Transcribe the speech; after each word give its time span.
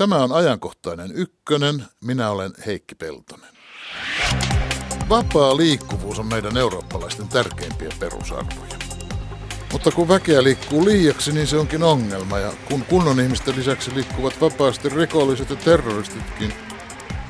Tämä 0.00 0.16
on 0.16 0.32
ajankohtainen 0.32 1.10
ykkönen. 1.14 1.84
Minä 2.04 2.30
olen 2.30 2.52
Heikki 2.66 2.94
Peltonen. 2.94 3.50
Vapaa 5.08 5.56
liikkuvuus 5.56 6.18
on 6.18 6.26
meidän 6.26 6.56
eurooppalaisten 6.56 7.28
tärkeimpiä 7.28 7.88
perusarvoja. 7.98 8.78
Mutta 9.72 9.90
kun 9.90 10.08
väkeä 10.08 10.42
liikkuu 10.42 10.84
liiaksi, 10.84 11.32
niin 11.32 11.46
se 11.46 11.56
onkin 11.56 11.82
ongelma. 11.82 12.38
Ja 12.38 12.52
kun 12.68 12.84
kunnon 12.84 13.20
ihmisten 13.20 13.56
lisäksi 13.56 13.94
liikkuvat 13.94 14.40
vapaasti 14.40 14.88
rikolliset 14.88 15.50
ja 15.50 15.56
terroristitkin, 15.56 16.52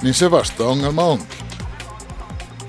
niin 0.02 0.14
se 0.14 0.30
vasta 0.30 0.64
ongelma 0.64 1.02
onkin. 1.02 1.39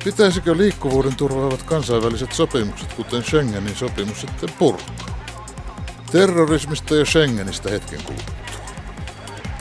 Pitäisikö 0.03 0.57
liikkuvuuden 0.57 1.15
turvaavat 1.15 1.63
kansainväliset 1.63 2.31
sopimukset, 2.31 2.93
kuten 2.93 3.23
Schengenin 3.23 3.75
sopimus, 3.75 4.21
sitten 4.21 4.49
purkaa? 4.59 4.95
Terrorismista 6.11 6.95
ja 6.95 7.05
Schengenistä 7.05 7.69
hetken 7.69 8.03
kuluttua. 8.03 8.40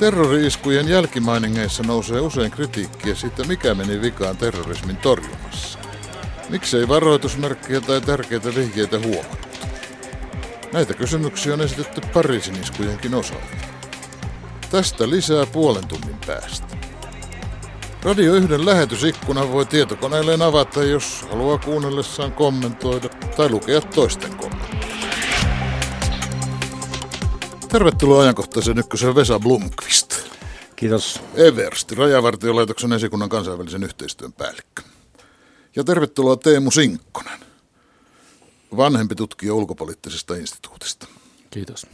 Terrori-iskujen 0.00 0.88
jälkimainingeissa 0.88 1.82
nousee 1.82 2.20
usein 2.20 2.50
kritiikkiä 2.50 3.14
siitä, 3.14 3.45
mikä 3.45 3.74
meni 3.74 4.00
vikaan 4.00 4.36
terrorismin 4.36 4.96
torjunnassa. 4.96 5.78
Miksei 6.48 6.88
varoitusmerkkiä 6.88 7.80
tai 7.80 8.00
tärkeitä 8.00 8.55
vihjeitä 8.55 8.98
huomattu? 8.98 9.58
Näitä 10.72 10.94
kysymyksiä 10.94 11.55
on 11.55 11.60
esitetty 11.60 12.00
Pariisin 12.14 12.62
iskujenkin 12.62 13.14
osalta. 13.14 13.56
Tästä 14.70 15.10
lisää 15.10 15.46
puolen 15.46 15.88
tunnin 15.88 16.16
päästä. 16.27 16.77
Radio 18.02 18.34
1 18.34 18.66
lähetysikkunan 18.66 19.52
voi 19.52 19.66
tietokoneelleen 19.66 20.42
avata, 20.42 20.84
jos 20.84 21.27
haluaa 21.30 21.58
kuunnellessaan 21.58 22.32
kommentoida 22.32 23.08
tai 23.08 23.50
lukea 23.50 23.80
toisten 23.80 24.36
kommentteja. 24.36 24.80
Tervetuloa 27.73 28.23
ajankohtaisen 28.23 28.79
ykkösen 28.79 29.15
Vesa 29.15 29.38
Blomqvist. 29.38 30.15
Kiitos. 30.77 31.20
Eversti, 31.34 31.95
Rajavartiolaitoksen 31.95 32.92
esikunnan 32.92 33.28
kansainvälisen 33.28 33.83
yhteistyön 33.83 34.33
päällikkö. 34.33 34.83
Ja 35.77 35.84
tervetuloa 35.84 36.36
Teemu 36.36 36.70
Sinkkonen, 36.70 37.41
vanhempi 38.77 39.14
tutkija 39.14 39.55
ulkopoliittisesta 39.55 40.34
instituutista. 40.34 41.06
Kiitos. 41.50 41.86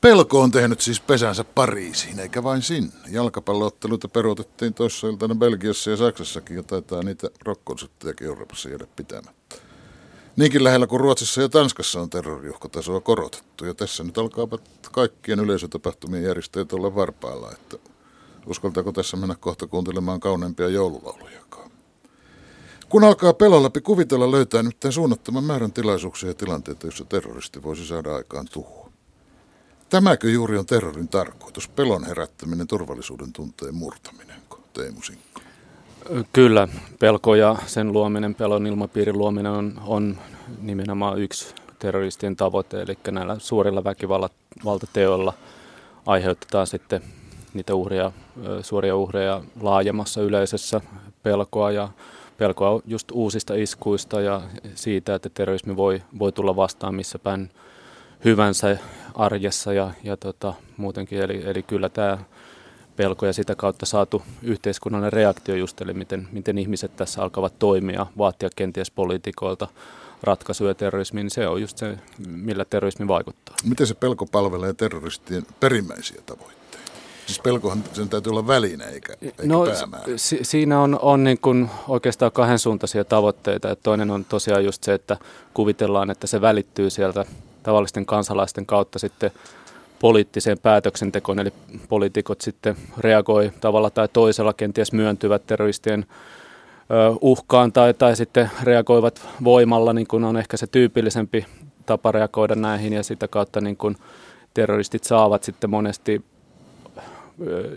Pelko 0.00 0.40
on 0.40 0.50
tehnyt 0.50 0.80
siis 0.80 1.00
pesänsä 1.00 1.44
Pariisiin, 1.44 2.18
eikä 2.18 2.42
vain 2.42 2.62
sinne. 2.62 2.92
Jalkapallootteluita 3.10 4.08
peruutettiin 4.08 4.74
toissa 4.74 5.08
iltana 5.08 5.34
Belgiassa 5.34 5.90
ja 5.90 5.96
Saksassakin, 5.96 6.56
ja 6.56 6.62
taitaa 6.62 7.02
niitä 7.02 7.28
rokkonsuttajakin 7.44 8.26
Euroopassa 8.26 8.68
jäädä 8.68 8.86
pitämättä. 8.96 9.37
Niinkin 10.38 10.64
lähellä 10.64 10.86
kuin 10.86 11.00
Ruotsissa 11.00 11.42
ja 11.42 11.48
Tanskassa 11.48 12.00
on 12.00 12.10
terroriuhkotasoa 12.10 13.00
korotettu, 13.00 13.64
ja 13.64 13.74
tässä 13.74 14.04
nyt 14.04 14.18
alkaa 14.18 14.46
kaikkien 14.92 15.40
yleisötapahtumien 15.40 16.22
järjestäjät 16.22 16.72
olla 16.72 16.94
varpailla, 16.94 17.52
että 17.52 17.76
uskaltaako 18.46 18.92
tässä 18.92 19.16
mennä 19.16 19.34
kohta 19.34 19.66
kuuntelemaan 19.66 20.20
kauneimpia 20.20 20.68
joululaulujakaan. 20.68 21.70
Kun 22.88 23.04
alkaa 23.04 23.32
pelon 23.32 23.62
läpi 23.62 23.80
kuvitella 23.80 24.30
löytää 24.30 24.62
nyt 24.62 24.76
suunnattoman 24.90 25.44
määrän 25.44 25.72
tilaisuuksia 25.72 26.28
ja 26.28 26.34
tilanteita, 26.34 26.86
joissa 26.86 27.04
terroristi 27.04 27.62
voisi 27.62 27.86
saada 27.86 28.14
aikaan 28.14 28.46
tuhoa. 28.52 28.92
Tämäkö 29.88 30.30
juuri 30.30 30.58
on 30.58 30.66
terrorin 30.66 31.08
tarkoitus, 31.08 31.68
pelon 31.68 32.04
herättäminen, 32.04 32.66
turvallisuuden 32.66 33.32
tunteen 33.32 33.74
murtaminen, 33.74 34.42
Teemu 34.72 35.02
Sinkko? 35.02 35.40
Kyllä, 36.32 36.68
pelko 36.98 37.34
ja 37.34 37.56
sen 37.66 37.92
luominen, 37.92 38.34
pelon 38.34 38.66
ilmapiirin 38.66 39.18
luominen 39.18 39.52
on, 39.52 39.80
on 39.86 40.18
nimenomaan 40.60 41.18
yksi 41.18 41.54
terroristien 41.78 42.36
tavoite, 42.36 42.82
eli 42.82 42.98
näillä 43.10 43.36
suurilla 43.38 43.84
väkivaltateoilla 43.84 45.32
aiheutetaan 46.06 46.66
sitten 46.66 47.02
niitä 47.54 47.74
uhria, 47.74 48.12
suoria 48.62 48.96
uhreja 48.96 49.42
laajemmassa 49.60 50.22
yleisössä 50.22 50.80
pelkoa 51.22 51.70
ja 51.70 51.88
pelkoa 52.38 52.80
just 52.86 53.10
uusista 53.10 53.54
iskuista 53.54 54.20
ja 54.20 54.42
siitä, 54.74 55.14
että 55.14 55.28
terrorismi 55.34 55.76
voi, 55.76 56.02
voi 56.18 56.32
tulla 56.32 56.56
vastaan 56.56 56.94
missä 56.94 57.18
päin 57.18 57.50
hyvänsä 58.24 58.78
arjessa 59.14 59.72
ja, 59.72 59.90
ja 60.04 60.16
tota, 60.16 60.54
muutenkin. 60.76 61.18
Eli, 61.22 61.42
eli 61.44 61.62
kyllä 61.62 61.88
tämä 61.88 62.18
pelko 62.98 63.26
ja 63.26 63.32
sitä 63.32 63.54
kautta 63.54 63.86
saatu 63.86 64.22
yhteiskunnallinen 64.42 65.12
reaktio 65.12 65.54
just, 65.54 65.80
eli 65.80 65.94
miten, 65.94 66.28
miten 66.32 66.58
ihmiset 66.58 66.96
tässä 66.96 67.22
alkavat 67.22 67.58
toimia, 67.58 68.06
vaatia 68.18 68.48
kenties 68.56 68.90
poliitikoilta 68.90 69.68
ratkaisuja 70.22 70.74
terrorismiin, 70.74 71.24
niin 71.24 71.30
se 71.30 71.48
on 71.48 71.60
just 71.60 71.78
se, 71.78 71.98
millä 72.26 72.64
terrorismi 72.64 73.08
vaikuttaa. 73.08 73.56
Miten 73.64 73.86
se 73.86 73.94
pelko 73.94 74.26
palvelee 74.26 74.72
terroristien 74.72 75.46
perimmäisiä 75.60 76.22
tavoitteita? 76.26 76.58
Siis 77.26 77.40
pelkohan 77.40 77.84
sen 77.92 78.08
täytyy 78.08 78.30
olla 78.30 78.46
väline 78.46 78.84
eikä, 78.84 79.16
eikä 79.22 79.42
no, 79.44 79.64
si- 80.16 80.38
siinä 80.42 80.80
on, 80.80 80.98
on 81.02 81.24
niin 81.24 81.38
kuin 81.38 81.70
oikeastaan 81.88 82.32
kahden 82.32 82.58
suuntaisia 82.58 83.04
tavoitteita. 83.04 83.70
Et 83.70 83.82
toinen 83.82 84.10
on 84.10 84.24
tosiaan 84.24 84.64
just 84.64 84.84
se, 84.84 84.94
että 84.94 85.16
kuvitellaan, 85.54 86.10
että 86.10 86.26
se 86.26 86.40
välittyy 86.40 86.90
sieltä 86.90 87.24
tavallisten 87.62 88.06
kansalaisten 88.06 88.66
kautta 88.66 88.98
sitten 88.98 89.30
poliittiseen 90.00 90.58
päätöksentekoon, 90.58 91.38
eli 91.38 91.52
poliitikot 91.88 92.40
sitten 92.40 92.76
reagoi 92.98 93.52
tavalla 93.60 93.90
tai 93.90 94.08
toisella, 94.12 94.52
kenties 94.52 94.92
myöntyvät 94.92 95.46
terroristien 95.46 96.06
uhkaan 97.20 97.72
tai, 97.72 97.94
tai 97.94 98.16
sitten 98.16 98.50
reagoivat 98.62 99.28
voimalla, 99.44 99.92
niin 99.92 100.06
kuin 100.06 100.24
on 100.24 100.36
ehkä 100.36 100.56
se 100.56 100.66
tyypillisempi 100.66 101.46
tapa 101.86 102.12
reagoida 102.12 102.54
näihin, 102.54 102.92
ja 102.92 103.02
sitä 103.02 103.28
kautta 103.28 103.60
niin 103.60 103.76
kuin 103.76 103.96
terroristit 104.54 105.04
saavat 105.04 105.42
sitten 105.42 105.70
monesti 105.70 106.24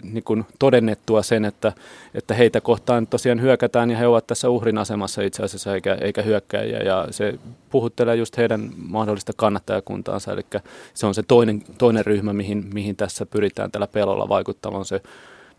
niin 0.04 0.24
kuin 0.24 0.46
todennettua 0.60 1.24
sen, 1.24 1.46
että, 1.46 1.74
että 2.14 2.34
heitä 2.34 2.62
kohtaan 2.62 3.08
tosiaan 3.08 3.42
hyökätään 3.42 3.92
ja 3.92 3.98
he 3.98 4.08
ovat 4.08 4.28
tässä 4.28 4.50
uhrin 4.50 4.78
asemassa 4.78 5.22
itse 5.22 5.44
asiassa 5.44 5.76
eikä, 5.76 5.96
eikä 5.96 6.22
hyökkäjiä 6.22 6.80
ja 6.80 7.08
se 7.12 7.40
puhuttelee 7.70 8.16
just 8.16 8.38
heidän 8.38 8.70
mahdollista 8.78 9.34
kannattajakuntaansa, 9.36 10.32
eli 10.32 10.46
se 10.94 11.06
on 11.06 11.16
se 11.16 11.24
toinen, 11.24 11.64
toinen 11.78 12.06
ryhmä, 12.06 12.34
mihin, 12.34 12.70
mihin 12.74 12.96
tässä 12.96 13.26
pyritään 13.26 13.72
tällä 13.72 13.88
pelolla 13.88 14.30
vaikuttamaan 14.30 14.86
se 14.86 15.02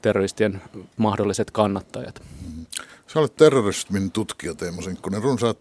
terroristien 0.02 0.62
mahdolliset 0.96 1.50
kannattajat. 1.50 2.22
Sä 3.06 3.20
olet 3.20 3.36
terrorismin 3.36 4.10
tutkija 4.10 4.54
Teemu 4.54 4.82
Sinkkonen. 4.82 5.22
Runsaat 5.22 5.58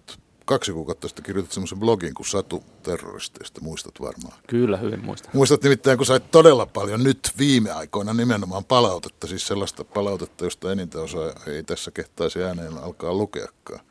kaksi 0.51 0.71
kuukautta 0.71 1.07
sitten 1.07 1.25
kirjoitit 1.25 1.51
semmoisen 1.51 1.79
blogin 1.79 2.13
kuin 2.13 2.27
Satu 2.27 2.63
terroristeista, 2.83 3.61
muistat 3.61 4.01
varmaan. 4.01 4.33
Kyllä, 4.47 4.77
hyvin 4.77 5.05
muistan. 5.05 5.31
Muistat 5.33 5.63
nimittäin, 5.63 5.97
kun 5.97 6.05
sait 6.05 6.31
todella 6.31 6.65
paljon 6.65 7.03
nyt 7.03 7.31
viime 7.37 7.71
aikoina 7.71 8.13
nimenomaan 8.13 8.65
palautetta, 8.65 9.27
siis 9.27 9.47
sellaista 9.47 9.83
palautetta, 9.83 10.43
josta 10.43 10.71
enintään 10.71 11.03
osa 11.03 11.33
ei 11.47 11.63
tässä 11.63 11.91
kehtaisi 11.91 12.43
ääneen 12.43 12.77
alkaa 12.77 13.13
lukeakaan. 13.13 13.85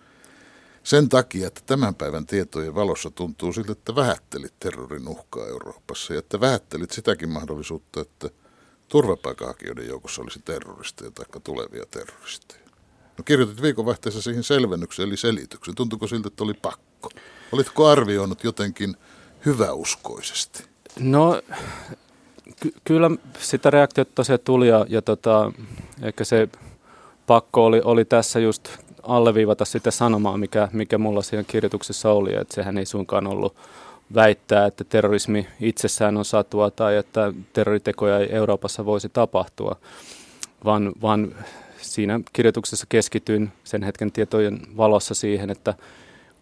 Sen 0.83 1.09
takia, 1.09 1.47
että 1.47 1.61
tämän 1.67 1.95
päivän 1.95 2.27
tietojen 2.27 2.75
valossa 2.75 3.11
tuntuu 3.11 3.53
siltä, 3.53 3.73
että 3.73 3.95
vähättelit 3.95 4.55
terrorin 4.61 5.09
uhkaa 5.09 5.47
Euroopassa 5.47 6.13
ja 6.13 6.19
että 6.19 6.41
vähättelit 6.41 6.91
sitäkin 6.91 7.29
mahdollisuutta, 7.29 8.01
että 8.01 8.31
turvapaikanhakijoiden 8.89 9.89
joukossa 9.89 10.23
olisi 10.23 10.41
terroristeja 10.45 11.11
tai 11.11 11.27
tulevia 11.45 11.85
terroristeja. 11.91 12.70
No 13.21 13.25
kirjoitit 13.25 13.63
viikonvaihteessa 13.63 14.23
siihen 14.23 14.43
selvennyksen 14.43 15.07
eli 15.07 15.17
selityksen. 15.17 15.75
Tuntuuko 15.75 16.07
siltä, 16.07 16.29
että 16.29 16.45
oli 16.45 16.55
pakko? 16.55 17.11
Olitko 17.53 17.87
arvioinut 17.87 18.45
jotenkin 18.45 18.97
hyväuskoisesti? 19.47 20.65
No 20.99 21.43
ky- 22.61 22.75
kyllä 22.85 23.11
sitä 23.39 23.71
reaktiota 23.71 24.11
tosiaan 24.15 24.41
tuli 24.45 24.69
ja, 24.69 24.87
ja 24.89 25.03
tota, 25.03 25.53
ehkä 26.03 26.25
se 26.25 26.49
pakko 27.27 27.65
oli, 27.65 27.81
oli 27.85 28.05
tässä 28.05 28.41
just 28.41 28.69
alleviivata 29.03 29.65
sitä 29.65 29.91
sanomaa, 29.91 30.39
mikä, 30.39 30.69
mikä 30.73 30.99
mulla 30.99 31.23
siinä 31.23 31.45
kirjoituksessa 31.45 32.13
oli, 32.13 32.35
että 32.35 32.55
sehän 32.55 32.79
ei 32.79 32.87
suinkaan 32.87 33.27
ollut 33.27 33.57
väittää, 34.15 34.67
että 34.67 34.85
terrorismi 34.85 35.47
itsessään 35.61 36.17
on 36.17 36.25
satua 36.25 36.71
tai 36.71 36.97
että 36.97 37.33
terroritekoja 37.53 38.19
ei 38.19 38.33
Euroopassa 38.33 38.85
voisi 38.85 39.09
tapahtua, 39.09 39.77
vaan, 40.65 40.93
vaan 41.03 41.35
siinä 41.81 42.21
kirjoituksessa 42.33 42.87
keskityin 42.89 43.53
sen 43.65 43.83
hetken 43.83 44.13
tietojen 44.13 44.61
valossa 44.77 45.15
siihen, 45.15 45.51
että 45.51 45.75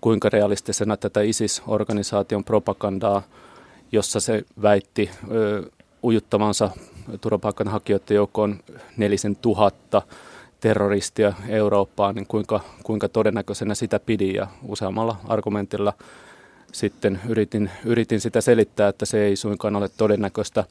kuinka 0.01 0.29
realistisena 0.29 0.97
tätä 0.97 1.21
ISIS-organisaation 1.21 2.45
propagandaa, 2.45 3.23
jossa 3.93 4.21
se 4.21 4.43
väitti 4.63 5.11
ö, 5.31 5.63
ujuttavansa 6.05 6.71
turvapaikanhakijoiden 7.21 8.15
joukkoon 8.15 8.61
nelisen 8.97 9.37
tuhatta 9.37 10.03
terroristia 10.61 11.33
Eurooppaan, 11.49 12.15
niin 12.15 12.27
kuinka, 12.27 12.61
kuinka 12.83 13.09
todennäköisenä 13.09 13.75
sitä 13.75 14.01
pidin 14.01 14.35
ja 14.35 14.47
useammalla 14.63 15.17
argumentilla 15.29 15.93
sitten 16.73 17.21
yritin, 17.29 17.71
yritin 17.85 18.21
sitä 18.21 18.41
selittää, 18.41 18.89
että 18.89 19.07
se 19.07 19.25
ei 19.25 19.37
suinkaan 19.37 19.77
ole 19.77 19.89
todennäköistä. 19.97 20.65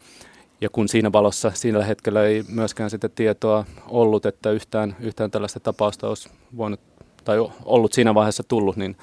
Ja 0.62 0.70
kun 0.70 0.88
siinä 0.88 1.12
valossa 1.12 1.52
siinä 1.56 1.84
hetkellä 1.84 2.24
ei 2.24 2.44
myöskään 2.50 2.90
sitä 2.90 3.10
tietoa 3.10 3.66
ollut, 3.88 4.26
että 4.26 4.52
yhtään, 4.52 4.96
yhtään 5.00 5.32
tällaista 5.32 5.60
tapausta 5.60 6.08
olisi 6.08 6.30
voinut 6.58 6.80
tai 7.24 7.38
ollut 7.66 7.94
siinä 7.94 8.16
vaiheessa 8.16 8.44
tullut, 8.44 8.78
niin 8.78 8.98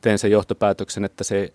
tein 0.00 0.18
sen 0.18 0.30
johtopäätöksen, 0.30 1.04
että 1.04 1.24
se 1.24 1.52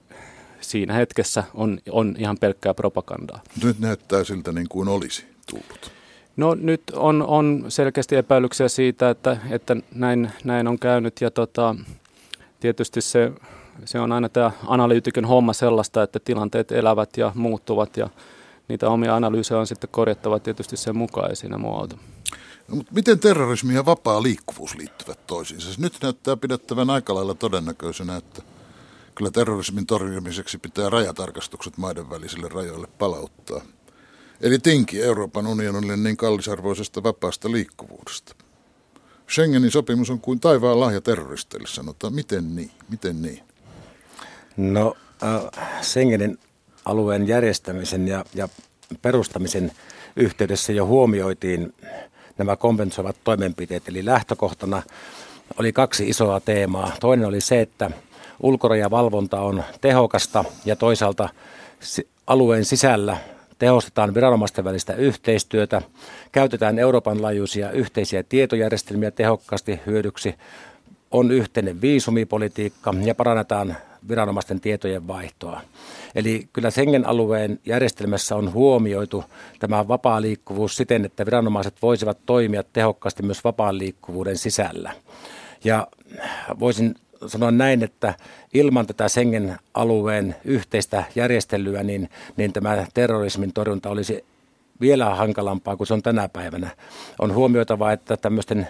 siinä 0.62 0.94
hetkessä 0.94 1.44
on, 1.54 1.80
on 1.90 2.16
ihan 2.18 2.38
pelkkää 2.38 2.74
propagandaa. 2.74 3.42
Nyt 3.64 3.80
näyttää 3.80 4.24
siltä 4.24 4.52
niin 4.52 4.70
kuin 4.70 4.88
olisi 4.88 5.26
tullut. 5.50 5.92
No 6.38 6.56
nyt 6.56 6.82
on, 6.94 7.22
on 7.22 7.66
selkeästi 7.68 8.16
epäilyksiä 8.16 8.68
siitä, 8.68 9.10
että, 9.10 9.38
että 9.50 9.76
näin, 9.96 10.32
näin 10.44 10.68
on 10.68 10.80
käynyt 10.80 11.22
ja 11.22 11.32
tota, 11.32 11.76
tietysti 12.60 13.02
se, 13.02 13.32
se 13.86 14.00
on 14.00 14.12
aina 14.12 14.30
tämä 14.30 14.52
analyytikön 14.68 15.26
homma 15.26 15.54
sellaista, 15.54 16.04
että 16.04 16.20
tilanteet 16.20 16.72
elävät 16.72 17.18
ja 17.18 17.32
muuttuvat 17.36 17.98
ja 17.98 18.10
niitä 18.74 18.90
omia 18.90 19.16
analyysejä 19.16 19.60
on 19.60 19.68
sitten 19.68 19.90
korjattava 19.90 20.40
tietysti 20.40 20.78
sen 20.78 20.98
mukaan 20.98 21.30
ja 21.30 21.36
siinä 21.36 21.58
muu 21.58 21.76
auto. 21.76 21.96
No, 22.68 22.76
mutta 22.76 22.94
miten 22.94 23.20
terrorismi 23.20 23.74
ja 23.74 23.86
vapaa 23.86 24.24
liikkuvuus 24.24 24.76
liittyvät 24.76 25.28
toisiinsa? 25.28 25.66
Siis 25.66 25.80
nyt 25.80 25.98
näyttää 26.02 26.38
pidettävän 26.38 26.90
aika 26.90 27.16
lailla 27.16 27.34
todennäköisenä, 27.34 28.16
että 28.16 28.42
kyllä 29.16 29.32
terrorismin 29.32 29.86
torjumiseksi 29.86 30.58
pitää 30.58 30.90
rajatarkastukset 30.90 31.78
maiden 31.78 32.10
välisille 32.10 32.50
rajoille 32.50 32.88
palauttaa. 33.00 33.62
Eli 34.42 34.60
tinki 34.60 35.02
Euroopan 35.02 35.48
unionille 35.48 35.98
niin 35.98 36.18
kallisarvoisesta 36.18 37.04
vapaasta 37.04 37.52
liikkuvuudesta. 37.52 38.36
Schengenin 39.32 39.72
sopimus 39.72 40.10
on 40.10 40.20
kuin 40.20 40.40
taivaan 40.40 40.80
lahja 40.80 41.02
terroristeille, 41.02 41.68
sanotaan. 41.68 42.14
Miten 42.14 42.56
niin? 42.56 42.72
Miten 42.90 43.22
niin? 43.22 43.44
No, 44.58 44.96
äh, 45.24 45.82
Schengenin 45.82 46.38
alueen 46.86 47.28
järjestämisen 47.28 48.08
ja, 48.08 48.26
ja 48.36 48.50
perustamisen 49.02 49.72
yhteydessä 50.16 50.74
jo 50.74 50.86
huomioitiin 50.86 51.74
nämä 52.38 52.56
kompensoivat 52.56 53.16
toimenpiteet. 53.24 53.88
Eli 53.88 54.06
lähtökohtana 54.06 54.82
oli 55.60 55.74
kaksi 55.74 56.10
isoa 56.10 56.40
teemaa. 56.40 56.92
Toinen 57.00 57.28
oli 57.28 57.42
se, 57.42 57.62
että 57.62 57.92
ulkorajavalvonta 58.40 59.42
on 59.42 59.64
tehokasta 59.82 60.46
ja 60.66 60.76
toisaalta 60.76 61.30
alueen 62.28 62.66
sisällä 62.66 63.18
tehostetaan 63.60 64.14
viranomaisten 64.14 64.66
välistä 64.66 64.94
yhteistyötä, 64.94 65.82
käytetään 66.32 66.80
Euroopan 66.80 67.22
laajuisia 67.22 67.72
yhteisiä 67.72 68.24
tietojärjestelmiä 68.24 69.12
tehokkaasti 69.12 69.80
hyödyksi, 69.86 70.36
on 71.12 71.32
yhteinen 71.32 71.82
viisumipolitiikka 71.82 72.94
ja 73.04 73.16
parannetaan 73.16 73.78
viranomaisten 74.08 74.60
tietojen 74.60 75.08
vaihtoa. 75.08 75.62
Eli 76.16 76.48
kyllä 76.54 76.72
Schengen-alueen 76.72 77.60
järjestelmässä 77.66 78.36
on 78.36 78.54
huomioitu 78.54 79.24
tämä 79.60 79.88
vapaa 79.88 80.22
liikkuvuus 80.22 80.76
siten, 80.76 81.06
että 81.06 81.26
viranomaiset 81.26 81.76
voisivat 81.82 82.18
toimia 82.26 82.64
tehokkaasti 82.74 83.24
myös 83.24 83.44
vapaan 83.44 83.78
liikkuvuuden 83.78 84.38
sisällä. 84.38 84.94
Ja 85.64 85.88
voisin 86.60 86.96
sanoa 87.28 87.52
näin, 87.52 87.84
että 87.84 88.14
ilman 88.54 88.88
tätä 88.88 89.10
Schengen-alueen 89.10 90.36
yhteistä 90.46 91.04
järjestelyä, 91.16 91.84
niin, 91.84 92.10
niin 92.38 92.54
tämä 92.54 92.86
terrorismin 92.94 93.54
torjunta 93.54 93.90
olisi 93.90 94.26
vielä 94.82 95.16
hankalampaa 95.16 95.78
kuin 95.78 95.88
se 95.88 95.94
on 95.94 96.02
tänä 96.02 96.30
päivänä. 96.30 96.70
On 97.20 97.34
huomioitava, 97.34 97.92
että 97.92 98.18
tämmöisten 98.18 98.68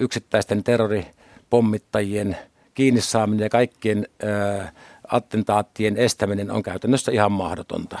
yksittäisten 0.00 0.64
terroripommittajien 0.64 2.36
kiinni 2.76 3.00
saaminen 3.00 3.44
ja 3.44 3.50
kaikkien 3.50 4.06
ää, 4.22 4.72
attentaattien 5.08 5.96
estäminen 5.96 6.50
on 6.50 6.62
käytännössä 6.62 7.12
ihan 7.12 7.32
mahdotonta. 7.32 7.98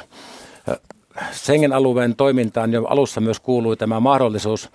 Schengen-alueen 1.32 2.16
toimintaan 2.16 2.72
jo 2.72 2.84
alussa 2.84 3.20
myös 3.20 3.40
kuului 3.40 3.76
tämä 3.76 4.00
mahdollisuus 4.00 4.70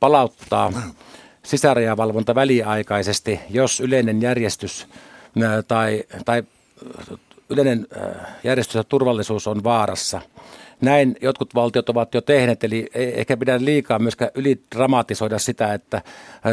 palauttaa 0.00 0.72
sisärajavalvonta 1.42 2.34
väliaikaisesti, 2.34 3.40
jos 3.50 3.80
yleinen 3.80 4.22
järjestys 4.22 4.86
tai, 5.68 6.04
tai 6.24 6.42
yleinen 7.48 7.86
järjestys 8.44 8.74
ja 8.74 8.84
turvallisuus 8.84 9.46
on 9.46 9.64
vaarassa. 9.64 10.20
Näin 10.82 11.16
jotkut 11.22 11.54
valtiot 11.54 11.88
ovat 11.88 12.14
jo 12.14 12.20
tehneet, 12.20 12.64
eli 12.64 12.86
ei 12.94 13.20
ehkä 13.20 13.36
pidä 13.36 13.64
liikaa 13.64 13.98
myöskään 13.98 14.30
ylidramatisoida 14.34 15.38
sitä, 15.38 15.74
että 15.74 16.02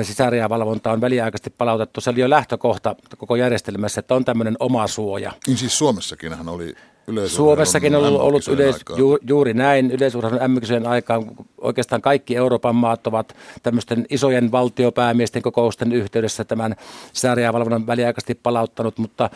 sisärajavalvonta 0.03 0.91
on 0.91 1.01
väliaikaisesti 1.01 1.49
palautettu. 1.49 2.01
Se 2.01 2.09
oli 2.09 2.21
jo 2.21 2.29
lähtökohta 2.29 2.95
koko 3.17 3.35
järjestelmässä, 3.35 3.99
että 3.99 4.15
on 4.15 4.25
tämmöinen 4.25 4.55
oma 4.59 4.87
suoja. 4.87 5.31
Niin 5.47 5.57
siis 5.57 5.77
Suomessakin 5.77 6.49
oli 6.49 6.75
Suomessakin 7.27 7.95
on 7.95 8.05
ollut, 8.05 8.21
ollut 8.21 8.47
yleis, 8.47 8.75
ju, 8.97 9.17
juuri 9.27 9.53
näin. 9.53 9.91
Yleisurheilun 9.91 10.41
mm 10.51 10.85
aikaan 10.87 11.31
oikeastaan 11.61 12.01
kaikki 12.01 12.35
Euroopan 12.35 12.75
maat 12.75 13.07
ovat 13.07 13.35
tämmöisten 13.63 14.05
isojen 14.09 14.51
valtiopäämiesten 14.51 15.41
kokousten 15.41 15.91
yhteydessä 15.91 16.43
tämän 16.43 16.75
sisärajavalvonnan 17.13 17.87
väliaikaisesti 17.87 18.35
palauttanut, 18.35 18.97
mutta 18.97 19.29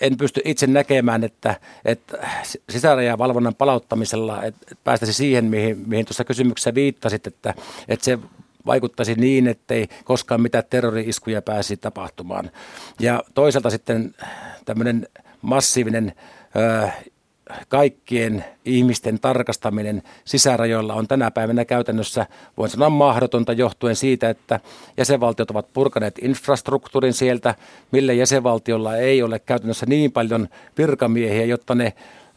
en 0.00 0.16
pysty 0.16 0.40
itse 0.44 0.66
näkemään, 0.66 1.24
että, 1.24 1.56
että 1.84 2.28
sisärajavalvonnan 2.70 3.54
palauttamisella 3.54 4.42
että 4.44 4.74
päästäisi 4.84 5.12
siihen, 5.12 5.44
mihin, 5.44 5.82
mihin 5.86 6.06
tuossa 6.06 6.24
kysymyksessä 6.24 6.74
viittasit, 6.74 7.26
että, 7.26 7.54
että 7.88 8.04
se 8.04 8.18
vaikuttaisi 8.66 9.14
niin, 9.14 9.48
ettei 9.48 9.88
koskaan 10.04 10.40
mitään 10.40 10.64
terrori-iskuja 10.70 11.42
pääsi 11.42 11.76
tapahtumaan. 11.76 12.50
Ja 13.00 13.22
toisaalta 13.34 13.70
sitten 13.70 14.14
tämmöinen 14.64 15.08
massiivinen 15.42 16.12
kaikkien 17.68 18.44
ihmisten 18.64 19.20
tarkastaminen 19.20 20.02
sisärajoilla 20.24 20.94
on 20.94 21.08
tänä 21.08 21.30
päivänä 21.30 21.64
käytännössä, 21.64 22.26
voin 22.56 22.70
sanoa 22.70 22.90
mahdotonta 22.90 23.52
johtuen 23.52 23.96
siitä, 23.96 24.30
että 24.30 24.60
jäsenvaltiot 24.96 25.50
ovat 25.50 25.72
purkaneet 25.72 26.18
infrastruktuurin 26.22 27.12
sieltä, 27.12 27.54
millä 27.90 28.12
jäsenvaltiolla 28.12 28.96
ei 28.96 29.22
ole 29.22 29.38
käytännössä 29.38 29.86
niin 29.86 30.12
paljon 30.12 30.48
virkamiehiä, 30.78 31.44
jotta 31.44 31.74
ne 31.74 31.92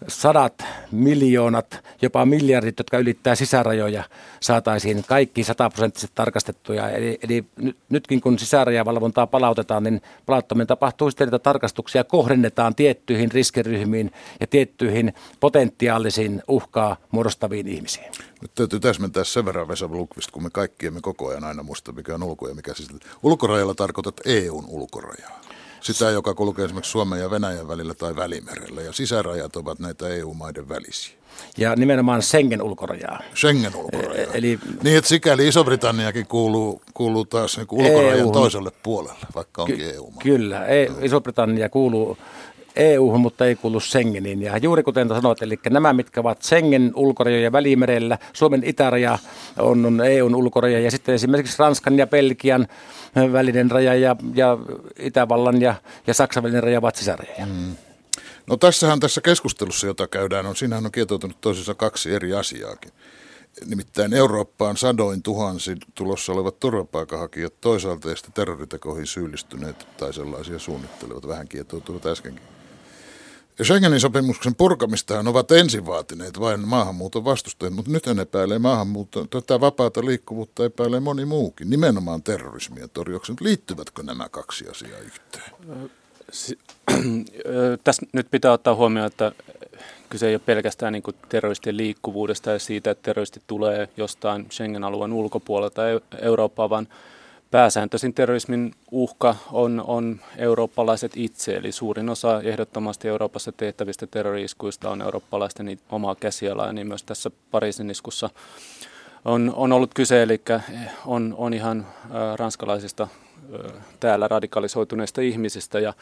sadat 0.07 0.63
miljoonat, 0.91 1.79
jopa 2.01 2.25
miljardit, 2.25 2.79
jotka 2.79 2.97
ylittää 2.97 3.35
sisärajoja, 3.35 4.03
saataisiin 4.39 5.03
kaikki 5.07 5.43
sataprosenttisesti 5.43 6.15
tarkastettuja. 6.15 6.89
Eli, 6.89 7.19
eli 7.21 7.45
nyt, 7.57 7.77
nytkin 7.89 8.21
kun 8.21 8.39
sisärajavalvontaa 8.39 9.27
palautetaan, 9.27 9.83
niin 9.83 10.01
palauttaminen 10.25 10.67
tapahtuu 10.67 11.11
siten, 11.11 11.27
että 11.27 11.39
tarkastuksia 11.39 12.03
kohdennetaan 12.03 12.75
tiettyihin 12.75 13.31
riskiryhmiin 13.31 14.11
ja 14.39 14.47
tiettyihin 14.47 15.13
potentiaalisiin 15.39 16.41
uhkaa 16.47 16.97
muodostaviin 17.11 17.67
ihmisiin. 17.67 18.11
Nyt 18.41 18.51
täytyy 18.55 18.79
täsmentää 18.79 19.23
sen 19.23 19.45
verran 19.45 19.67
Vesa 19.67 19.87
Blukvist, 19.87 20.31
kun 20.31 20.43
me 20.43 20.49
kaikki 20.49 20.87
emme 20.87 21.01
koko 21.01 21.27
ajan 21.29 21.43
aina 21.43 21.63
muista, 21.63 21.91
mikä 21.91 22.15
on 22.15 22.23
ulko 22.23 22.47
ja 22.47 22.55
mikä 22.55 22.73
siis. 22.73 22.89
Ulkorajalla 23.23 23.75
tarkoitat 23.75 24.21
EUn 24.25 24.65
ulkorajaa 24.67 25.44
sitä, 25.85 26.09
joka 26.09 26.33
kulkee 26.33 26.65
esimerkiksi 26.65 26.91
Suomen 26.91 27.19
ja 27.19 27.31
Venäjän 27.31 27.67
välillä 27.67 27.93
tai 27.93 28.15
Välimerellä. 28.15 28.81
Ja 28.81 28.93
sisärajat 28.93 29.55
ovat 29.55 29.79
näitä 29.79 30.07
EU-maiden 30.07 30.69
välisiä. 30.69 31.13
Ja 31.57 31.75
nimenomaan 31.75 32.21
Schengen 32.21 32.61
ulkorajaa. 32.61 33.19
Schengen 33.35 33.75
ulkorajaa. 33.75 34.13
E- 34.15 34.27
eli, 34.33 34.59
niin, 34.83 34.97
että 34.97 35.09
sikäli 35.09 35.47
Iso-Britanniakin 35.47 36.27
kuuluu, 36.27 36.81
kuuluu 36.93 37.25
taas 37.25 37.57
niin 37.57 37.67
ulkorajan 37.71 38.19
EU, 38.19 38.31
toiselle 38.31 38.71
puolelle, 38.83 39.19
vaikka 39.35 39.61
onkin 39.61 39.77
ky- 39.77 39.89
EU-maa. 39.89 40.21
Kyllä, 40.23 40.65
e- 40.65 40.87
Iso-Britannia 41.01 41.69
kuuluu 41.69 42.17
EU, 42.75 43.17
mutta 43.17 43.45
ei 43.45 43.55
kuulu 43.55 43.79
Schengeniin. 43.79 44.41
Ja 44.41 44.57
juuri 44.57 44.83
kuten 44.83 45.07
sanoit, 45.07 45.41
eli 45.41 45.59
nämä, 45.69 45.93
mitkä 45.93 46.19
ovat 46.19 46.41
Schengen 46.41 46.91
ulkorajoja 46.95 47.51
välimerellä, 47.51 48.17
Suomen 48.33 48.63
itäraja 48.63 49.19
on, 49.59 49.85
on 49.85 50.01
EUn 50.05 50.35
ulkoraja 50.35 50.79
ja 50.79 50.91
sitten 50.91 51.15
esimerkiksi 51.15 51.59
Ranskan 51.59 51.97
ja 51.97 52.07
Belgian 52.07 52.67
välinen 53.31 53.71
raja 53.71 53.95
ja, 53.95 54.15
ja 54.33 54.57
Itävallan 54.99 55.61
ja, 55.61 55.75
ja 56.07 56.13
Saksan 56.13 56.43
välinen 56.43 56.63
raja 56.63 56.79
ovat 56.79 56.95
sisärajoja. 56.95 57.45
Mm. 57.45 57.75
No 58.47 58.57
tässähän 58.57 58.99
tässä 58.99 59.21
keskustelussa, 59.21 59.87
jota 59.87 60.07
käydään, 60.07 60.45
on, 60.45 60.55
siinähän 60.55 60.85
on 60.85 60.91
kietoutunut 60.91 61.41
toisissa 61.41 61.75
kaksi 61.75 62.13
eri 62.13 62.33
asiaakin. 62.33 62.91
Nimittäin 63.65 64.13
Eurooppaan 64.13 64.77
sadoin 64.77 65.23
tuhansin 65.23 65.77
tulossa 65.95 66.33
olevat 66.33 66.59
turvapaikanhakijat 66.59 67.61
toisaalta 67.61 68.09
ja 68.09 68.15
sitten 68.15 68.33
terroritekoihin 68.33 69.07
syyllistyneet 69.07 69.87
tai 69.97 70.13
sellaisia 70.13 70.59
suunnittelevat, 70.59 71.27
vähän 71.27 71.47
kietoutuvat 71.47 72.05
äskenkin. 72.05 72.54
Schengenin 73.63 73.99
sopimuksen 73.99 74.55
purkamistahan 74.55 75.27
ovat 75.27 75.51
ensin 75.51 75.85
vaatineet 75.85 76.39
vain 76.39 76.67
maahanmuuton 76.67 77.25
vastustajat, 77.25 77.73
mutta 77.73 77.91
nyt 77.91 78.05
ne 78.05 78.21
epäilee 78.21 78.59
maahanmuuttoa. 78.59 79.25
Tätä 79.29 79.59
vapaata 79.59 80.05
liikkuvuutta 80.05 80.65
epäilee 80.65 80.99
moni 80.99 81.25
muukin, 81.25 81.69
nimenomaan 81.69 82.23
terrorismia 82.23 82.87
torjuksi. 82.87 83.33
Liittyvätkö 83.41 84.03
nämä 84.03 84.29
kaksi 84.29 84.69
asiaa 84.69 84.99
yhteen? 84.99 85.51
Tässä 87.83 88.05
nyt 88.13 88.27
pitää 88.31 88.51
ottaa 88.51 88.75
huomioon, 88.75 89.07
että 89.07 89.31
kyse 90.09 90.27
ei 90.27 90.35
ole 90.35 90.41
pelkästään 90.45 90.93
niin 90.93 91.03
terroristien 91.29 91.77
liikkuvuudesta 91.77 92.51
ja 92.51 92.59
siitä, 92.59 92.91
että 92.91 93.03
terroristit 93.03 93.43
tulee 93.47 93.89
jostain 93.97 94.45
Schengen-alueen 94.51 95.13
ulkopuolelta 95.13 95.81
Eurooppaan, 96.21 96.69
vaan 96.69 96.87
pääsääntöisin 97.51 98.13
terrorismin 98.13 98.73
uhka 98.91 99.35
on, 99.51 99.83
on 99.87 100.19
eurooppalaiset 100.37 101.11
itse, 101.15 101.55
eli 101.55 101.71
suurin 101.71 102.09
osa 102.09 102.41
ehdottomasti 102.41 103.07
Euroopassa 103.07 103.51
tehtävistä 103.51 104.07
terroriiskuista 104.07 104.89
on 104.89 105.01
eurooppalaisten 105.01 105.79
omaa 105.89 106.15
käsialaa, 106.15 106.73
niin 106.73 106.87
myös 106.87 107.03
tässä 107.03 107.31
Pariisin 107.51 107.89
iskussa 107.89 108.29
on, 109.25 109.53
on 109.55 109.71
ollut 109.73 109.93
kyse, 109.93 110.23
eli 110.23 110.41
on, 111.05 111.35
on 111.37 111.53
ihan 111.53 111.87
ranskalaisista 112.35 113.07
täällä 113.99 114.27
radikalisoituneista 114.27 115.21
ihmisistä, 115.21 115.79
ja, 115.79 115.93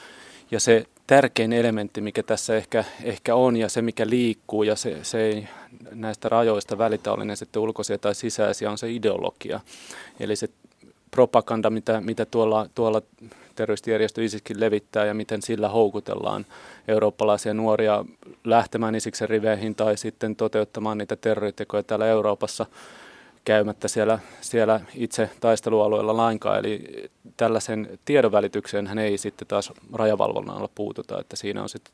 ja 0.52 0.60
se 0.60 0.86
tärkein 1.08 1.54
elementti, 1.54 2.02
mikä 2.02 2.24
tässä 2.24 2.56
ehkä, 2.58 2.84
ehkä 3.04 3.36
on 3.36 3.58
ja 3.58 3.70
se, 3.70 3.82
mikä 3.82 4.10
liikkuu 4.10 4.64
ja 4.64 4.76
se, 4.76 5.00
se 5.04 5.22
ei 5.22 5.48
näistä 5.92 6.30
rajoista 6.30 6.78
välitä, 6.78 7.12
oli 7.12 7.26
ne 7.26 7.36
sitten 7.36 7.62
ulkoisia 7.62 7.98
tai 7.98 8.16
sisäisiä, 8.16 8.72
on 8.72 8.78
se 8.78 8.92
ideologia. 8.92 9.60
Eli 10.20 10.36
se 10.36 10.50
propaganda, 11.14 11.70
mitä, 11.70 12.02
mitä 12.02 12.26
tuolla, 12.26 12.70
tuolla 12.76 13.02
terroristijärjestö 13.56 14.24
ISISkin 14.24 14.60
levittää 14.60 15.06
ja 15.06 15.14
miten 15.14 15.42
sillä 15.42 15.70
houkutellaan 15.70 16.46
eurooppalaisia 16.88 17.54
nuoria 17.54 18.06
lähtemään 18.44 18.96
Isiksen 18.96 19.30
riveihin 19.30 19.76
tai 19.76 19.98
sitten 19.98 20.36
toteuttamaan 20.36 20.98
niitä 20.98 21.16
terroritekoja 21.16 21.84
täällä 21.84 22.06
Euroopassa 22.06 22.66
käymättä 23.46 23.88
siellä, 23.88 24.20
siellä 24.42 24.80
itse 24.96 25.30
taistelualueella 25.40 26.18
lainkaan. 26.18 26.60
Eli 26.60 27.10
tällaisen 27.38 28.00
tiedonvälitykseen 28.06 28.88
hän 28.88 29.00
ei 29.00 29.18
sitten 29.18 29.48
taas 29.48 29.74
rajavalvonnalla 29.94 30.70
puututa, 30.76 31.20
että 31.20 31.36
siinä 31.36 31.62
on 31.62 31.70
sitten 31.70 31.94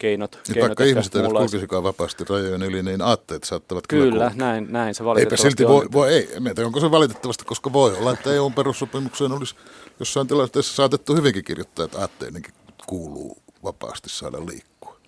keinot. 0.00 0.32
Niin 0.34 0.54
keinot 0.54 0.68
vaikka 0.68 0.84
ihmiset 0.84 1.14
eivät 1.14 1.32
kulkisikaan 1.32 1.82
vapaasti 1.82 2.24
rajojen 2.28 2.62
yli, 2.62 2.82
niin 2.82 3.02
aatteet 3.02 3.44
saattavat 3.44 3.86
kyllä 3.86 4.10
Kyllä, 4.12 4.32
näin, 4.34 4.66
näin 4.70 4.94
se 4.94 5.04
valitettavasti 5.04 5.46
Eipä 5.46 5.50
silti 5.50 5.68
voi, 5.68 5.88
voi 5.92 6.12
ei, 6.12 6.28
en 6.58 6.66
onko 6.66 6.80
se 6.80 6.90
valitettavasti, 6.90 7.44
koska 7.44 7.72
voi 7.72 7.96
olla, 7.96 8.12
että 8.12 8.32
EUn 8.32 8.54
perussopimukseen 8.54 9.32
olisi 9.32 9.54
jossain 9.98 10.26
tilanteessa 10.26 10.74
saatettu 10.74 11.14
hyvinkin 11.14 11.44
kirjoittaa, 11.44 11.84
että 11.84 11.98
aatteinenkin 11.98 12.54
kuuluu 12.86 13.42
vapaasti 13.64 14.08
saada 14.08 14.46
liikkua. 14.46 14.99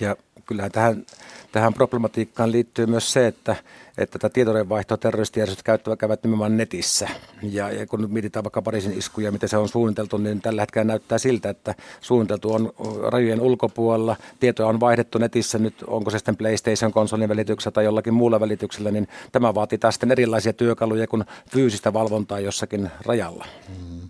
Ja 0.00 0.16
kyllähän 0.48 0.72
tähän, 0.72 1.06
tähän 1.52 1.74
problematiikkaan 1.74 2.52
liittyy 2.52 2.86
myös 2.86 3.12
se, 3.12 3.26
että, 3.26 3.56
että 3.98 4.18
tätä 4.18 4.32
tietojenvaihtoa 4.32 4.96
terroristijärjestöt 4.96 5.62
käyttävät 5.62 5.98
käyvät 5.98 6.22
nimenomaan 6.22 6.56
netissä. 6.56 7.08
Ja, 7.42 7.70
ja 7.70 7.86
kun 7.86 8.00
nyt 8.00 8.10
mietitään 8.10 8.44
vaikka 8.44 8.62
Pariisin 8.62 8.98
iskuja, 8.98 9.32
miten 9.32 9.48
se 9.48 9.56
on 9.56 9.68
suunniteltu, 9.68 10.16
niin 10.16 10.40
tällä 10.40 10.62
hetkellä 10.62 10.84
näyttää 10.84 11.18
siltä, 11.18 11.50
että 11.50 11.74
suunniteltu 12.00 12.52
on 12.52 12.72
rajojen 13.08 13.40
ulkopuolella. 13.40 14.16
Tietoja 14.40 14.68
on 14.68 14.80
vaihdettu 14.80 15.18
netissä 15.18 15.58
nyt, 15.58 15.84
onko 15.86 16.10
se 16.10 16.18
sitten 16.18 16.36
PlayStation-konsolin 16.36 17.28
välityksellä 17.28 17.74
tai 17.74 17.84
jollakin 17.84 18.14
muulla 18.14 18.40
välityksellä, 18.40 18.90
niin 18.90 19.08
tämä 19.32 19.54
vaatii 19.54 19.78
taas 19.78 19.94
sitten 19.94 20.12
erilaisia 20.12 20.52
työkaluja 20.52 21.06
kuin 21.06 21.24
fyysistä 21.50 21.92
valvontaa 21.92 22.40
jossakin 22.40 22.90
rajalla. 23.06 23.46
Mm. 23.68 24.08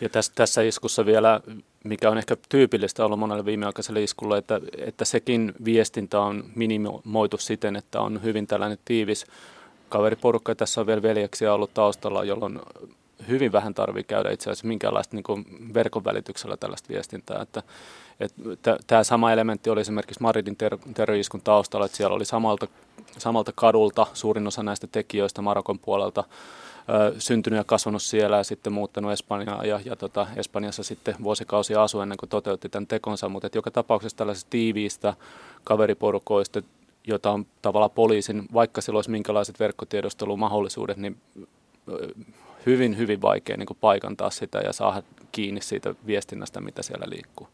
Ja 0.00 0.08
tässä, 0.08 0.32
tässä 0.34 0.62
iskussa 0.62 1.06
vielä, 1.06 1.40
mikä 1.84 2.10
on 2.10 2.18
ehkä 2.18 2.36
tyypillistä 2.48 3.04
ollut 3.04 3.18
monelle 3.18 3.44
viimeaikaiselle 3.44 4.02
iskulle, 4.02 4.38
että, 4.38 4.60
että 4.78 5.04
sekin 5.04 5.52
viestintä 5.64 6.20
on 6.20 6.44
minimoitu 6.54 7.38
siten, 7.38 7.76
että 7.76 8.00
on 8.00 8.22
hyvin 8.22 8.46
tällainen 8.46 8.78
tiivis 8.84 9.26
kaveriporukka. 9.88 10.54
Tässä 10.54 10.80
on 10.80 10.86
vielä 10.86 11.02
veljeksiä 11.02 11.54
ollut 11.54 11.74
taustalla, 11.74 12.24
jolloin 12.24 12.60
hyvin 13.28 13.52
vähän 13.52 13.74
tarvii 13.74 14.04
käydä 14.04 14.30
itse 14.30 14.50
asiassa 14.50 14.68
minkäänlaista 14.68 15.16
niin 15.16 15.74
verkon 15.74 16.04
välityksellä 16.04 16.56
tällaista 16.56 16.88
viestintää. 16.88 17.42
Että, 17.42 17.62
että 18.20 18.78
tämä 18.86 19.04
sama 19.04 19.32
elementti 19.32 19.70
oli 19.70 19.80
esimerkiksi 19.80 20.22
Maridin 20.22 20.56
ter- 20.56 20.78
terroriiskun 20.94 21.40
taustalla, 21.40 21.86
että 21.86 21.96
siellä 21.96 22.16
oli 22.16 22.24
samalta, 22.24 22.68
samalta 23.18 23.52
kadulta 23.54 24.06
suurin 24.14 24.46
osa 24.46 24.62
näistä 24.62 24.86
tekijöistä 24.86 25.42
Marokon 25.42 25.78
puolelta 25.78 26.24
syntynyt 27.18 27.56
ja 27.56 27.64
kasvanut 27.64 28.02
siellä 28.02 28.36
ja 28.36 28.44
sitten 28.44 28.72
muuttanut 28.72 29.12
Espanjaan 29.12 29.68
ja, 29.68 29.80
ja 29.84 29.96
tota, 29.96 30.26
Espanjassa 30.36 30.82
sitten 30.82 31.14
vuosikausia 31.22 31.82
asui 31.82 32.02
ennen 32.02 32.18
kuin 32.18 32.30
toteutti 32.30 32.68
tämän 32.68 32.86
tekonsa, 32.86 33.28
mutta 33.28 33.46
että 33.46 33.58
joka 33.58 33.70
tapauksessa 33.70 34.16
tällaisesta 34.16 34.50
tiiviistä 34.50 35.14
kaveriporukoista, 35.64 36.62
jota 37.06 37.30
on 37.30 37.46
tavallaan 37.62 37.90
poliisin, 37.90 38.48
vaikka 38.52 38.80
sillä 38.80 38.96
olisi 38.96 39.10
minkälaiset 39.10 39.60
verkkotiedustelumahdollisuudet, 39.60 40.96
niin 40.96 41.16
hyvin, 42.66 42.96
hyvin 42.96 43.22
vaikea 43.22 43.56
niin 43.56 43.68
paikantaa 43.80 44.30
sitä 44.30 44.58
ja 44.58 44.72
saada 44.72 45.02
kiinni 45.32 45.60
siitä 45.60 45.94
viestinnästä, 46.06 46.60
mitä 46.60 46.82
siellä 46.82 47.06
liikkuu. 47.08 47.48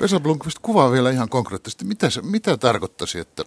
Vesa 0.00 0.20
Blomqvist 0.20 0.58
kuvaa 0.62 0.92
vielä 0.92 1.10
ihan 1.10 1.28
konkreettisesti, 1.28 1.84
mitä, 1.84 2.06
mitä 2.22 2.56
tarkoittaisi, 2.56 3.18
että 3.18 3.44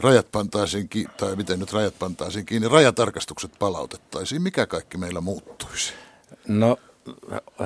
rajat 0.00 0.32
pantaisiin, 0.32 0.88
tai 1.16 1.36
miten 1.36 1.58
nyt 1.58 1.72
rajat 1.72 1.98
pantaisiin 1.98 2.46
kiinni, 2.46 2.68
rajatarkastukset 2.68 3.50
palautettaisiin, 3.58 4.42
mikä 4.42 4.66
kaikki 4.66 4.98
meillä 4.98 5.20
muuttuisi? 5.20 5.92
No 6.48 6.76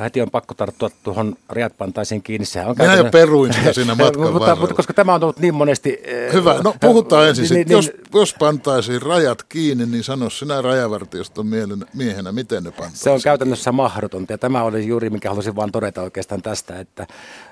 heti 0.02 0.22
on 0.22 0.30
pakko 0.30 0.54
tarttua 0.54 0.90
tuohon 1.02 1.37
rajat 1.49 1.78
pantaisiin 1.78 2.22
kiinni. 2.22 2.46
Sehän 2.46 2.68
on 2.70 2.76
Minä 2.78 2.94
jo 2.94 3.04
peruin 3.04 3.52
sitä 3.52 3.72
siinä 3.72 3.94
matkan 4.04 4.32
mutta, 4.32 4.56
mutta, 4.56 4.75
koska 4.75 4.94
tämä 4.94 5.14
on 5.14 5.20
tullut 5.20 5.38
niin 5.38 5.54
monesti... 5.54 5.99
Eh, 6.04 6.32
Hyvä, 6.32 6.60
no 6.64 6.75
puhutaan 6.80 7.28
ensin. 7.28 7.42
Niin, 7.42 7.54
niin, 7.54 7.70
jos, 7.70 7.87
niin, 7.87 8.00
jos 8.14 8.34
pantaisiin 8.38 9.02
rajat 9.02 9.42
kiinni, 9.42 9.87
niin 9.87 10.04
sano 10.04 10.30
sinä 10.30 10.62
rajavartioston 10.62 11.46
miehenä, 11.94 12.32
miten 12.32 12.64
ne 12.64 12.70
pantaisiin 12.70 13.02
Se 13.02 13.10
on 13.10 13.20
käytännössä 13.25 13.72
mahdotonta 13.72 14.32
ja 14.32 14.38
tämä 14.38 14.62
oli 14.62 14.87
juuri, 14.87 15.10
mikä 15.10 15.28
halusin 15.28 15.56
vain 15.56 15.72
todeta 15.72 16.02
oikeastaan 16.02 16.42
tästä, 16.42 16.80
että 16.80 17.06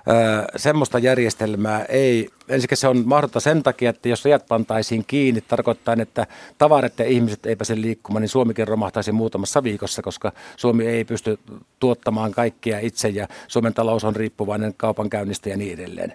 ö, 0.09 0.13
semmoista 0.57 0.99
järjestelmää 0.99 1.85
ei 1.85 2.31
ensinnäkin 2.49 2.79
se 2.79 2.89
on 2.89 3.03
mahdotonta 3.07 3.41
sen 3.41 3.63
takia, 3.63 3.91
että 3.91 4.09
jos 4.09 4.25
rajat 4.25 4.47
pantaisiin 4.49 5.05
kiinni, 5.07 5.41
tarkoittaa, 5.41 5.97
että 6.01 6.27
tavarat 6.59 6.99
ja 6.99 7.05
ihmiset 7.05 7.47
ei 7.47 7.57
pääse 7.57 7.81
liikkumaan, 7.81 8.21
niin 8.21 8.29
Suomikin 8.29 8.69
romahtaisi 8.69 9.13
muutamassa 9.13 9.63
viikossa, 9.63 10.03
koska 10.03 10.33
Suomi 10.57 10.87
ei 10.87 11.05
pysty 11.05 11.39
tuottamaan 11.81 12.33
kaikkia 12.33 12.79
itse 12.79 13.09
ja 13.09 13.29
Suomen 13.49 13.75
talous 13.75 14.05
on 14.05 14.17
riippuvainen 14.17 14.75
kaupankäynnistä 14.77 15.49
ja 15.49 15.57
niin 15.57 15.75
edelleen. 15.75 16.15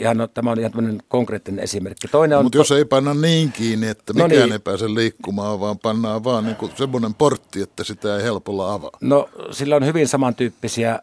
Ihan, 0.00 0.16
no, 0.16 0.26
tämä 0.26 0.50
on 0.50 0.58
ihan 0.58 0.72
tämmöinen 0.72 1.02
konkreettinen 1.08 1.64
esimerkki. 1.64 2.08
Toinen 2.08 2.38
on 2.38 2.44
Mutta 2.44 2.58
jos 2.58 2.72
ei 2.72 2.84
panna 2.84 3.14
niin 3.14 3.52
kiinni, 3.52 3.88
että 3.88 4.12
no 4.12 4.24
mikään 4.24 4.40
no 4.40 4.46
niin. 4.46 4.52
ei 4.52 4.58
pääse 4.58 4.94
liikkumaan, 4.94 5.60
vaan 5.60 5.78
pannaan 5.78 6.24
vaan 6.24 6.44
niin 6.44 6.70
semmoinen 6.74 7.14
portti, 7.14 7.62
että 7.62 7.84
sitä 7.84 8.16
ei 8.16 8.22
helpolla 8.22 8.74
avaa. 8.74 8.90
No 9.00 9.28
sillä 9.50 9.76
on 9.76 9.86
hyvin 9.86 10.08
samantyyppisiä 10.08 11.00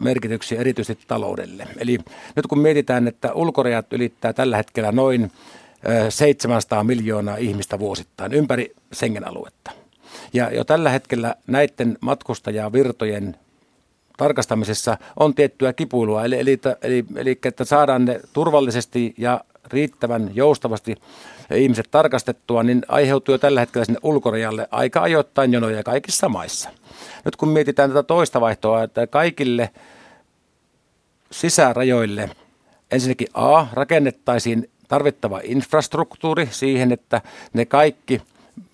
merkityksiä 0.00 0.60
erityisesti 0.60 1.04
taloudelle. 1.06 1.66
Eli 1.78 1.98
nyt 2.36 2.46
kun 2.46 2.58
mietitään, 2.58 3.08
että 3.08 3.32
ulkorajat 3.32 3.92
ylittää 3.92 4.32
tällä 4.32 4.56
hetkellä 4.56 4.92
noin 4.92 5.32
700 6.08 6.84
miljoonaa 6.84 7.36
ihmistä 7.36 7.78
vuosittain 7.78 8.32
ympäri 8.32 8.74
Schengen-aluetta. 8.94 9.70
Ja 10.32 10.50
jo 10.54 10.64
tällä 10.64 10.90
hetkellä 10.90 11.34
näiden 11.46 11.98
matkustajavirtojen 12.00 13.36
tarkastamisessa 14.16 14.98
on 15.16 15.34
tiettyä 15.34 15.72
kipuilua, 15.72 16.24
eli, 16.24 16.40
eli, 16.40 16.60
eli, 16.82 17.04
eli 17.16 17.38
että 17.44 17.64
saadaan 17.64 18.04
ne 18.04 18.20
turvallisesti 18.32 19.14
ja 19.18 19.44
riittävän 19.72 20.30
joustavasti 20.34 20.96
ihmiset 21.56 21.88
tarkastettua, 21.90 22.62
niin 22.62 22.82
aiheutuu 22.88 23.34
jo 23.34 23.38
tällä 23.38 23.60
hetkellä 23.60 23.84
sinne 23.84 24.00
ulkorajalle 24.02 24.68
aika 24.70 25.02
ajoittain 25.02 25.52
jonoja 25.52 25.82
kaikissa 25.82 26.28
maissa. 26.28 26.70
Nyt 27.24 27.36
kun 27.36 27.48
mietitään 27.48 27.90
tätä 27.90 28.02
toista 28.02 28.40
vaihtoa, 28.40 28.82
että 28.82 29.06
kaikille 29.06 29.70
sisärajoille 31.30 32.30
ensinnäkin 32.90 33.28
A, 33.34 33.66
rakennettaisiin 33.72 34.70
tarvittava 34.88 35.40
infrastruktuuri 35.44 36.48
siihen, 36.50 36.92
että 36.92 37.20
ne 37.52 37.64
kaikki 37.64 38.22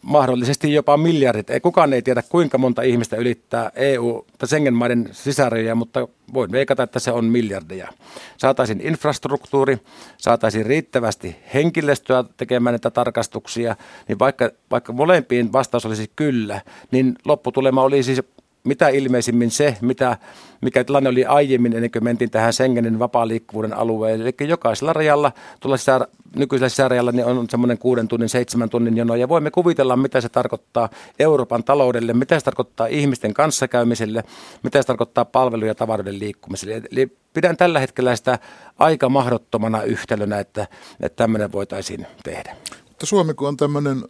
mahdollisesti 0.02 0.72
jopa 0.72 0.96
miljardit. 0.96 1.50
Ei, 1.50 1.60
kukaan 1.60 1.92
ei 1.92 2.02
tiedä, 2.02 2.22
kuinka 2.28 2.58
monta 2.58 2.82
ihmistä 2.82 3.16
ylittää 3.16 3.70
EU- 3.74 4.26
tai 4.38 4.48
Schengen-maiden 4.48 5.08
sisärajoja, 5.12 5.74
mutta 5.74 6.08
voin 6.34 6.52
veikata, 6.52 6.82
että 6.82 6.98
se 6.98 7.12
on 7.12 7.24
miljardeja. 7.24 7.88
Saataisiin 8.36 8.80
infrastruktuuri, 8.80 9.78
saataisiin 10.18 10.66
riittävästi 10.66 11.36
henkilöstöä 11.54 12.24
tekemään 12.36 12.72
näitä 12.72 12.90
tarkastuksia, 12.90 13.76
niin 14.08 14.18
vaikka, 14.18 14.50
vaikka 14.70 14.92
molempiin 14.92 15.52
vastaus 15.52 15.86
olisi 15.86 16.10
kyllä, 16.16 16.60
niin 16.90 17.14
lopputulema 17.24 17.82
olisi 17.82 18.22
mitä 18.66 18.88
ilmeisimmin 18.88 19.50
se, 19.50 19.76
mitä, 19.80 20.16
mikä 20.60 20.84
tilanne 20.84 21.10
oli 21.10 21.24
aiemmin 21.24 21.72
ennen 21.72 21.90
kuin 21.90 22.04
mentiin 22.04 22.30
tähän 22.30 22.52
Schengenin 22.52 22.98
vapaa 22.98 23.28
liikkuvuuden 23.28 23.76
alueelle. 23.76 24.24
Eli 24.24 24.48
jokaisella 24.48 24.92
rajalla, 24.92 25.32
tuolla 25.60 25.76
sisä, 25.76 26.08
nykyisellä 26.36 26.68
sisärajalla, 26.68 27.12
niin 27.12 27.26
on 27.26 27.50
semmoinen 27.50 27.78
kuuden 27.78 28.08
tunnin, 28.08 28.28
seitsemän 28.28 28.70
tunnin 28.70 28.96
jono. 28.96 29.14
Ja 29.14 29.28
voimme 29.28 29.50
kuvitella, 29.50 29.96
mitä 29.96 30.20
se 30.20 30.28
tarkoittaa 30.28 30.88
Euroopan 31.18 31.64
taloudelle, 31.64 32.12
mitä 32.12 32.38
se 32.38 32.44
tarkoittaa 32.44 32.86
ihmisten 32.86 33.34
kanssakäymiselle, 33.34 34.24
mitä 34.62 34.82
se 34.82 34.86
tarkoittaa 34.86 35.24
palveluja 35.24 35.70
ja 35.70 35.74
tavaroiden 35.74 36.18
liikkumiselle. 36.18 36.82
Eli 36.92 37.16
pidän 37.34 37.56
tällä 37.56 37.80
hetkellä 37.80 38.16
sitä 38.16 38.38
aika 38.78 39.08
mahdottomana 39.08 39.82
yhtälönä, 39.82 40.38
että, 40.38 40.66
että 41.00 41.16
tämmöinen 41.16 41.52
voitaisiin 41.52 42.06
tehdä. 42.24 42.56
Mutta 42.88 43.06
Suomi, 43.06 43.34
kun 43.34 43.48
on 43.48 43.56
tämmöinen 43.56 44.04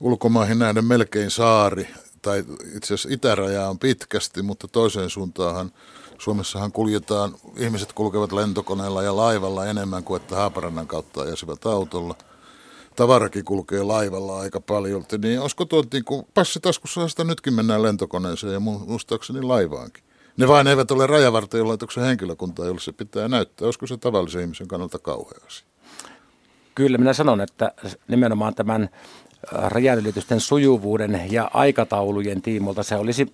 ulkomaihin 0.00 0.58
nähden 0.58 0.84
melkein 0.84 1.30
saari, 1.30 1.88
tai 2.26 2.44
itse 2.76 2.94
asiassa 2.94 3.08
itäraja 3.12 3.68
on 3.68 3.78
pitkästi, 3.78 4.42
mutta 4.42 4.68
toiseen 4.68 5.10
suuntaanhan 5.10 5.72
Suomessahan 6.18 6.72
kuljetaan, 6.72 7.34
ihmiset 7.56 7.92
kulkevat 7.92 8.32
lentokoneella 8.32 9.02
ja 9.02 9.16
laivalla 9.16 9.66
enemmän 9.66 10.04
kuin 10.04 10.22
että 10.22 10.36
Haaparannan 10.36 10.86
kautta 10.86 11.20
ajaisivat 11.20 11.66
autolla. 11.66 12.14
Tavarakin 12.96 13.44
kulkee 13.44 13.82
laivalla 13.82 14.40
aika 14.40 14.60
paljon, 14.60 15.04
niin 15.22 15.40
olisiko 15.40 15.64
tuo 15.64 15.84
niin 15.92 16.04
kuin 16.04 16.26
passitaskussa 16.34 17.08
sitä 17.08 17.24
nytkin 17.24 17.54
mennään 17.54 17.82
lentokoneeseen 17.82 18.52
ja 18.52 18.60
muistaakseni 18.60 19.42
laivaankin. 19.42 20.04
Ne 20.36 20.48
vain 20.48 20.66
eivät 20.66 20.90
ole 20.90 21.06
rajavartiolaitoksen 21.06 22.04
henkilökuntaa, 22.04 22.66
jolle 22.66 22.80
se 22.80 22.92
pitää 22.92 23.28
näyttää. 23.28 23.66
Olisiko 23.66 23.86
se 23.86 23.96
tavallisen 23.96 24.40
ihmisen 24.40 24.68
kannalta 24.68 24.98
kauhea 24.98 25.38
asia? 25.46 25.66
Kyllä 26.74 26.98
minä 26.98 27.12
sanon, 27.12 27.40
että 27.40 27.72
nimenomaan 28.08 28.54
tämän 28.54 28.88
rajanylitysten 29.52 30.40
sujuvuuden 30.40 31.20
ja 31.30 31.50
aikataulujen 31.54 32.42
tiimolta 32.42 32.82
se 32.82 32.96
olisi 32.96 33.32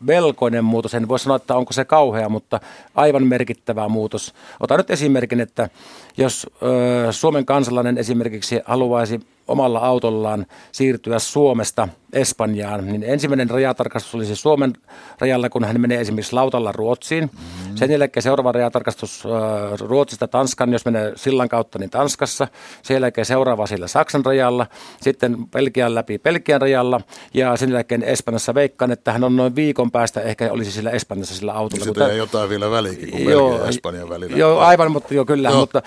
melkoinen 0.00 0.64
muutos. 0.64 0.94
En 0.94 1.08
voi 1.08 1.18
sanoa, 1.18 1.36
että 1.36 1.56
onko 1.56 1.72
se 1.72 1.84
kauhea, 1.84 2.28
mutta 2.28 2.60
aivan 2.94 3.26
merkittävä 3.26 3.88
muutos. 3.88 4.34
Otan 4.60 4.78
nyt 4.78 4.90
esimerkin, 4.90 5.40
että 5.40 5.68
jos 6.16 6.46
ö, 6.62 7.12
Suomen 7.12 7.46
kansalainen 7.46 7.98
esimerkiksi 7.98 8.60
haluaisi 8.64 9.20
omalla 9.48 9.78
autollaan 9.78 10.46
siirtyä 10.72 11.18
Suomesta 11.18 11.88
Espanjaan, 12.12 12.86
niin 12.86 13.02
ensimmäinen 13.02 13.50
rajatarkastus 13.50 14.14
olisi 14.14 14.36
Suomen 14.36 14.72
rajalla, 15.18 15.48
kun 15.48 15.64
hän 15.64 15.80
menee 15.80 16.00
esimerkiksi 16.00 16.32
lautalla 16.32 16.72
Ruotsiin. 16.72 17.30
Mm-hmm. 17.70 17.78
Sen 17.78 17.90
jälkeen 17.90 18.22
seuraava 18.22 18.52
rajatarkastus 18.52 19.22
äh, 19.26 19.78
Ruotsista 19.80 20.28
Tanskan, 20.28 20.72
jos 20.72 20.84
menee 20.84 21.12
sillan 21.16 21.48
kautta, 21.48 21.78
niin 21.78 21.90
Tanskassa. 21.90 22.48
Sen 22.82 22.94
jälkeen 22.94 23.24
seuraava 23.24 23.66
sillä 23.66 23.86
Saksan 23.86 24.24
rajalla, 24.24 24.66
sitten 25.00 25.36
Belgian 25.50 25.94
läpi 25.94 26.18
Belgian 26.18 26.60
rajalla 26.60 27.00
ja 27.34 27.56
sen 27.56 27.72
jälkeen 27.72 28.02
Espanjassa 28.02 28.54
veikkaan, 28.54 28.90
että 28.90 29.12
hän 29.12 29.24
on 29.24 29.36
noin 29.36 29.56
viikon 29.56 29.90
päästä 29.90 30.20
ehkä 30.20 30.52
olisi 30.52 30.72
sillä 30.72 30.90
Espanjassa 30.90 31.34
sillä 31.34 31.52
autolla. 31.52 31.84
Niin 31.84 31.94
Sitä 31.94 32.12
jotain 32.12 32.50
vielä 32.50 32.70
välikin 32.70 33.10
kuin 33.10 33.24
joo, 33.24 33.58
ja 33.58 33.66
Espanjan 33.66 34.08
välillä. 34.08 34.36
Joo, 34.36 34.58
aivan, 34.58 34.92
mutta 34.92 35.14
jo 35.14 35.24
kyllä, 35.24 35.48
joo. 35.48 35.60
mutta 35.60 35.82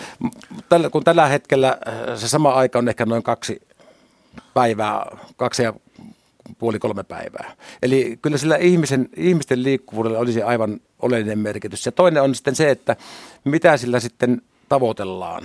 tällä, 0.70 0.90
kun 0.90 1.04
tällä 1.04 1.28
hetkellä 1.28 1.78
äh, 1.88 1.96
se 2.16 2.28
sama 2.28 2.54
aika 2.54 2.80
on 2.80 2.90
ehkä 2.90 3.06
noin 3.06 3.24
kaksi 3.24 3.62
päivää, 4.54 5.18
kaksi 5.38 5.64
ja 5.64 5.74
puoli 6.58 6.80
kolme 6.80 7.04
päivää. 7.04 7.52
Eli 7.82 8.20
kyllä 8.22 8.38
sillä 8.38 8.56
ihmisen, 8.56 9.10
ihmisten 9.16 9.64
liikkuvuudella 9.64 10.20
olisi 10.20 10.42
aivan 10.42 10.80
oleellinen 11.00 11.40
merkitys. 11.40 11.86
Ja 11.86 11.92
toinen 11.92 12.24
on 12.24 12.36
sitten 12.36 12.56
se, 12.56 12.70
että 12.70 12.96
mitä 13.44 13.78
sillä 13.78 14.00
sitten 14.00 14.42
tavoitellaan. 14.70 15.44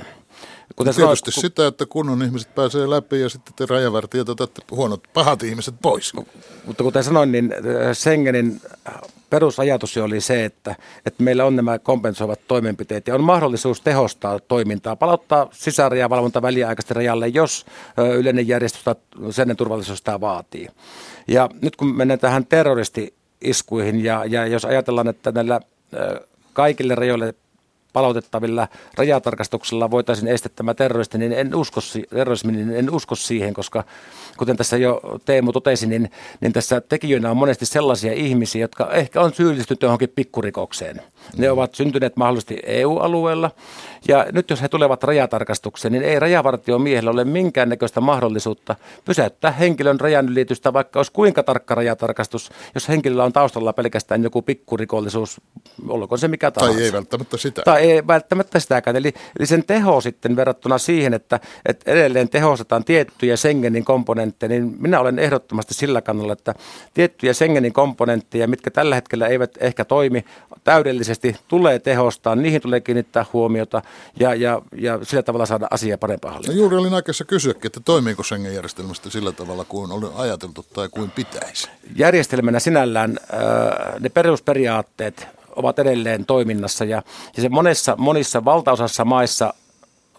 Kuten 0.77 0.95
Tietysti 0.95 1.33
sanoit, 1.33 1.41
sitä, 1.41 1.67
että 1.67 1.87
kunnon 1.87 2.23
ihmiset 2.23 2.55
pääsee 2.55 2.91
läpi 2.91 3.21
ja 3.21 3.29
sitten 3.29 3.55
te 3.57 3.67
rajavartijat 3.67 4.29
otatte 4.29 4.63
huonot, 4.71 5.03
pahat 5.15 5.43
ihmiset 5.43 5.75
pois. 5.83 6.13
Mutta 6.67 6.83
kuten 6.83 7.05
sanoin, 7.05 7.33
niin 7.33 7.53
äh, 7.53 7.97
Schengenin 7.97 8.61
perusajatus 9.31 9.97
oli 9.97 10.21
se, 10.21 10.45
että, 10.45 10.77
että 11.07 11.23
meillä 11.23 11.45
on 11.45 11.57
nämä 11.57 11.79
kompensoivat 11.79 12.41
toimenpiteet 12.49 13.07
ja 13.07 13.15
on 13.15 13.25
mahdollisuus 13.25 13.81
tehostaa 13.81 14.39
toimintaa, 14.39 14.97
palauttaa 14.97 15.49
sisärajavalvonta 15.53 16.43
väliaikaisesti 16.43 16.95
rajalle, 16.95 17.29
jos 17.29 17.67
yleinen 18.15 18.49
järjestys 18.49 18.85
tai 18.85 18.95
sen 19.31 19.57
turvallisuus 19.57 19.99
sitä 19.99 20.21
vaatii. 20.21 20.69
Ja 21.29 21.49
nyt 21.63 21.77
kun 21.77 21.97
mennään 21.97 22.21
tähän 22.21 22.47
terroristi-iskuihin 22.47 24.05
ja, 24.05 24.25
ja 24.25 24.47
jos 24.47 24.65
ajatellaan, 24.65 25.09
että 25.09 25.33
näillä 25.33 25.61
kaikille 26.53 26.95
rajoille 26.95 27.35
palautettavilla 27.99 28.69
rajatarkastuksella 28.99 29.91
voitaisiin 29.91 30.29
estää 30.29 30.53
tämä 30.57 30.75
terrorismi, 30.75 31.19
niin 31.19 31.33
en 31.33 31.55
usko, 31.55 31.81
terrorismi, 32.11 32.53
niin 32.53 32.77
en 32.77 32.91
usko 32.91 33.15
siihen, 33.15 33.55
koska 33.55 33.85
kuten 34.37 34.57
tässä 34.57 34.77
jo 34.77 35.01
Teemu 35.25 35.53
totesi, 35.53 35.87
niin, 35.87 36.11
niin 36.41 36.53
tässä 36.53 36.81
tekijöinä 36.81 37.31
on 37.31 37.37
monesti 37.37 37.67
sellaisia 37.67 38.13
ihmisiä, 38.13 38.61
jotka 38.61 38.91
ehkä 38.93 39.21
on 39.21 39.35
syyllistynyt 39.35 39.83
johonkin 39.83 40.09
pikkurikokseen. 40.09 41.03
Ne 41.37 41.47
mm. 41.47 41.53
ovat 41.53 41.75
syntyneet 41.75 42.17
mahdollisesti 42.17 42.59
EU-alueella 42.67 43.51
ja 44.09 44.27
nyt 44.33 44.51
jos 44.51 44.63
he 44.63 44.69
tulevat 44.69 45.05
rajatarkastukseen, 45.05 45.93
niin 45.93 46.05
ei 46.05 46.19
rajavartion 46.19 46.83
miehellä 46.83 47.11
ole 47.11 47.25
minkäännäköistä 47.25 48.01
mahdollisuutta 48.01 48.77
pysäyttää 49.05 49.51
henkilön 49.51 50.01
rajan 50.01 50.29
ylitystä, 50.29 50.73
vaikka 50.73 50.99
olisi 50.99 51.13
kuinka 51.13 51.43
tarkka 51.43 51.75
rajatarkastus, 51.75 52.51
jos 52.75 52.89
henkilöllä 52.89 53.25
on 53.25 53.33
taustalla 53.33 53.73
pelkästään 53.73 54.23
joku 54.23 54.43
pikkurikollisuus, 54.43 55.41
olkoon 55.89 56.19
se 56.19 56.29
mikä 56.29 56.51
tahansa. 56.51 56.79
Tai 56.79 56.85
ei 56.85 56.93
välttämättä 56.93 57.37
sitä. 57.37 57.63
Tai 57.63 57.88
ei 57.93 58.07
välttämättä 58.07 58.61
sitäkään. 58.61 58.97
Eli, 58.97 59.15
eli 59.39 59.47
sen 59.47 59.65
teho 59.65 60.01
sitten 60.01 60.37
verrattuna 60.37 60.79
siihen, 60.79 61.15
että, 61.15 61.41
että 61.67 61.91
edelleen 61.91 62.29
tehostetaan 62.29 62.85
tiettyjä 62.85 63.37
Schengenin 63.37 63.85
komponentteja, 63.85 64.49
niin 64.49 64.77
minä 64.79 65.01
olen 65.01 65.19
ehdottomasti 65.19 65.75
sillä 65.75 66.03
kannalla, 66.03 66.33
että 66.33 66.55
tiettyjä 66.95 67.33
Schengenin 67.33 67.73
komponentteja, 67.73 68.49
mitkä 68.49 68.71
tällä 68.71 68.95
hetkellä 68.95 69.27
eivät 69.27 69.51
ehkä 69.61 69.85
toimi 69.85 70.25
täydellisesti, 70.65 71.37
tulee 71.49 71.79
tehostaa, 71.79 72.37
niihin 72.37 72.61
tulee 72.61 72.81
kiinnittää 72.81 73.27
huomiota 73.33 73.83
ja, 74.21 74.35
ja, 74.35 74.63
ja 74.77 74.99
sillä 75.03 75.23
tavalla 75.23 75.47
saada 75.47 75.67
asia 75.71 75.99
parempaan 75.99 76.35
hallintaan. 76.35 76.57
No 76.57 76.63
juuri 76.63 76.77
olin 76.77 76.95
aikeissa 76.95 77.25
kysyäkin, 77.25 77.67
että 77.67 77.81
toimiiko 77.85 78.23
Schengen-järjestelmästä 78.23 79.11
sillä 79.11 79.33
tavalla 79.33 79.65
kuin 79.65 79.93
oli 79.93 80.07
ajateltu 80.15 80.67
tai 80.73 80.89
kuin 80.89 81.11
pitäisi? 81.11 81.69
Järjestelmänä 81.97 82.59
sinällään 82.59 83.19
äh, 83.35 84.01
ne 84.01 84.09
perusperiaatteet 84.09 85.38
ovat 85.59 85.79
edelleen 85.79 86.27
toiminnassa 86.27 86.85
ja, 86.85 87.03
ja 87.37 87.43
se 87.43 87.49
monessa, 87.49 87.95
monissa 87.99 88.45
valtaosassa 88.45 89.05
maissa 89.05 89.55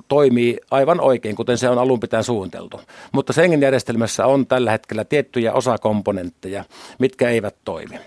toimii 0.08 0.58
aivan 0.72 1.02
oikein, 1.02 1.36
kuten 1.36 1.58
se 1.58 1.70
on 1.70 1.78
alun 1.78 2.00
pitäen 2.00 2.24
suunniteltu. 2.24 2.82
Mutta 3.12 3.34
Schengen-järjestelmässä 3.34 4.26
on 4.26 4.48
tällä 4.48 4.72
hetkellä 4.72 5.06
tiettyjä 5.06 5.54
osakomponentteja, 5.54 6.64
mitkä 7.00 7.30
eivät 7.30 7.56
toimi. 7.66 8.00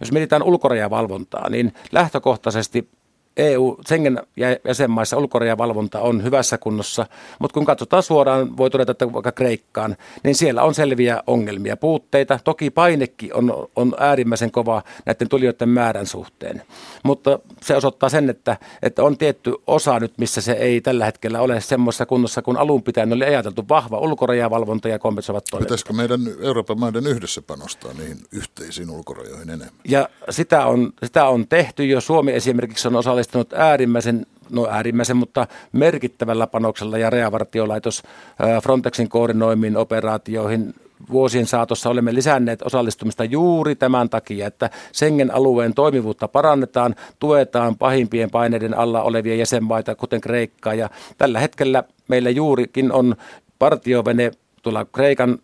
Jos 0.00 0.12
mietitään 0.12 0.42
ulkorajavalvontaa, 0.42 1.50
niin 1.50 1.74
lähtökohtaisesti 1.92 2.88
EU, 3.36 3.76
Schengen 3.86 4.22
jäsenmaissa 4.64 5.16
ulkorajavalvonta 5.16 6.00
on 6.00 6.24
hyvässä 6.24 6.58
kunnossa, 6.58 7.06
mutta 7.38 7.54
kun 7.54 7.64
katsotaan 7.64 8.02
suoraan, 8.02 8.56
voi 8.56 8.70
todeta, 8.70 8.92
että 8.92 9.12
vaikka 9.12 9.32
Kreikkaan, 9.32 9.96
niin 10.24 10.34
siellä 10.34 10.62
on 10.62 10.74
selviä 10.74 11.22
ongelmia, 11.26 11.76
puutteita. 11.76 12.38
Toki 12.44 12.70
painekin 12.70 13.34
on, 13.34 13.68
on 13.76 13.94
äärimmäisen 13.98 14.50
kova 14.50 14.82
näiden 15.06 15.28
tulijoiden 15.28 15.68
määrän 15.68 16.06
suhteen, 16.06 16.62
mutta 17.02 17.38
se 17.62 17.76
osoittaa 17.76 18.08
sen, 18.08 18.30
että, 18.30 18.56
että 18.82 19.02
on 19.02 19.18
tietty 19.18 19.54
osa 19.66 20.00
nyt, 20.00 20.12
missä 20.18 20.40
se 20.40 20.52
ei 20.52 20.80
tällä 20.80 21.04
hetkellä 21.04 21.40
ole 21.40 21.60
semmoisessa 21.60 22.06
kunnossa, 22.06 22.42
kun 22.42 22.56
alun 22.56 22.82
pitäen 22.82 23.12
oli 23.12 23.24
ajateltu 23.24 23.64
vahva 23.68 23.98
ulkorajavalvonta 23.98 24.88
ja 24.88 24.98
kompensoivat 24.98 25.44
toimet. 25.50 25.66
Pitäisikö 25.66 25.92
meidän 25.92 26.20
Euroopan 26.40 26.80
maiden 26.80 27.06
yhdessä 27.06 27.42
panostaa 27.42 27.92
niihin 27.92 28.18
yhteisiin 28.32 28.90
ulkorajoihin 28.90 29.50
enemmän? 29.50 29.74
Ja 29.88 30.08
sitä 30.30 30.66
on, 30.66 30.92
sitä 31.04 31.28
on 31.28 31.48
tehty 31.48 31.86
jo. 31.86 32.00
Suomi 32.00 32.32
esimerkiksi 32.32 32.88
on 32.88 32.96
osallistunut 32.96 33.23
osallistunut 33.24 33.52
äärimmäisen, 33.52 34.26
no 34.50 34.66
äärimmäisen, 34.70 35.16
mutta 35.16 35.46
merkittävällä 35.72 36.46
panoksella 36.46 36.98
ja 36.98 37.10
reavartiolaitos 37.10 38.02
Frontexin 38.62 39.08
koordinoimiin 39.08 39.76
operaatioihin 39.76 40.74
vuosien 41.10 41.46
saatossa 41.46 41.90
olemme 41.90 42.14
lisänneet 42.14 42.62
osallistumista 42.62 43.24
juuri 43.24 43.74
tämän 43.76 44.10
takia, 44.10 44.46
että 44.46 44.70
Schengen-alueen 44.92 45.74
toimivuutta 45.74 46.28
parannetaan, 46.28 46.94
tuetaan 47.18 47.76
pahimpien 47.76 48.30
paineiden 48.30 48.74
alla 48.78 49.02
olevia 49.02 49.34
jäsenmaita, 49.34 49.94
kuten 49.94 50.20
Kreikkaa. 50.20 50.74
Ja 50.74 50.90
tällä 51.18 51.40
hetkellä 51.40 51.84
meillä 52.08 52.30
juurikin 52.30 52.92
on 52.92 53.16
partiovene 53.58 54.30
tuolla 54.62 54.84
Kreikan 54.84 55.38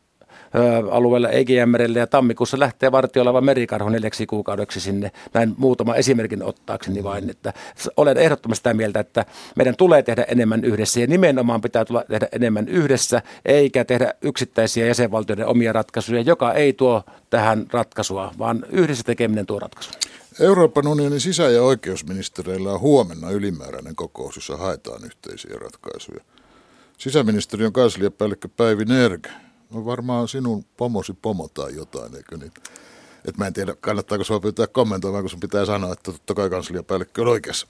alueella 0.90 1.28
Egeanmerelle 1.28 1.98
ja 1.98 2.06
tammikuussa 2.06 2.58
lähtee 2.58 2.92
vartiolava 2.92 3.40
merikarhu 3.40 3.88
neljäksi 3.88 4.26
kuukaudeksi 4.26 4.80
sinne. 4.80 5.10
Näin 5.34 5.54
muutama 5.56 5.94
esimerkin 5.94 6.42
ottaakseni 6.42 7.04
vain, 7.04 7.30
että 7.30 7.52
olen 7.96 8.16
ehdottomasti 8.16 8.60
sitä 8.60 8.74
mieltä, 8.74 9.00
että 9.00 9.24
meidän 9.56 9.76
tulee 9.76 10.02
tehdä 10.02 10.22
enemmän 10.22 10.64
yhdessä 10.64 11.00
ja 11.00 11.06
nimenomaan 11.06 11.60
pitää 11.60 11.84
tulla 11.84 12.04
tehdä 12.08 12.28
enemmän 12.32 12.68
yhdessä, 12.68 13.22
eikä 13.44 13.84
tehdä 13.84 14.14
yksittäisiä 14.22 14.86
jäsenvaltioiden 14.86 15.46
omia 15.46 15.72
ratkaisuja, 15.72 16.20
joka 16.20 16.54
ei 16.54 16.72
tuo 16.72 17.02
tähän 17.30 17.66
ratkaisua, 17.72 18.34
vaan 18.38 18.64
yhdessä 18.70 19.04
tekeminen 19.04 19.46
tuo 19.46 19.58
ratkaisu. 19.58 19.90
Euroopan 20.40 20.86
unionin 20.86 21.20
sisä- 21.20 21.50
ja 21.50 21.62
oikeusministereillä 21.62 22.72
on 22.72 22.80
huomenna 22.80 23.30
ylimääräinen 23.30 23.96
kokous, 23.96 24.36
jossa 24.36 24.56
haetaan 24.56 25.04
yhteisiä 25.04 25.56
ratkaisuja. 25.60 26.20
Sisäministeriön 26.98 27.72
kansliapäällikkö 27.72 28.48
Päivi 28.56 28.84
Nerg 28.84 29.26
No 29.70 29.85
varmaan 29.85 30.28
sinun 30.28 30.64
pomosi 30.76 31.12
pomo 31.12 31.48
tai 31.48 31.74
jotain, 31.74 32.16
eikö 32.16 32.37
niin? 32.37 32.52
Et 33.24 33.38
mä 33.38 33.46
en 33.46 33.52
tiedä, 33.52 33.74
kannattaako 33.80 34.24
sinua 34.24 34.40
pyytää 34.40 34.66
kommentoimaan, 34.66 35.22
kun 35.22 35.30
sun 35.30 35.40
pitää 35.40 35.64
sanoa, 35.64 35.92
että 35.92 36.12
totta 36.12 36.35
kai 36.35 36.50
kansliapäällikkö 36.50 37.22
on 37.22 37.28
oikeassa. 37.28 37.66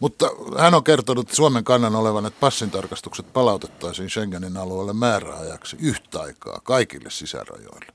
Mutta 0.00 0.30
hän 0.58 0.74
on 0.74 0.84
kertonut 0.84 1.32
Suomen 1.32 1.64
kannan 1.64 1.94
olevan, 1.96 2.26
että 2.26 2.40
passintarkastukset 2.40 3.32
palautettaisiin 3.32 4.10
Schengenin 4.10 4.56
alueelle 4.56 4.92
määräajaksi 4.92 5.76
yhtä 5.80 6.20
aikaa 6.20 6.60
kaikille 6.64 7.10
sisärajoille. 7.10 7.94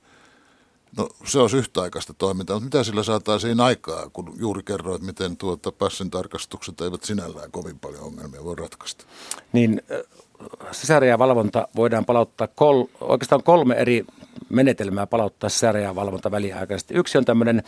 No 0.97 1.09
se 1.25 1.39
olisi 1.39 1.57
yhtäaikaista 1.57 2.13
toimintaa, 2.13 2.55
mutta 2.55 2.65
mitä 2.65 2.83
sillä 2.83 3.03
saataisiin 3.03 3.59
aikaa, 3.59 4.09
kun 4.13 4.33
juuri 4.39 4.63
kerroit, 4.63 5.01
miten 5.01 5.37
tuota 5.37 5.71
passin 5.71 6.11
tarkastukset 6.11 6.81
eivät 6.81 7.03
sinällään 7.03 7.51
kovin 7.51 7.79
paljon 7.79 8.03
ongelmia 8.03 8.43
voi 8.43 8.55
ratkaista? 8.55 9.05
Niin 9.53 9.81
sisärajavalvonta 10.71 11.67
voidaan 11.75 12.05
palauttaa, 12.05 12.47
kol, 12.47 12.83
oikeastaan 13.01 13.43
kolme 13.43 13.75
eri 13.75 14.05
menetelmää 14.49 15.07
palauttaa 15.07 15.49
sisärajavalvonta 15.49 16.31
väliaikaisesti. 16.31 16.93
Yksi 16.93 17.17
on 17.17 17.25
tämmöinen 17.25 17.63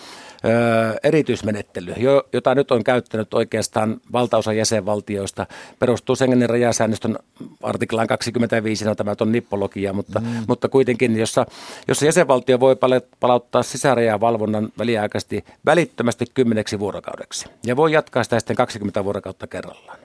ö, 0.45 0.99
erityismenettely, 1.03 1.93
jo, 1.97 2.23
jota 2.33 2.55
nyt 2.55 2.71
on 2.71 2.83
käyttänyt 2.83 3.33
oikeastaan 3.33 4.01
valtaosa 4.13 4.53
jäsenvaltioista. 4.53 5.47
Perustuu 5.79 6.15
Schengenin 6.15 6.49
rajasäännöstön 6.49 7.17
artiklaan 7.63 8.07
25, 8.07 8.85
no 8.85 8.95
tämä 8.95 9.15
on 9.21 9.31
nippologia, 9.31 9.93
mutta, 9.93 10.19
mm. 10.19 10.27
mutta 10.47 10.69
kuitenkin, 10.69 11.19
jossa, 11.19 11.45
jossa 11.87 12.05
jäsenvaltio 12.05 12.59
voi 12.59 12.75
palauttaa 13.19 13.63
sisärajavalvonnan 13.63 14.69
väliaikaisesti 14.77 15.43
välittömästi 15.65 16.25
kymmeneksi 16.33 16.79
vuorokaudeksi. 16.79 17.45
Ja 17.65 17.75
voi 17.75 17.91
jatkaa 17.91 18.23
sitä 18.23 18.39
sitten 18.39 18.55
20 18.55 19.03
vuorokautta 19.03 19.47
kerrallaan. 19.47 19.99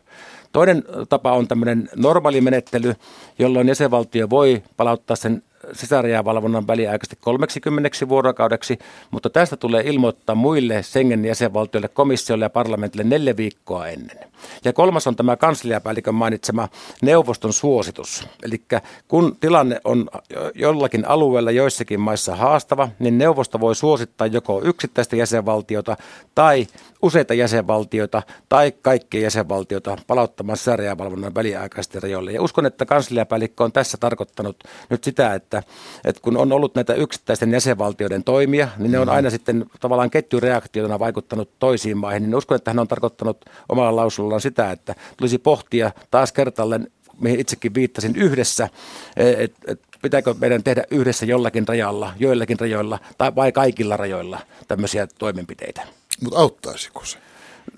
Toinen 0.56 0.84
tapa 1.08 1.32
on 1.32 1.48
tämmöinen 1.48 1.88
normaali 1.96 2.40
menettely, 2.40 2.94
jolloin 3.38 3.68
jäsenvaltio 3.68 4.30
voi 4.30 4.62
palauttaa 4.76 5.16
sen 5.16 5.42
sisärajavalvonnan 5.72 6.66
väliaikaisesti 6.66 7.16
30 7.20 7.90
vuorokaudeksi, 8.08 8.78
mutta 9.10 9.30
tästä 9.30 9.56
tulee 9.56 9.82
ilmoittaa 9.86 10.34
muille 10.34 10.82
Schengen 10.82 11.24
jäsenvaltioille, 11.24 11.88
komissiolle 11.88 12.44
ja 12.44 12.50
parlamentille 12.50 13.04
neljä 13.04 13.36
viikkoa 13.36 13.86
ennen. 13.88 14.18
Ja 14.64 14.72
kolmas 14.72 15.06
on 15.06 15.16
tämä 15.16 15.36
kansliapäällikön 15.36 16.14
mainitsema 16.14 16.68
neuvoston 17.02 17.52
suositus. 17.52 18.28
Eli 18.42 18.62
kun 19.08 19.36
tilanne 19.40 19.80
on 19.84 20.08
jollakin 20.54 21.08
alueella 21.08 21.50
joissakin 21.50 22.00
maissa 22.00 22.36
haastava, 22.36 22.88
niin 22.98 23.18
neuvosto 23.18 23.60
voi 23.60 23.74
suosittaa 23.74 24.26
joko 24.26 24.60
yksittäistä 24.64 25.16
jäsenvaltiota 25.16 25.96
tai 26.34 26.66
useita 27.02 27.34
jäsenvaltioita 27.34 28.22
tai 28.48 28.72
kaikkia 28.82 29.20
jäsenvaltioita 29.20 29.96
palauttamaan 30.06 30.56
sisärajavalvonnan 30.56 31.34
väliaikaisesti 31.34 32.00
rajoille. 32.00 32.32
Ja 32.32 32.42
uskon, 32.42 32.66
että 32.66 32.86
kansliapäällikkö 32.86 33.64
on 33.64 33.72
tässä 33.72 33.98
tarkoittanut 34.00 34.56
nyt 34.90 35.04
sitä, 35.04 35.34
että, 35.34 35.62
että 36.04 36.22
kun 36.22 36.36
on 36.36 36.52
ollut 36.52 36.74
näitä 36.74 36.94
yksittäisten 36.94 37.52
jäsenvaltioiden 37.52 38.24
toimia, 38.24 38.68
niin 38.78 38.92
ne 38.92 38.98
on 38.98 39.08
aina 39.08 39.30
sitten 39.30 39.66
tavallaan 39.80 40.10
ketjureaktiona 40.10 40.98
vaikuttanut 40.98 41.50
toisiin 41.58 41.98
maihin. 41.98 42.22
Niin 42.22 42.34
uskon, 42.34 42.56
että 42.56 42.70
hän 42.70 42.78
on 42.78 42.88
tarkoittanut 42.88 43.44
omalla 43.68 43.96
lausullaan 44.28 44.40
sitä, 44.40 44.70
että 44.72 44.94
tulisi 45.16 45.38
pohtia 45.38 45.90
taas 46.10 46.32
kertalleen 46.32 46.86
mihin 47.20 47.40
itsekin 47.40 47.74
viittasin 47.74 48.16
yhdessä, 48.16 48.68
että 49.16 49.72
et, 49.72 49.80
pitääkö 50.02 50.34
meidän 50.40 50.62
tehdä 50.62 50.84
yhdessä 50.90 51.26
jollakin 51.26 51.68
rajalla, 51.68 52.12
joillakin 52.18 52.60
rajoilla 52.60 52.98
tai 53.18 53.34
vai 53.34 53.52
kaikilla 53.52 53.96
rajoilla 53.96 54.38
tämmöisiä 54.68 55.06
toimenpiteitä. 55.06 55.82
Mutta 56.22 56.38
auttaisiko 56.38 57.04
se? 57.04 57.18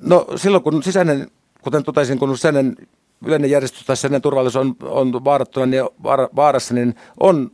No 0.00 0.26
silloin 0.36 0.62
kun 0.62 0.82
sisäinen, 0.82 1.30
kuten 1.62 1.84
totesin, 1.84 2.18
kun 2.18 2.36
sisäinen 2.36 2.76
yleinen 3.26 3.50
järjestys 3.50 3.86
tai 3.86 3.96
sisäinen 3.96 4.22
turvallisuus 4.22 4.66
on, 4.66 4.76
on 4.82 5.24
vaarattuna, 5.24 5.66
niin 5.66 5.84
vaar, 6.02 6.28
vaarassa, 6.36 6.74
niin 6.74 6.94
on 7.20 7.50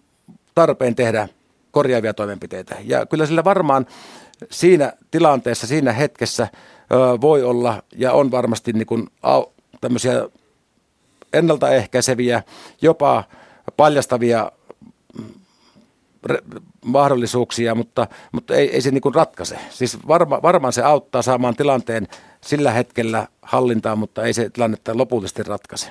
tarpeen 0.55 0.95
tehdä 0.95 1.29
korjaavia 1.71 2.15
toimenpiteitä. 2.15 2.77
Ja 2.85 3.07
kyllä 3.07 3.27
sillä 3.27 3.45
varmaan 3.45 3.87
siinä 4.51 4.93
tilanteessa, 5.11 5.67
siinä 5.67 5.93
hetkessä 5.93 6.49
voi 7.21 7.43
olla 7.43 7.83
ja 7.97 8.13
on 8.13 8.31
varmasti 8.31 8.73
niin 8.73 8.87
kuin, 8.87 9.09
tämmöisiä 9.81 10.29
ennaltaehkäiseviä, 11.33 12.43
jopa 12.83 13.25
paljastavia 13.77 14.53
mahdollisuuksia, 16.85 17.75
mutta, 17.75 18.07
mutta 18.33 18.55
ei, 18.55 18.71
ei 18.71 18.81
se 18.81 18.91
niin 18.91 19.15
ratkaise. 19.15 19.59
Siis 19.71 19.99
varma, 20.09 20.43
varmaan 20.43 20.73
se 20.73 20.83
auttaa 20.83 21.23
saamaan 21.23 21.57
tilanteen 21.57 22.09
sillä 22.41 22.71
hetkellä 22.71 23.29
hallintaan, 23.43 23.99
mutta 23.99 24.23
ei 24.23 24.33
se 24.33 24.51
tilannetta 24.51 24.99
lopullisesti 24.99 25.43
ratkaise. 25.43 25.91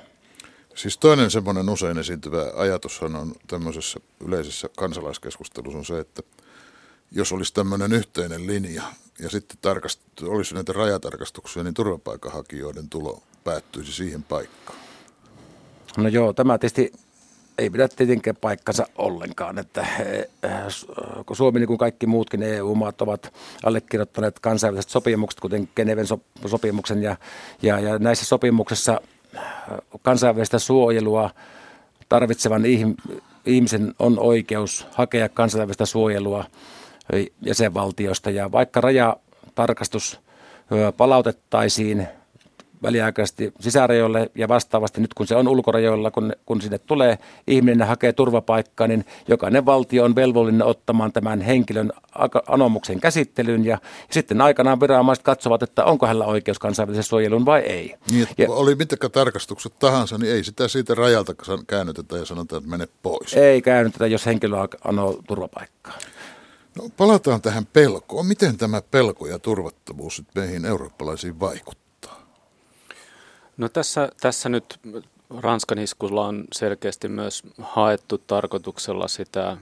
Siis 0.76 0.98
toinen 0.98 1.32
semmoinen 1.32 1.70
usein 1.70 1.98
esiintyvä 1.98 2.52
ajatus 2.56 3.02
on 3.02 3.36
tämmöisessä 3.48 4.00
yleisessä 4.26 4.70
kansalaiskeskustelussa 4.78 5.78
on 5.78 5.86
se, 5.86 6.00
että 6.00 6.24
jos 7.14 7.32
olisi 7.32 7.54
tämmöinen 7.54 7.94
yhteinen 7.94 8.48
linja 8.48 8.84
ja 9.20 9.30
sitten 9.30 9.58
tarkast- 9.62 10.28
olisi 10.28 10.56
näitä 10.56 10.74
rajatarkastuksia, 10.74 11.64
niin 11.64 11.74
turvapaikanhakijoiden 11.74 12.90
tulo 12.90 13.24
päättyisi 13.44 13.94
siihen 13.94 14.24
paikkaan. 14.24 14.80
No 15.98 16.08
joo, 16.08 16.34
tämä 16.34 16.58
tietysti 16.58 16.92
ei 17.58 17.70
pidä 17.70 17.88
tietenkään 17.88 18.36
paikkansa 18.36 18.88
ollenkaan, 18.96 19.60
että 19.60 19.82
eh, 19.82 20.28
kun 21.26 21.36
Suomi 21.36 21.60
niin 21.60 21.68
kuin 21.68 21.78
kaikki 21.78 22.08
muutkin 22.08 22.44
EU-maat 22.44 23.02
ovat 23.02 23.34
allekirjoittaneet 23.64 24.40
kansainväliset 24.40 24.92
sopimukset, 24.92 25.40
kuten 25.40 25.70
Geneven 25.76 26.08
sopimuksen 26.46 27.04
ja, 27.04 27.16
ja, 27.62 27.80
ja 27.80 28.00
näissä 28.00 28.26
sopimuksissa 28.26 29.02
eh, 29.34 29.42
kansainvälistä 30.02 30.60
suojelua 30.60 31.30
tarvitsevan 32.10 32.64
ihmisen 33.46 33.94
on 34.00 34.20
oikeus 34.20 34.88
hakea 34.92 35.30
kansainvälistä 35.30 35.86
suojelua 35.86 36.46
jäsenvaltiosta 37.42 38.30
ja 38.30 38.52
vaikka 38.52 38.82
rajatarkastus 38.82 40.20
palautettaisiin 40.98 42.08
väliaikaisesti 42.84 43.54
sisärajoille 43.60 44.32
ja 44.36 44.48
vastaavasti 44.48 45.02
nyt 45.02 45.14
kun 45.14 45.28
se 45.28 45.36
on 45.36 45.48
ulkorajoilla, 45.48 46.12
kun, 46.12 46.34
kun 46.46 46.62
sinne 46.62 46.78
tulee 46.78 47.18
ihminen 47.48 47.88
hakee 47.88 48.14
turvapaikkaa, 48.14 48.88
niin 48.88 49.06
jokainen 49.28 49.66
valtio 49.66 50.04
on 50.04 50.16
velvollinen 50.16 50.64
ottamaan 50.64 51.14
tämän 51.14 51.42
henkilön 51.42 51.92
anomuksen 52.48 53.00
käsittelyyn 53.00 53.66
ja, 53.66 53.74
ja 53.74 54.14
sitten 54.14 54.42
aikanaan 54.42 54.80
viranomaiset 54.80 55.24
katsovat, 55.24 55.64
että 55.64 55.86
onko 55.86 56.06
hänellä 56.06 56.26
oikeus 56.26 56.60
kansainvälisen 56.60 57.04
suojeluun 57.04 57.46
vai 57.46 57.62
ei. 57.62 57.96
Niin, 58.12 58.28
ja, 58.38 58.50
oli 58.50 58.76
mitkä 58.76 59.10
tarkastukset 59.10 59.74
tahansa, 59.80 60.18
niin 60.18 60.34
ei 60.34 60.44
sitä 60.44 60.68
siitä 60.68 60.96
rajalta 60.96 61.36
käännytetä 61.68 62.18
ja 62.18 62.26
sanotaan, 62.26 62.58
että 62.64 62.72
mene 62.72 62.88
pois. 63.04 63.34
Ei 63.34 63.62
käännytetä, 63.62 64.08
jos 64.08 64.26
henkilö 64.26 64.58
anoo 64.84 65.20
turvapaikkaa. 65.28 65.94
No, 66.78 66.90
palataan 66.98 67.42
tähän 67.42 67.66
pelkoon. 67.66 68.26
Miten 68.26 68.58
tämä 68.58 68.82
pelko 68.82 69.28
ja 69.28 69.40
turvattomuus 69.40 70.24
meihin 70.36 70.66
eurooppalaisiin 70.66 71.40
vaikuttaa? 71.40 72.24
No 73.58 73.70
tässä, 73.70 74.10
tässä 74.22 74.50
nyt 74.50 74.80
Ranskan 75.40 75.80
iskulla 75.80 76.26
on 76.26 76.46
selkeästi 76.54 77.08
myös 77.08 77.44
haettu 77.62 78.18
tarkoituksella 78.18 79.08
sitä 79.08 79.58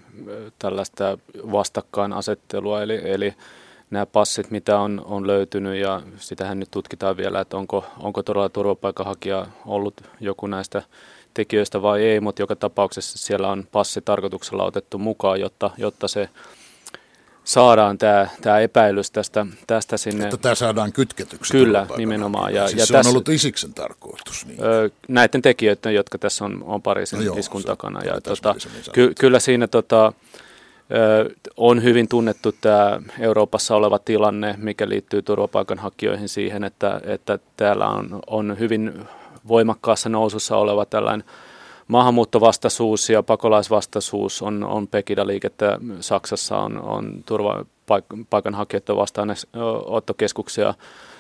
tällaista 0.60 1.18
vastakkainasettelua, 1.52 2.82
eli, 2.82 3.12
eli 3.12 3.34
nämä 3.90 4.06
passit, 4.06 4.52
mitä 4.52 4.80
on, 4.80 5.02
on 5.06 5.28
löytynyt, 5.28 5.80
ja 5.80 6.02
sitähän 6.18 6.60
nyt 6.60 6.72
tutkitaan 6.72 7.18
vielä, 7.18 7.42
että 7.42 7.58
onko, 7.58 7.86
onko 8.00 8.24
todella 8.24 8.50
turvapaikanhakija 8.50 9.48
ollut 9.66 10.02
joku 10.20 10.48
näistä 10.48 10.84
tekijöistä 11.34 11.82
vai 11.82 12.04
ei, 12.04 12.20
mutta 12.20 12.42
joka 12.42 12.56
tapauksessa 12.56 13.18
siellä 13.18 13.50
on 13.50 13.68
passi 13.72 14.02
tarkoituksella 14.02 14.64
otettu 14.64 14.98
mukaan, 14.98 15.40
jotta, 15.40 15.72
jotta 15.78 16.08
se 16.08 16.30
saadaan 17.44 17.98
tämä, 17.98 18.28
tämä 18.42 18.60
epäilys 18.60 19.12
tästä, 19.12 19.46
tästä 19.68 19.98
sinne. 19.98 20.24
Että 20.24 20.38
tämä 20.38 20.56
saadaan 20.56 20.94
kytketyksi. 20.94 21.52
Kyllä, 21.52 21.88
nimenomaan. 21.98 22.54
Ja, 22.54 22.68
siis 22.68 22.80
ja 22.80 22.86
se 22.86 22.94
tässä, 22.94 23.10
on 23.10 23.14
ollut 23.14 23.30
Isiksen 23.30 23.74
tarkoitus. 23.74 24.46
Niin. 24.46 24.60
näiden 25.08 25.42
tekijöiden, 25.42 25.94
jotka 25.94 26.18
tässä 26.18 26.46
on, 26.46 26.64
on 26.64 26.82
Pariisin 26.82 27.20
no 27.20 27.26
joo, 27.26 27.38
iskun 27.38 27.64
takana. 27.64 28.04
Ja 28.04 28.22
tota, 28.22 28.56
ky, 28.94 29.14
kyllä 29.20 29.40
siinä 29.40 29.68
tota, 29.68 30.14
on 31.58 31.84
hyvin 31.84 32.08
tunnettu 32.08 32.56
tämä 32.62 33.02
Euroopassa 33.20 33.76
oleva 33.76 34.00
tilanne, 34.00 34.56
mikä 34.58 34.90
liittyy 34.90 35.22
turvapaikanhakijoihin 35.22 36.30
siihen, 36.30 36.64
että, 36.64 37.02
että 37.04 37.40
täällä 37.58 37.88
on, 37.88 38.20
on 38.28 38.60
hyvin 38.60 38.94
voimakkaassa 39.48 40.10
nousussa 40.10 40.58
oleva 40.58 40.86
tällainen 40.86 41.28
maahanmuuttovastaisuus 41.88 43.10
ja 43.10 43.24
pakolaisvastaisuus 43.24 44.42
on, 44.42 44.64
on 44.64 44.88
Pekida-liikettä. 44.88 45.78
Saksassa 46.00 46.58
on, 46.58 46.82
on 46.82 47.24
turvapaikanhakijoiden 47.26 48.96
vastaanottokeskuksia 48.96 50.74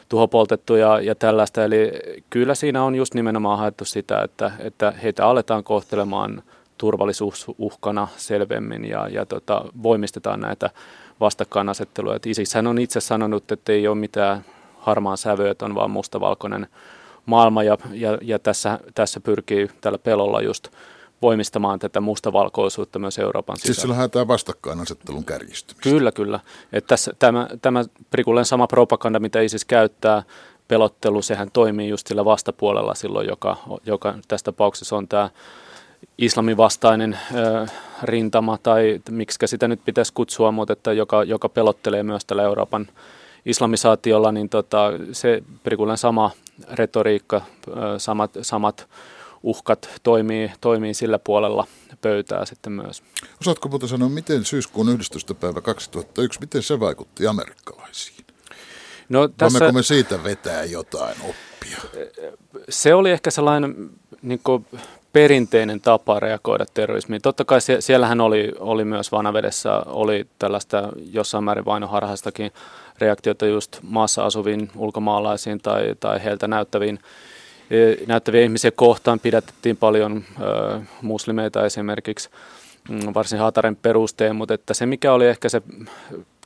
tuhopoltettu 0.10 0.76
ja, 0.76 1.02
ja 1.02 1.15
tällaista. 1.15 1.63
Eli 1.63 1.91
kyllä 2.30 2.56
siinä 2.56 2.84
on 2.84 2.95
just 2.95 3.13
nimenomaan 3.13 3.60
haettu 3.60 3.86
sitä, 3.86 4.21
että, 4.21 4.52
että 4.60 4.91
heitä 4.91 5.28
aletaan 5.28 5.63
kohtelemaan 5.63 6.43
turvallisuusuhkana 6.78 8.08
selvemmin 8.17 8.86
ja, 8.86 9.08
ja 9.08 9.26
tota, 9.26 9.65
voimistetaan 9.84 10.39
näitä 10.39 10.69
vastakkainasetteluja. 11.19 12.19
Isishän 12.26 12.67
on 12.67 12.80
itse 12.80 13.00
sanonut, 13.00 13.52
että 13.52 13.71
ei 13.71 13.88
ole 13.88 13.95
mitään 13.95 14.45
harmaan 14.80 15.17
sävyä, 15.17 15.56
on 15.62 15.76
vaan 15.76 15.91
mustavalkoinen 15.91 16.67
maailma 17.26 17.64
ja, 17.64 17.78
ja, 17.92 18.18
ja 18.22 18.40
tässä, 18.40 18.80
tässä 18.96 19.20
pyrkii 19.20 19.70
tällä 19.82 19.98
pelolla 19.98 20.42
just 20.42 20.68
voimistamaan 21.22 21.80
tätä 21.80 22.02
mustavalkoisuutta 22.02 23.00
myös 23.00 23.20
Euroopan 23.20 23.58
sisällä. 23.58 23.74
Siis 23.74 23.82
sillä 23.82 23.96
haetaan 23.96 24.28
vastakkainasettelun 24.28 25.26
kärjistymistä. 25.26 25.90
Kyllä, 25.90 26.12
kyllä. 26.12 26.40
Että 26.74 26.88
tässä, 26.88 27.14
tämä, 27.20 27.48
tämä 27.62 27.84
prikulleen 28.10 28.46
sama 28.46 28.68
propaganda, 28.68 29.20
mitä 29.20 29.42
ISIS 29.42 29.66
käyttää, 29.66 30.24
pelottelu, 30.68 31.22
sehän 31.22 31.52
toimii 31.52 31.90
just 31.90 32.08
sillä 32.08 32.26
vastapuolella 32.26 32.96
silloin, 32.96 33.28
joka, 33.28 33.58
joka 33.86 34.16
tässä 34.28 34.44
tapauksessa 34.44 34.96
on 34.98 35.08
tämä 35.08 35.30
islamin 36.18 36.58
vastainen 36.58 37.18
ö, 37.36 37.66
rintama, 38.04 38.58
tai 38.64 39.02
miksi 39.10 39.38
sitä 39.46 39.68
nyt 39.68 39.86
pitäisi 39.86 40.14
kutsua, 40.14 40.52
mutta 40.52 40.74
että 40.74 40.94
joka, 40.94 41.24
joka 41.24 41.50
pelottelee 41.50 42.04
myös 42.04 42.26
tällä 42.26 42.44
Euroopan 42.44 42.88
islamisaatiolla, 43.46 44.32
niin 44.32 44.50
tota, 44.50 44.92
se 45.12 45.44
prikulleen 45.64 45.98
sama 45.98 46.32
retoriikka, 46.72 47.42
samat, 47.98 48.32
samat 48.42 48.88
uhkat 49.44 49.90
toimii, 50.04 50.52
toimii 50.62 50.94
sillä 50.94 51.20
puolella 51.20 51.68
pöytää 52.02 52.46
sitten 52.46 52.74
myös. 52.74 53.04
Osaatko 53.42 53.70
muuta 53.70 53.88
sanoa, 53.88 54.10
miten 54.10 54.46
syyskuun 54.46 54.90
11. 54.90 55.34
päivä 55.34 55.62
2001, 55.62 56.40
miten 56.40 56.64
se 56.64 56.80
vaikutti 56.80 57.28
amerikkalaisiin? 57.28 58.26
No, 59.10 59.28
tässä, 59.28 59.60
Voimmeko 59.60 59.78
me 59.78 59.84
siitä 59.84 60.24
vetää 60.24 60.64
jotain 60.64 61.16
oppia? 61.22 62.04
Se 62.70 62.94
oli 62.94 63.12
ehkä 63.12 63.32
sellainen 63.32 63.90
niin 64.22 64.40
kuin, 64.44 64.66
perinteinen 65.14 65.82
tapa 65.82 66.20
reagoida 66.20 66.66
terrorismiin. 66.74 67.22
Totta 67.22 67.46
kai 67.46 67.62
sie, 67.62 67.82
siellähän 67.82 68.22
oli, 68.22 68.52
oli 68.60 68.86
myös 68.86 69.12
vanavedessä, 69.12 69.84
oli 69.86 70.28
tällaista 70.40 70.90
jossain 71.12 71.44
määrin 71.44 71.66
vainoharhaistakin 71.66 72.52
reaktiota 73.02 73.46
just 73.46 73.80
maassa 73.82 74.26
asuviin 74.26 74.72
ulkomaalaisiin 74.76 75.60
tai, 75.62 75.96
tai 76.00 76.24
heiltä 76.24 76.48
näyttäviin, 76.48 77.00
e, 77.72 78.06
näyttäviä 78.08 78.42
ihmisiä 78.42 78.72
kohtaan. 78.72 79.20
Pidätettiin 79.20 79.78
paljon 79.78 80.24
ö, 80.42 80.80
muslimeita 81.02 81.66
esimerkiksi. 81.66 82.30
mm, 82.90 83.14
varsin 83.14 83.40
hataren 83.40 83.76
perusteen, 83.76 84.36
mutta 84.36 84.54
että 84.54 84.74
se 84.74 84.86
mikä 84.86 85.14
oli 85.14 85.28
ehkä 85.28 85.50
se 85.50 85.62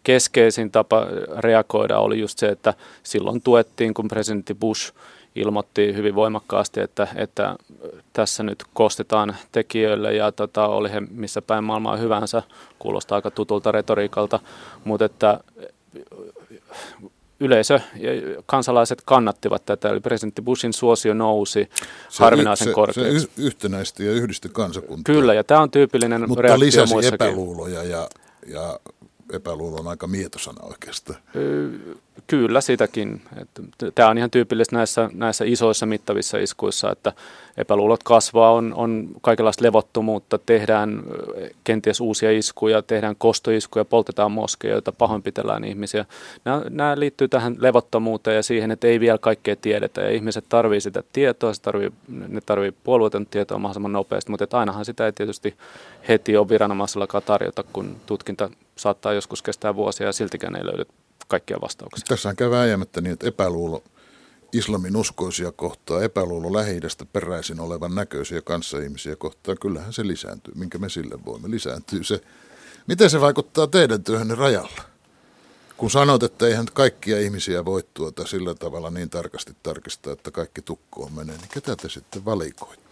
keskeisin 0.03 0.71
tapa 0.71 1.07
reagoida 1.37 1.99
oli 1.99 2.19
just 2.19 2.39
se, 2.39 2.47
että 2.47 2.73
silloin 3.03 3.41
tuettiin, 3.41 3.93
kun 3.93 4.07
presidentti 4.07 4.53
Bush 4.53 4.93
ilmoitti 5.35 5.93
hyvin 5.93 6.15
voimakkaasti, 6.15 6.79
että, 6.79 7.07
että 7.15 7.55
tässä 8.13 8.43
nyt 8.43 8.63
kostetaan 8.73 9.35
tekijöille 9.51 10.13
ja 10.13 10.31
tota, 10.31 10.67
oli 10.67 10.91
he 10.91 10.99
missä 10.99 11.41
päin 11.41 11.63
maailmaa 11.63 11.97
hyvänsä, 11.97 12.43
kuulostaa 12.79 13.15
aika 13.15 13.31
tutulta 13.31 13.71
retoriikalta, 13.71 14.39
mutta 14.83 15.05
että 15.05 15.39
yleisö 17.39 17.79
ja 17.95 18.11
kansalaiset 18.45 19.01
kannattivat 19.05 19.65
tätä, 19.65 19.89
eli 19.89 19.99
presidentti 19.99 20.41
Bushin 20.41 20.73
suosio 20.73 21.13
nousi 21.13 21.69
se, 22.09 22.23
harvinaisen 22.23 22.73
korkeaksi. 22.73 23.19
Se 23.19 23.27
yhtenäisesti 23.37 24.05
ja 24.05 24.11
yhdisti 24.11 24.49
kansakuntaa. 24.51 25.13
Kyllä, 25.13 25.33
ja 25.33 25.43
tämä 25.43 25.61
on 25.61 25.71
tyypillinen 25.71 26.27
Mutta 26.27 26.41
reaktio 26.41 26.65
lisäsi 26.65 26.93
muissakin. 26.93 27.27
epäluuloja 27.27 27.83
ja, 27.83 28.09
ja 28.47 28.79
epäluulo 29.33 29.77
on 29.79 29.87
aika 29.87 30.07
mietosana 30.07 30.63
oikeastaan. 30.63 31.19
Kyllä 32.27 32.61
sitäkin. 32.61 33.21
Tämä 33.95 34.09
on 34.09 34.17
ihan 34.17 34.31
tyypillistä 34.31 34.75
näissä, 34.75 35.09
näissä 35.13 35.45
isoissa 35.47 35.85
mittavissa 35.85 36.37
iskuissa, 36.37 36.91
että 36.91 37.13
epäluulot 37.57 38.03
kasvaa, 38.03 38.51
on, 38.51 38.73
on 38.73 39.07
kaikenlaista 39.21 39.63
levottomuutta, 39.63 40.39
tehdään 40.45 41.03
kenties 41.63 42.01
uusia 42.01 42.31
iskuja, 42.31 42.81
tehdään 42.81 43.15
kostoiskuja, 43.15 43.85
poltetaan 43.85 44.31
moskeja, 44.31 44.81
pahoinpitellään 44.97 45.63
ihmisiä. 45.63 46.05
Nämä, 46.45 46.61
nämä 46.69 46.99
liittyy 46.99 47.27
tähän 47.27 47.55
levottomuuteen 47.59 48.35
ja 48.35 48.43
siihen, 48.43 48.71
että 48.71 48.87
ei 48.87 48.99
vielä 48.99 49.17
kaikkea 49.17 49.55
tiedetä 49.55 50.01
ja 50.01 50.09
ihmiset 50.09 50.45
tarvitsevat 50.49 50.95
sitä 50.95 51.09
tietoa, 51.13 51.53
se 51.53 51.61
tarvii, 51.61 51.91
ne 52.07 52.41
tarvitsevat 52.45 52.83
puolueetonta 52.83 53.31
tietoa 53.31 53.57
mahdollisimman 53.57 53.93
nopeasti, 53.93 54.31
mutta 54.31 54.59
ainahan 54.59 54.85
sitä 54.85 55.05
ei 55.05 55.13
tietysti 55.13 55.55
heti 56.07 56.37
ole 56.37 56.49
viranomaisillakaan 56.49 57.23
tarjota, 57.25 57.63
kun 57.73 57.95
tutkinta 58.05 58.49
saattaa 58.75 59.13
joskus 59.13 59.41
kestää 59.41 59.75
vuosia 59.75 60.07
ja 60.07 60.13
siltikään 60.13 60.55
ei 60.55 60.65
löydy 60.65 60.85
kaikkia 61.27 61.57
vastauksia. 61.61 62.05
Tässä 62.07 62.33
käy 62.33 62.49
vääjäämättä 62.49 63.01
niin, 63.01 63.13
että 63.13 63.27
epäluulo 63.27 63.83
islamin 64.53 64.95
uskoisia 64.95 65.51
kohtaa, 65.51 66.03
epäluulo 66.03 66.53
lähi 66.53 66.79
peräisin 67.13 67.59
olevan 67.59 67.95
näköisiä 67.95 68.41
kanssaihmisiä 68.41 69.15
kohtaa, 69.15 69.55
kyllähän 69.55 69.93
se 69.93 70.07
lisääntyy. 70.07 70.53
Minkä 70.57 70.77
me 70.77 70.89
sille 70.89 71.25
voimme? 71.25 71.51
Lisääntyy 71.51 72.03
se. 72.03 72.21
Miten 72.87 73.09
se 73.09 73.21
vaikuttaa 73.21 73.67
teidän 73.67 74.03
työhönne 74.03 74.35
rajalla? 74.35 74.81
Kun 75.77 75.91
sanot, 75.91 76.23
että 76.23 76.47
eihän 76.47 76.65
kaikkia 76.73 77.19
ihmisiä 77.19 77.65
voi 77.65 77.83
tuota 77.93 78.27
sillä 78.27 78.55
tavalla 78.55 78.91
niin 78.91 79.09
tarkasti 79.09 79.55
tarkistaa, 79.63 80.13
että 80.13 80.31
kaikki 80.31 80.61
tukkoon 80.61 81.13
menee, 81.13 81.37
niin 81.37 81.49
ketä 81.53 81.75
te 81.75 81.89
sitten 81.89 82.25
valikoitte? 82.25 82.85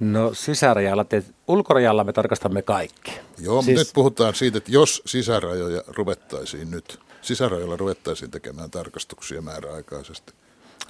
No 0.00 0.34
sisärajalla, 0.34 1.04
te, 1.04 1.24
ulkorajalla 1.48 2.04
me 2.04 2.12
tarkastamme 2.12 2.62
kaikki. 2.62 3.12
Joo, 3.38 3.62
siis... 3.62 3.78
nyt 3.78 3.90
puhutaan 3.94 4.34
siitä, 4.34 4.58
että 4.58 4.72
jos 4.72 5.02
sisärajoja 5.06 5.82
ruvettaisiin 5.86 6.70
nyt, 6.70 7.00
sisärajoilla 7.22 7.76
ruvettaisiin 7.76 8.30
tekemään 8.30 8.70
tarkastuksia 8.70 9.42
määräaikaisesti. 9.42 10.32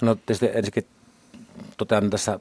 No 0.01 0.15
tietysti 0.15 0.45
ensinnäkin 0.45 0.85
totean 1.77 2.09
tässä 2.09 2.39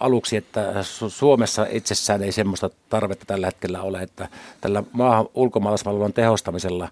aluksi, 0.00 0.36
että 0.36 0.82
Suomessa 1.08 1.66
itsessään 1.70 2.22
ei 2.22 2.32
semmoista 2.32 2.70
tarvetta 2.88 3.24
tällä 3.24 3.46
hetkellä 3.46 3.82
ole, 3.82 4.02
että 4.02 4.28
tällä 4.60 4.82
maahan 4.92 5.28
ulkomaalaisvalvonnan 5.34 6.12
tehostamisella 6.12 6.88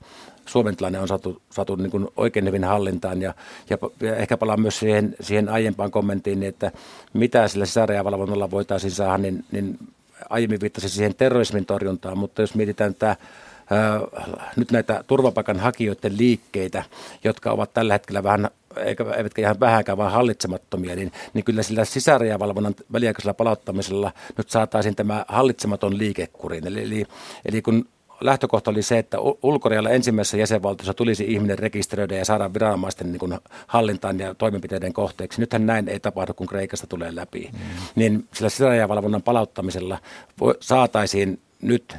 Suomen 0.46 0.76
tilanne 0.76 1.00
on 1.00 1.08
saatu, 1.08 1.42
saatu 1.50 1.76
niin 1.76 1.90
kuin 1.90 2.08
oikein 2.16 2.46
hyvin 2.46 2.64
hallintaan 2.64 3.22
ja, 3.22 3.34
ja, 3.70 4.16
ehkä 4.16 4.36
palaan 4.36 4.60
myös 4.60 4.78
siihen, 4.78 5.16
siihen 5.20 5.48
aiempaan 5.48 5.90
kommenttiin, 5.90 6.40
niin 6.40 6.48
että 6.48 6.72
mitä 7.12 7.48
sillä 7.48 7.66
sisärajavalvonnalla 7.66 8.50
voitaisiin 8.50 8.90
saada, 8.90 9.18
niin, 9.18 9.44
niin 9.52 9.78
aiemmin 10.30 10.60
viittasin 10.60 10.90
siihen 10.90 11.14
terrorismin 11.14 11.66
torjuntaan, 11.66 12.18
mutta 12.18 12.42
jos 12.42 12.54
mietitään 12.54 12.94
tämä 12.94 13.16
nyt 14.56 14.72
näitä 14.72 15.04
turvapaikanhakijoiden 15.06 16.18
liikkeitä, 16.18 16.84
jotka 17.24 17.50
ovat 17.50 17.74
tällä 17.74 17.94
hetkellä 17.94 18.22
vähän 18.22 18.50
eikä, 18.76 19.04
eivätkä 19.16 19.42
ihan 19.42 19.60
vähänkään 19.60 19.98
vaan 19.98 20.12
hallitsemattomia, 20.12 20.96
niin, 20.96 21.12
niin 21.34 21.44
kyllä 21.44 21.62
sillä 21.62 21.84
sisärajavalvonnan 21.84 22.74
väliaikaisella 22.92 23.34
palauttamisella 23.34 24.12
nyt 24.38 24.50
saataisiin 24.50 24.96
tämä 24.96 25.24
hallitsematon 25.28 25.98
liikekurin. 25.98 26.66
Eli, 26.66 26.82
eli, 26.82 27.06
eli 27.44 27.62
kun 27.62 27.88
lähtökohta 28.20 28.70
oli 28.70 28.82
se, 28.82 28.98
että 28.98 29.18
ulkorajalla 29.42 29.90
ensimmäisessä 29.90 30.36
jäsenvaltiossa 30.36 30.94
tulisi 30.94 31.24
ihminen 31.28 31.58
rekisteröidä 31.58 32.14
ja 32.16 32.24
saada 32.24 32.54
viranomaisten 32.54 33.12
niin 33.12 33.20
kuin 33.20 33.38
hallintaan 33.66 34.18
ja 34.18 34.34
toimenpiteiden 34.34 34.92
kohteeksi. 34.92 35.40
Nythän 35.40 35.66
näin 35.66 35.88
ei 35.88 36.00
tapahdu, 36.00 36.34
kun 36.34 36.46
Kreikasta 36.46 36.86
tulee 36.86 37.14
läpi. 37.14 37.50
Mm. 37.52 37.58
Niin 37.94 38.28
sillä 38.34 38.48
sisärajavalvonnan 38.48 39.22
palauttamisella 39.22 39.98
saataisiin 40.60 41.40
nyt 41.64 41.96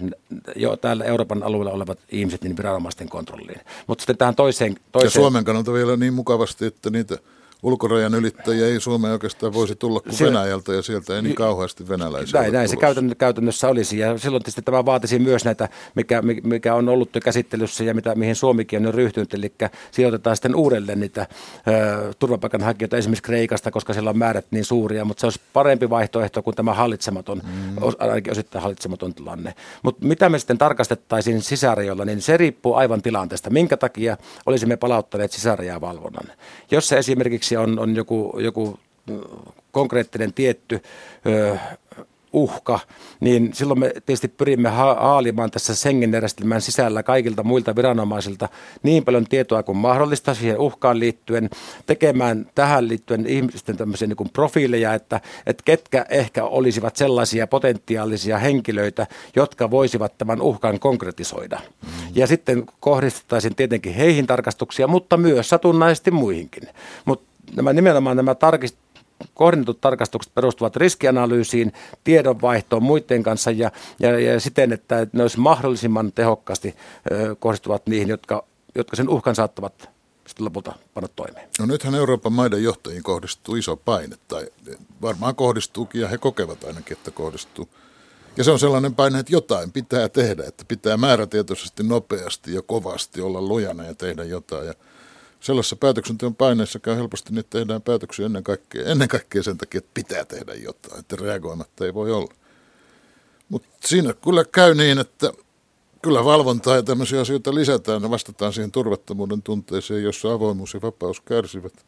jo 0.56 0.78
täällä 0.78 1.04
Euroopan 1.04 1.44
alueella 1.44 1.72
olevat 1.72 2.00
ihmiset 2.12 2.42
niin 2.42 2.58
viranomaisten 2.58 3.10
kontrolliin. 3.10 3.62
Mutta 3.88 4.02
sitten 4.02 4.18
tähän 4.18 4.36
toiseen, 4.36 4.76
toiseen... 4.92 5.08
Ja 5.08 5.12
Suomen 5.12 5.44
kannalta 5.46 5.74
vielä 5.74 5.98
niin 5.98 6.14
mukavasti, 6.14 6.66
että 6.66 6.90
niitä 6.90 7.18
ulkorajan 7.66 8.16
ylittäjiä 8.16 8.68
ei 8.68 8.80
Suomeen 8.80 9.14
oikeastaan 9.14 9.54
voisi 9.54 9.76
tulla 9.76 10.00
kuin 10.00 10.14
se, 10.14 10.26
Venäjältä 10.26 10.74
ja 10.74 10.82
sieltä 10.82 11.16
ei 11.16 11.22
niin 11.22 11.36
kauheasti 11.36 11.88
venäläisiä 11.88 12.42
Näin, 12.42 12.54
näin 12.54 12.70
se 12.70 12.76
käytännössä 13.18 13.70
olisi 13.70 14.00
ja 14.00 14.18
silloin 14.18 14.44
tietysti 14.44 14.62
tämä 14.62 14.86
vaatisi 14.86 15.20
myös 15.20 15.46
näitä, 15.46 15.70
mikä, 15.96 16.22
mikä 16.44 16.76
on 16.76 16.90
ollut 16.90 17.16
jo 17.16 17.22
käsittelyssä 17.22 17.84
ja 17.84 17.94
mitä, 17.94 18.16
mihin 18.16 18.36
Suomikin 18.36 18.88
on 18.88 18.94
ryhtynyt, 18.94 19.34
eli 19.34 19.54
sijoitetaan 19.92 20.36
sitten 20.36 20.56
uudelleen 20.56 21.00
niitä 21.00 21.28
ö, 21.68 22.14
turvapaikanhakijoita 22.20 22.98
esimerkiksi 22.98 23.24
Kreikasta, 23.24 23.72
koska 23.72 23.94
siellä 23.94 24.10
on 24.10 24.18
määrät 24.18 24.46
niin 24.52 24.66
suuria, 24.66 25.06
mutta 25.06 25.22
se 25.22 25.26
olisi 25.26 25.42
parempi 25.54 25.90
vaihtoehto 25.90 26.44
kuin 26.44 26.56
tämä 26.56 26.74
hallitsematon, 26.74 27.42
mm. 27.44 27.76
ainakin 28.00 28.32
osittain 28.32 28.64
hallitsematon 28.64 29.14
tilanne. 29.14 29.54
Mutta 29.84 30.06
mitä 30.06 30.30
me 30.30 30.40
sitten 30.40 30.58
tarkastettaisiin 30.58 31.42
sisärajoilla, 31.42 32.06
niin 32.06 32.22
se 32.22 32.38
riippuu 32.38 32.74
aivan 32.74 33.02
tilanteesta. 33.02 33.50
Minkä 33.50 33.78
takia 33.78 34.18
olisimme 34.46 34.78
palauttaneet 34.78 35.32
sisärajavalvonnan? 35.32 36.32
Jos 36.72 36.88
se 36.88 36.98
esimerkiksi 36.98 37.55
on, 37.58 37.80
on 37.80 37.96
joku, 37.96 38.40
joku 38.40 38.80
konkreettinen 39.72 40.34
tietty 40.34 40.82
ö, 41.26 41.58
uhka, 42.36 42.80
niin 43.20 43.50
silloin 43.54 43.80
me 43.80 43.92
tietysti 44.06 44.28
pyrimme 44.28 44.70
haalimaan 44.70 45.52
tässä 45.52 45.76
Schengen-järjestelmän 45.76 46.62
sisällä 46.62 47.04
kaikilta 47.04 47.44
muilta 47.44 47.76
viranomaisilta 47.76 48.50
niin 48.84 49.06
paljon 49.06 49.26
tietoa 49.26 49.64
kuin 49.64 49.78
mahdollista 49.78 50.34
siihen 50.34 50.60
uhkaan 50.60 51.00
liittyen, 51.00 51.50
tekemään 51.86 52.46
tähän 52.56 52.88
liittyen 52.88 53.26
ihmisten 53.26 53.78
tämmöisiä 53.78 54.08
niin 54.08 54.30
profiileja, 54.34 54.94
että, 54.94 55.22
että 55.46 55.64
ketkä 55.66 56.06
ehkä 56.10 56.44
olisivat 56.44 56.96
sellaisia 56.96 57.48
potentiaalisia 57.48 58.38
henkilöitä, 58.38 59.08
jotka 59.36 59.72
voisivat 59.72 60.18
tämän 60.18 60.42
uhkan 60.42 60.80
konkretisoida. 60.80 61.60
Mm. 61.82 61.90
Ja 62.16 62.28
sitten 62.28 62.64
kohdistettaisiin 62.80 63.56
tietenkin 63.56 63.94
heihin 63.94 64.28
tarkastuksia, 64.28 64.88
mutta 64.88 65.18
myös 65.18 65.50
satunnaisesti 65.50 66.12
muihinkin. 66.12 66.64
Mutta 67.06 67.35
nämä 67.56 67.74
nimenomaan 67.74 68.18
nämä 68.18 68.36
tarkist, 68.36 68.76
kohdennetut 69.34 69.82
tarkastukset 69.82 70.34
perustuvat 70.34 70.76
riskianalyysiin, 70.76 71.74
tiedonvaihtoon 72.04 72.84
muiden 72.84 73.24
kanssa 73.24 73.52
ja, 73.52 73.72
ja, 74.00 74.20
ja 74.20 74.40
siten, 74.40 74.74
että 74.74 75.08
ne 75.14 75.22
olisi 75.22 75.40
mahdollisimman 75.40 76.12
tehokkaasti 76.12 76.76
ö, 77.12 77.36
kohdistuvat 77.40 77.88
niihin, 77.88 78.08
jotka, 78.08 78.46
jotka 78.76 78.96
sen 78.96 79.10
uhkan 79.10 79.36
saattavat 79.36 79.90
sitten 80.28 80.46
lopulta 80.46 80.74
panna 80.94 81.08
toimeen. 81.16 81.50
No 81.60 81.66
nythän 81.66 81.96
Euroopan 81.96 82.34
maiden 82.34 82.64
johtajiin 82.64 83.04
kohdistuu 83.04 83.56
iso 83.56 83.76
paine, 83.76 84.16
tai 84.28 84.48
varmaan 85.02 85.36
kohdistuukin 85.36 86.02
ja 86.02 86.08
he 86.08 86.18
kokevat 86.18 86.64
ainakin, 86.64 86.98
että 86.98 87.12
kohdistuu. 87.12 87.70
Ja 88.38 88.44
se 88.44 88.52
on 88.52 88.60
sellainen 88.60 88.96
paine, 88.96 89.20
että 89.20 89.34
jotain 89.34 89.72
pitää 89.72 90.10
tehdä, 90.10 90.44
että 90.48 90.66
pitää 90.68 90.98
määrätietoisesti, 90.98 91.84
nopeasti 91.84 92.54
ja 92.54 92.62
kovasti 92.62 93.22
olla 93.22 93.42
lujana 93.42 93.84
ja 93.84 93.96
tehdä 93.96 94.24
jotain. 94.24 94.68
Ja 94.68 94.74
sellaisessa 95.46 95.76
päätöksenteon 95.76 96.36
paineessa 96.36 96.80
käy 96.80 96.96
helposti, 96.96 97.34
niin 97.34 97.46
tehdään 97.50 97.82
päätöksiä 97.82 98.26
ennen 98.26 98.44
kaikkea, 98.44 98.86
ennen 98.86 99.08
kaikkea 99.08 99.44
sen 99.44 99.58
takia, 99.58 99.78
että 99.78 99.92
pitää 99.94 100.26
tehdä 100.26 100.54
jotain, 100.54 101.00
että 101.00 101.16
reagoimatta 101.16 101.86
ei 101.86 101.94
voi 101.94 102.12
olla. 102.12 102.34
Mutta 103.50 103.70
siinä 103.86 104.14
kyllä 104.14 104.46
käy 104.46 104.76
niin, 104.76 105.00
että 105.00 105.34
kyllä 106.02 106.26
valvontaa 106.26 106.76
ja 106.76 106.84
tämmöisiä 106.84 107.22
asioita 107.22 107.56
lisätään 107.56 108.04
ja 108.04 108.10
vastataan 108.10 108.54
siihen 108.54 108.72
turvattomuuden 108.72 109.42
tunteeseen, 109.42 110.04
jossa 110.04 110.34
avoimuus 110.34 110.74
ja 110.74 110.82
vapaus 110.82 111.22
kärsivät, 111.22 111.86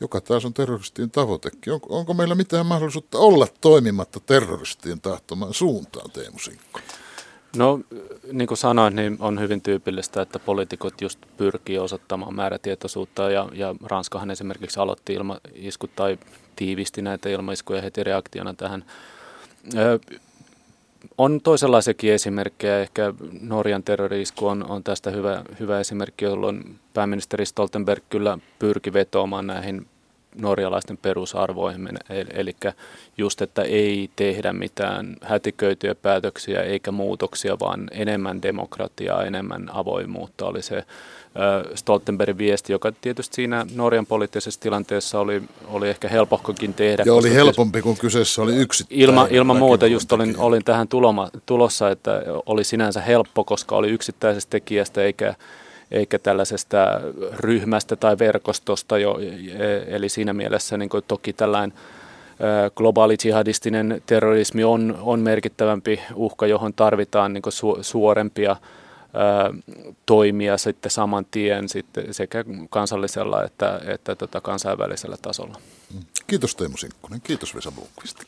joka 0.00 0.20
taas 0.20 0.44
on 0.44 0.54
terroristien 0.54 1.10
tavoitekin. 1.10 1.72
Onko, 1.72 1.98
onko 1.98 2.14
meillä 2.14 2.34
mitään 2.34 2.66
mahdollisuutta 2.66 3.18
olla 3.18 3.46
toimimatta 3.60 4.20
terroristien 4.20 5.00
tahtomaan 5.00 5.54
suuntaan, 5.54 6.10
Teemu 6.10 6.38
Sinkko? 6.38 6.80
No 7.56 7.80
niin 8.32 8.48
kuin 8.48 8.58
sanoin, 8.58 8.96
niin 8.96 9.16
on 9.20 9.40
hyvin 9.40 9.62
tyypillistä, 9.62 10.22
että 10.22 10.38
poliitikot 10.38 11.00
just 11.00 11.18
pyrkii 11.36 11.78
osoittamaan 11.78 12.34
määrätietoisuutta 12.34 13.30
ja, 13.30 13.48
ja 13.52 13.74
Ranskahan 13.84 14.30
esimerkiksi 14.30 14.80
aloitti 14.80 15.12
ilmaiskut 15.12 15.90
tai 15.96 16.18
tiivisti 16.56 17.02
näitä 17.02 17.28
ilmaiskuja 17.28 17.82
heti 17.82 18.04
reaktiona 18.04 18.54
tähän. 18.54 18.84
Ö, 19.76 19.98
on 21.18 21.40
toisenlaisiakin 21.40 22.12
esimerkkejä. 22.12 22.80
Ehkä 22.80 23.14
Norjan 23.40 23.82
terrorisku 23.82 24.46
on, 24.46 24.70
on 24.70 24.84
tästä 24.84 25.10
hyvä, 25.10 25.44
hyvä 25.60 25.80
esimerkki, 25.80 26.24
jolloin 26.24 26.78
pääministeri 26.94 27.46
Stoltenberg 27.46 28.02
kyllä 28.10 28.38
pyrki 28.58 28.92
vetoamaan 28.92 29.46
näihin 29.46 29.86
norjalaisten 30.40 30.96
perusarvoihin, 30.96 31.88
eli 32.34 32.56
just, 33.18 33.42
että 33.42 33.62
ei 33.62 34.10
tehdä 34.16 34.52
mitään 34.52 35.16
hätiköityjä 35.22 35.94
päätöksiä 35.94 36.62
eikä 36.62 36.92
muutoksia, 36.92 37.56
vaan 37.60 37.88
enemmän 37.90 38.42
demokratiaa, 38.42 39.24
enemmän 39.24 39.68
avoimuutta 39.72 40.46
oli 40.46 40.62
se 40.62 40.84
Stoltenbergin 41.74 42.38
viesti, 42.38 42.72
joka 42.72 42.92
tietysti 43.00 43.34
siinä 43.34 43.66
Norjan 43.74 44.06
poliittisessa 44.06 44.60
tilanteessa 44.60 45.20
oli, 45.20 45.42
oli 45.68 45.88
ehkä 45.88 46.08
helpohkokin 46.08 46.74
tehdä. 46.74 47.02
Ja 47.06 47.14
oli 47.14 47.34
helpompi, 47.34 47.82
kun 47.82 47.96
kyseessä 47.96 48.42
oli 48.42 48.56
yksi. 48.56 48.84
Ilma, 48.90 49.26
ilman 49.30 49.56
muuta 49.56 49.86
just 49.86 50.12
olin, 50.12 50.34
olin 50.38 50.64
tähän 50.64 50.88
tuloma, 50.88 51.28
tulossa, 51.46 51.90
että 51.90 52.22
oli 52.46 52.64
sinänsä 52.64 53.00
helppo, 53.00 53.44
koska 53.44 53.76
oli 53.76 53.90
yksittäisestä 53.90 54.50
tekijästä 54.50 55.02
eikä, 55.02 55.34
eikä 55.92 56.18
tällaisesta 56.18 57.00
ryhmästä 57.32 57.96
tai 57.96 58.18
verkostosta 58.18 58.98
jo. 58.98 59.18
E, 59.18 59.96
eli 59.96 60.08
siinä 60.08 60.32
mielessä 60.32 60.76
niin 60.76 60.88
kuin 60.88 61.04
toki 61.08 61.32
tällainen 61.32 61.72
globaali 62.76 63.16
jihadistinen 63.24 64.02
terrorismi 64.06 64.64
on, 64.64 64.98
on 65.00 65.20
merkittävämpi 65.20 66.00
uhka, 66.14 66.46
johon 66.46 66.74
tarvitaan 66.74 67.32
niin 67.32 67.42
su, 67.48 67.78
suorempia 67.80 68.56
toimia 70.06 70.58
sitten 70.58 70.90
saman 70.90 71.26
tien 71.30 71.68
sitten 71.68 72.14
sekä 72.14 72.44
kansallisella 72.70 73.44
että, 73.44 73.80
että 73.86 74.14
tota 74.14 74.40
kansainvälisellä 74.40 75.16
tasolla. 75.22 75.58
Kiitos 76.26 76.56
Teemu 76.56 76.76
Sinkkonen, 76.76 77.20
kiitos 77.20 77.54
Vesa 77.54 77.72
Blomqvist. 77.72 78.22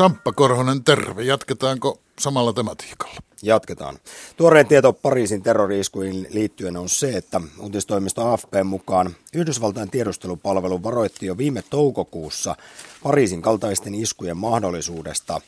Samppa 0.00 0.32
Korhonen, 0.32 0.84
terve. 0.84 1.24
Jatketaanko 1.28 1.98
samalla 2.20 2.52
tematiikalla? 2.52 3.16
Jatketaan. 3.42 3.98
Tuoreen 4.36 4.66
tieto 4.66 4.92
Pariisin 4.92 5.42
terroriiskuihin 5.42 6.26
liittyen 6.30 6.76
on 6.76 6.88
se, 6.88 7.16
että 7.16 7.40
uutistoimisto 7.60 8.32
AFP 8.32 8.54
mukaan 8.64 9.16
Yhdysvaltain 9.34 9.90
tiedustelupalvelu 9.90 10.82
varoitti 10.82 11.26
jo 11.26 11.38
viime 11.38 11.62
toukokuussa 11.70 12.56
Pariisin 13.02 13.42
kaltaisten 13.42 13.94
iskujen 13.94 14.36
mahdollisuudesta 14.36 15.40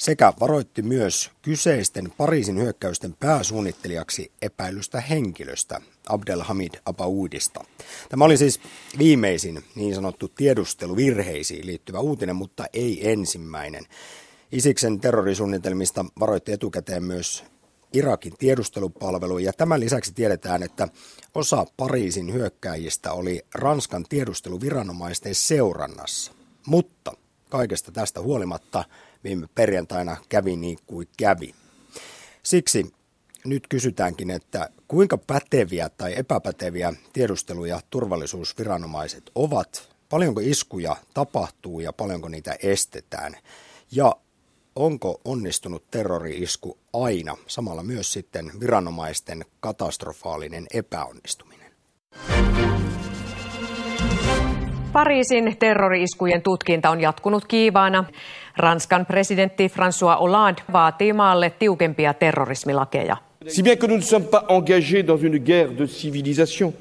sekä 0.00 0.32
varoitti 0.40 0.82
myös 0.82 1.30
kyseisten 1.42 2.12
Pariisin 2.16 2.58
hyökkäysten 2.58 3.16
pääsuunnittelijaksi 3.20 4.32
epäilystä 4.42 5.00
henkilöstä, 5.00 5.80
Abdelhamid 6.08 6.74
Abaoudista. 6.84 7.64
Tämä 8.08 8.24
oli 8.24 8.36
siis 8.36 8.60
viimeisin 8.98 9.64
niin 9.74 9.94
sanottu 9.94 10.28
tiedusteluvirheisiin 10.28 11.66
liittyvä 11.66 12.00
uutinen, 12.00 12.36
mutta 12.36 12.64
ei 12.72 13.10
ensimmäinen. 13.10 13.86
Isiksen 14.52 15.00
terrorisuunnitelmista 15.00 16.04
varoitti 16.20 16.52
etukäteen 16.52 17.04
myös 17.04 17.44
Irakin 17.92 18.32
tiedustelupalvelu 18.38 19.38
ja 19.38 19.52
tämän 19.52 19.80
lisäksi 19.80 20.12
tiedetään, 20.14 20.62
että 20.62 20.88
osa 21.34 21.66
Pariisin 21.76 22.32
hyökkäjistä 22.32 23.12
oli 23.12 23.42
Ranskan 23.54 24.04
tiedusteluviranomaisten 24.08 25.34
seurannassa. 25.34 26.32
Mutta 26.66 27.12
kaikesta 27.48 27.92
tästä 27.92 28.20
huolimatta 28.20 28.84
viime 29.24 29.46
perjantaina 29.54 30.16
kävi 30.28 30.56
niin 30.56 30.78
kuin 30.86 31.08
kävi. 31.16 31.54
Siksi 32.42 32.92
nyt 33.44 33.66
kysytäänkin, 33.68 34.30
että 34.30 34.70
kuinka 34.88 35.18
päteviä 35.18 35.88
tai 35.88 36.14
epäpäteviä 36.16 36.92
tiedustelu- 37.12 37.64
ja 37.64 37.80
turvallisuusviranomaiset 37.90 39.30
ovat, 39.34 39.88
paljonko 40.08 40.40
iskuja 40.44 40.96
tapahtuu 41.14 41.80
ja 41.80 41.92
paljonko 41.92 42.28
niitä 42.28 42.56
estetään. 42.62 43.36
Ja 43.92 44.16
onko 44.76 45.20
onnistunut 45.24 45.84
terrori-isku 45.90 46.78
aina, 46.92 47.36
samalla 47.46 47.82
myös 47.82 48.12
sitten 48.12 48.50
viranomaisten 48.60 49.44
katastrofaalinen 49.60 50.66
epäonnistuminen? 50.74 51.72
Pariisin 54.92 55.56
terrori-iskujen 55.58 56.42
tutkinta 56.42 56.90
on 56.90 57.00
jatkunut 57.00 57.44
kiivaana. 57.44 58.04
Ranskan 58.56 59.06
presidentti 59.06 59.68
François 59.68 60.20
Hollande 60.20 60.62
vaatii 60.72 61.12
maalle 61.12 61.50
tiukempia 61.50 62.14
terrorismilakeja. 62.14 63.16
Si 63.48 63.62
bien 63.62 63.78
que 63.78 63.88
nous 63.88 64.00
ne 64.00 64.06
sommes 64.06 64.30
pas 64.30 64.44
engagés 64.48 65.06
dans 65.06 65.22
une 65.22 65.38
guerre 65.38 65.78
de 65.78 65.86
civilisation, 65.86 66.72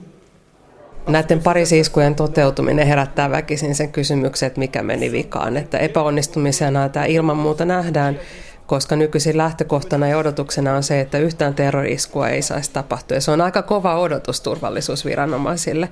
Näiden 1.07 1.43
parisiiskujen 1.43 2.15
toteutuminen 2.15 2.87
herättää 2.87 3.31
väkisin 3.31 3.75
sen 3.75 3.91
kysymyksen, 3.91 4.47
että 4.47 4.59
mikä 4.59 4.83
meni 4.83 5.11
vikaan. 5.11 5.57
Että 5.57 5.77
epäonnistumisena 5.77 6.89
tämä 6.89 7.05
ilman 7.05 7.37
muuta 7.37 7.65
nähdään, 7.65 8.19
koska 8.67 8.95
nykyisin 8.95 9.37
lähtökohtana 9.37 10.07
ja 10.07 10.17
odotuksena 10.17 10.75
on 10.75 10.83
se, 10.83 10.99
että 10.99 11.17
yhtään 11.17 11.53
terroriskua 11.53 12.29
ei 12.29 12.41
saisi 12.41 12.71
tapahtua. 12.73 13.17
Ja 13.17 13.21
se 13.21 13.31
on 13.31 13.41
aika 13.41 13.61
kova 13.61 13.99
odotus 13.99 14.41
turvallisuusviranomaisille. 14.41 15.89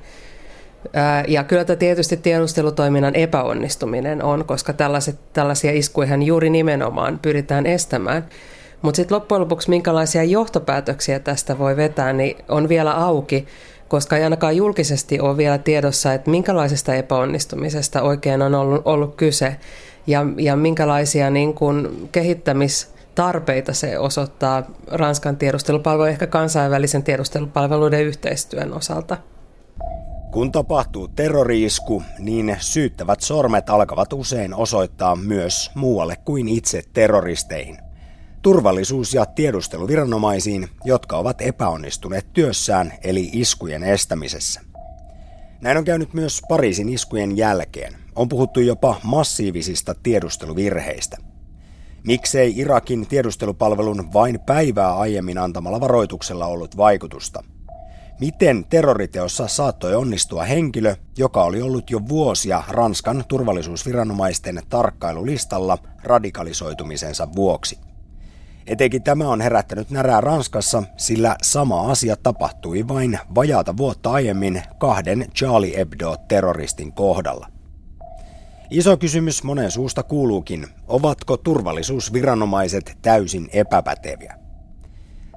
Ja 1.28 1.44
kyllä 1.44 1.66
tämä 1.66 1.78
tietysti 1.78 2.18
tiedustelutoiminnan 2.18 3.16
epäonnistuminen 3.16 4.24
on, 4.24 4.46
koska 4.46 4.74
tällaiset, 4.74 5.34
tällaisia 5.34 5.72
iskuja 5.72 6.16
juuri 6.16 6.50
nimenomaan 6.50 7.20
pyritään 7.20 7.66
estämään. 7.66 8.26
Mutta 8.82 8.96
sitten 8.96 9.16
loppujen 9.16 9.42
lopuksi 9.42 9.70
minkälaisia 9.70 10.24
johtopäätöksiä 10.24 11.20
tästä 11.20 11.58
voi 11.58 11.78
vetää, 11.78 12.14
niin 12.14 12.38
on 12.50 12.70
vielä 12.70 12.92
auki 12.92 13.48
koska 13.88 14.18
ei 14.18 14.24
ainakaan 14.24 14.58
julkisesti 14.58 15.20
ole 15.20 15.38
vielä 15.38 15.58
tiedossa, 15.58 16.14
että 16.14 16.32
minkälaisesta 16.32 16.96
epäonnistumisesta 16.96 18.02
oikein 18.02 18.42
on 18.42 18.56
ollut, 18.56 18.82
ollut 18.86 19.16
kyse 19.16 19.56
ja, 20.08 20.26
ja 20.38 20.56
minkälaisia 20.56 21.30
niin 21.30 21.54
kuin 21.54 22.10
kehittämistarpeita 22.12 23.74
se 23.74 24.00
osoittaa 24.00 24.64
Ranskan 24.88 25.38
tiedustelupalvelu 25.38 26.08
ehkä 26.08 26.28
kansainvälisen 26.28 27.04
tiedustelupalveluiden 27.04 28.04
yhteistyön 28.04 28.74
osalta. 28.74 29.18
Kun 30.32 30.52
tapahtuu 30.52 31.08
terroriisku, 31.08 32.04
niin 32.20 32.58
syyttävät 32.60 33.22
sormet 33.22 33.70
alkavat 33.70 34.14
usein 34.14 34.54
osoittaa 34.54 35.16
myös 35.16 35.72
muualle 35.76 36.16
kuin 36.26 36.48
itse 36.48 36.82
terroristeihin 36.94 37.87
turvallisuus- 38.42 39.14
ja 39.14 39.26
tiedusteluviranomaisiin, 39.26 40.70
jotka 40.86 41.18
ovat 41.18 41.42
epäonnistuneet 41.42 42.34
työssään 42.34 42.94
eli 43.04 43.30
iskujen 43.34 43.84
estämisessä. 43.84 44.62
Näin 45.62 45.78
on 45.78 45.86
käynyt 45.86 46.14
myös 46.14 46.42
Pariisin 46.50 46.90
iskujen 46.90 47.38
jälkeen. 47.38 47.94
On 48.16 48.30
puhuttu 48.30 48.60
jopa 48.60 49.00
massiivisista 49.04 49.96
tiedusteluvirheistä. 50.04 51.18
Miksei 52.08 52.58
Irakin 52.58 53.08
tiedustelupalvelun 53.08 54.14
vain 54.14 54.40
päivää 54.40 54.98
aiemmin 54.98 55.38
antamalla 55.38 55.80
varoituksella 55.80 56.46
ollut 56.46 56.78
vaikutusta? 56.78 57.44
Miten 58.20 58.66
terroriteossa 58.70 59.48
saattoi 59.48 59.96
onnistua 59.96 60.44
henkilö, 60.44 60.96
joka 61.18 61.44
oli 61.44 61.62
ollut 61.62 61.90
jo 61.90 62.02
vuosia 62.10 62.64
Ranskan 62.70 63.24
turvallisuusviranomaisten 63.28 64.62
tarkkailulistalla 64.70 65.78
radikalisoitumisensa 66.04 67.28
vuoksi? 67.36 67.87
Etenkin 68.68 69.04
tämä 69.04 69.30
on 69.30 69.42
herättänyt 69.42 69.90
närää 69.90 70.22
Ranskassa, 70.22 70.84
sillä 70.98 71.36
sama 71.42 71.92
asia 71.92 72.16
tapahtui 72.16 72.88
vain 72.88 73.20
vajaata 73.36 73.78
vuotta 73.78 74.12
aiemmin 74.12 74.64
kahden 74.78 75.26
Charlie 75.36 75.78
Hebdo-terroristin 75.78 76.92
kohdalla. 76.92 77.48
Iso 78.70 78.98
kysymys 78.98 79.44
monen 79.44 79.72
suusta 79.72 80.04
kuuluukin, 80.04 80.68
ovatko 80.88 81.38
turvallisuusviranomaiset 81.38 82.98
täysin 83.02 83.50
epäpäteviä? 83.54 84.36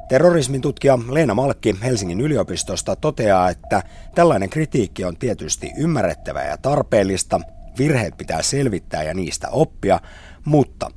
Terrorismin 0.09 0.61
tutkija 0.61 0.99
Leena 1.09 1.35
Malkki 1.35 1.77
Helsingin 1.83 2.21
yliopistosta 2.21 2.97
toteaa, 2.97 3.51
että 3.51 3.83
tällainen 4.15 4.51
kritiikki 4.51 5.05
on 5.05 5.17
tietysti 5.17 5.73
ymmärrettävää 5.77 6.49
ja 6.49 6.57
tarpeellista, 6.57 7.41
virheet 7.79 8.17
pitää 8.17 8.43
selvittää 8.43 9.03
ja 9.03 9.15
niistä 9.15 9.49
oppia, 9.49 10.01
mutta 10.45 10.91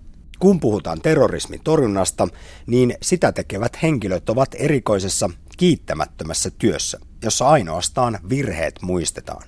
kun 0.44 0.60
puhutaan 0.60 1.02
terrorismin 1.02 1.60
torjunnasta, 1.64 2.28
niin 2.68 2.98
sitä 3.02 3.32
tekevät 3.32 3.82
henkilöt 3.84 4.30
ovat 4.30 4.50
erikoisessa 4.56 5.30
kiittämättömässä 5.58 6.52
työssä, 6.58 7.00
jossa 7.24 7.48
ainoastaan 7.48 8.20
virheet 8.30 8.82
muistetaan. 8.82 9.44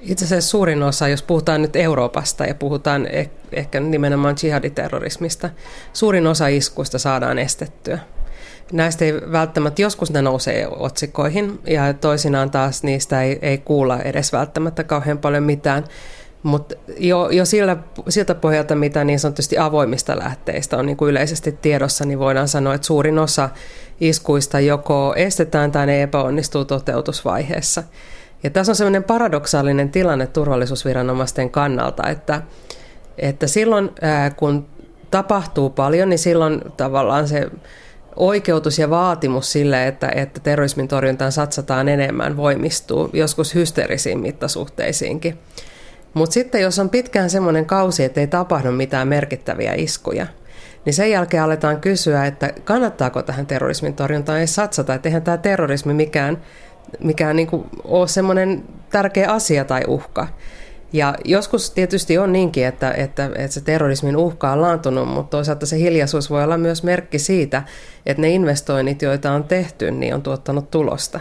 Itse 0.00 0.24
asiassa 0.24 0.50
suurin 0.50 0.82
osa, 0.82 1.08
jos 1.08 1.22
puhutaan 1.22 1.62
nyt 1.62 1.76
Euroopasta 1.76 2.44
ja 2.44 2.54
puhutaan 2.54 3.06
eh- 3.06 3.28
ehkä 3.52 3.80
nimenomaan 3.80 4.36
jihaditerrorismista, 4.42 5.50
suurin 5.92 6.26
osa 6.26 6.48
iskuista 6.48 6.98
saadaan 6.98 7.38
estettyä. 7.38 7.98
Näistä 8.72 9.04
ei 9.04 9.14
välttämättä, 9.32 9.82
joskus 9.82 10.10
ne 10.10 10.22
nousee 10.22 10.68
otsikoihin 10.68 11.60
ja 11.66 11.94
toisinaan 11.94 12.50
taas 12.50 12.82
niistä 12.82 13.22
ei, 13.22 13.38
ei 13.42 13.58
kuulla 13.58 14.02
edes 14.02 14.32
välttämättä 14.32 14.84
kauhean 14.84 15.18
paljon 15.18 15.42
mitään. 15.42 15.84
Mutta 16.42 16.74
jo, 16.98 17.28
jo 17.30 17.44
sillä, 17.44 17.76
siltä 18.08 18.34
pohjalta, 18.34 18.74
mitä 18.74 19.04
niin 19.04 19.20
sanotusti 19.20 19.58
avoimista 19.58 20.18
lähteistä 20.18 20.76
on 20.76 20.86
niin 20.86 20.96
kuin 20.96 21.10
yleisesti 21.10 21.52
tiedossa, 21.52 22.04
niin 22.04 22.18
voidaan 22.18 22.48
sanoa, 22.48 22.74
että 22.74 22.86
suurin 22.86 23.18
osa 23.18 23.48
iskuista 24.00 24.60
joko 24.60 25.14
estetään 25.16 25.72
tai 25.72 25.86
ne 25.86 26.02
epäonnistuu 26.02 26.64
toteutusvaiheessa. 26.64 27.82
Ja 28.42 28.50
tässä 28.50 28.72
on 28.72 28.76
sellainen 28.76 29.04
paradoksaalinen 29.04 29.90
tilanne 29.90 30.26
turvallisuusviranomaisten 30.26 31.50
kannalta, 31.50 32.08
että, 32.08 32.42
että 33.18 33.46
silloin 33.46 33.90
ää, 34.00 34.30
kun 34.30 34.66
tapahtuu 35.10 35.70
paljon, 35.70 36.08
niin 36.08 36.18
silloin 36.18 36.60
tavallaan 36.76 37.28
se 37.28 37.50
oikeutus 38.16 38.78
ja 38.78 38.90
vaatimus 38.90 39.52
sille, 39.52 39.86
että, 39.86 40.08
että 40.14 40.40
terrorismin 40.40 40.88
torjuntaan 40.88 41.32
satsataan 41.32 41.88
enemmän, 41.88 42.36
voimistuu 42.36 43.10
joskus 43.12 43.54
hysteerisiin 43.54 44.18
mittasuhteisiinkin. 44.18 45.38
Mutta 46.14 46.34
sitten 46.34 46.60
jos 46.60 46.78
on 46.78 46.90
pitkään 46.90 47.30
semmoinen 47.30 47.66
kausi, 47.66 48.04
että 48.04 48.20
ei 48.20 48.26
tapahdu 48.26 48.72
mitään 48.72 49.08
merkittäviä 49.08 49.74
iskuja, 49.76 50.26
niin 50.84 50.94
sen 50.94 51.10
jälkeen 51.10 51.42
aletaan 51.42 51.80
kysyä, 51.80 52.26
että 52.26 52.52
kannattaako 52.64 53.22
tähän 53.22 53.46
terrorismin 53.46 53.94
torjuntaan 53.94 54.38
edes 54.38 54.54
satsata, 54.54 54.94
että 54.94 55.08
eihän 55.08 55.22
tämä 55.22 55.36
terrorismi 55.36 55.94
mikään, 55.94 56.42
mikään 57.00 57.36
niin 57.36 57.48
ole 57.84 58.08
semmoinen 58.08 58.64
tärkeä 58.90 59.32
asia 59.32 59.64
tai 59.64 59.82
uhka. 59.86 60.28
Ja 60.92 61.14
joskus 61.24 61.70
tietysti 61.70 62.18
on 62.18 62.32
niinkin, 62.32 62.66
että, 62.66 62.90
että, 62.90 63.24
että 63.24 63.54
se 63.54 63.60
terrorismin 63.60 64.16
uhka 64.16 64.52
on 64.52 64.60
laantunut, 64.60 65.08
mutta 65.08 65.30
toisaalta 65.30 65.66
se 65.66 65.78
hiljaisuus 65.78 66.30
voi 66.30 66.44
olla 66.44 66.58
myös 66.58 66.82
merkki 66.82 67.18
siitä, 67.18 67.62
että 68.06 68.20
ne 68.20 68.30
investoinnit, 68.30 69.02
joita 69.02 69.32
on 69.32 69.44
tehty, 69.44 69.90
niin 69.90 70.14
on 70.14 70.22
tuottanut 70.22 70.70
tulosta. 70.70 71.20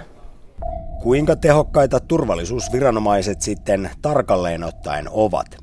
Kuinka 1.01 1.35
tehokkaita 1.35 1.99
turvallisuusviranomaiset 1.99 3.41
sitten 3.41 3.89
tarkalleen 4.01 4.63
ottaen 4.63 5.05
ovat? 5.09 5.57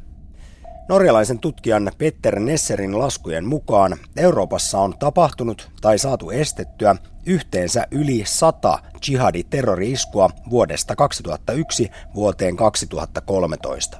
Norjalaisen 0.88 1.38
tutkijan 1.38 1.92
Petter 1.98 2.40
Nesserin 2.40 2.98
laskujen 2.98 3.46
mukaan 3.46 3.96
Euroopassa 4.16 4.78
on 4.78 4.94
tapahtunut 4.98 5.70
tai 5.80 5.98
saatu 5.98 6.30
estettyä 6.30 6.96
yhteensä 7.26 7.86
yli 7.90 8.22
100 8.26 8.78
jihadi-terrori-iskua 9.08 10.30
vuodesta 10.50 10.96
2001 10.96 11.90
vuoteen 12.14 12.56
2013. 12.56 13.98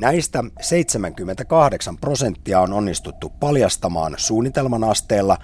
Näistä 0.00 0.44
78 0.60 1.96
prosenttia 1.96 2.60
on 2.60 2.72
onnistuttu 2.72 3.32
paljastamaan 3.40 4.14
suunnitelman 4.16 4.84
asteella, 4.84 5.36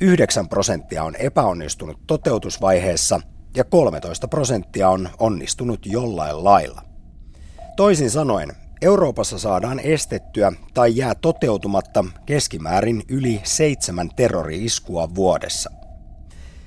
9 0.00 0.48
prosenttia 0.48 1.04
on 1.04 1.16
epäonnistunut 1.16 1.98
toteutusvaiheessa 2.06 3.20
ja 3.56 3.64
13 3.64 4.28
prosenttia 4.28 4.88
on 4.88 5.08
onnistunut 5.18 5.86
jollain 5.86 6.44
lailla. 6.44 6.82
Toisin 7.76 8.10
sanoen, 8.10 8.52
Euroopassa 8.82 9.38
saadaan 9.38 9.80
estettyä 9.80 10.52
tai 10.74 10.96
jää 10.96 11.14
toteutumatta 11.14 12.04
keskimäärin 12.26 13.02
yli 13.08 13.40
seitsemän 13.44 14.10
terrori-iskua 14.16 15.14
vuodessa. 15.14 15.70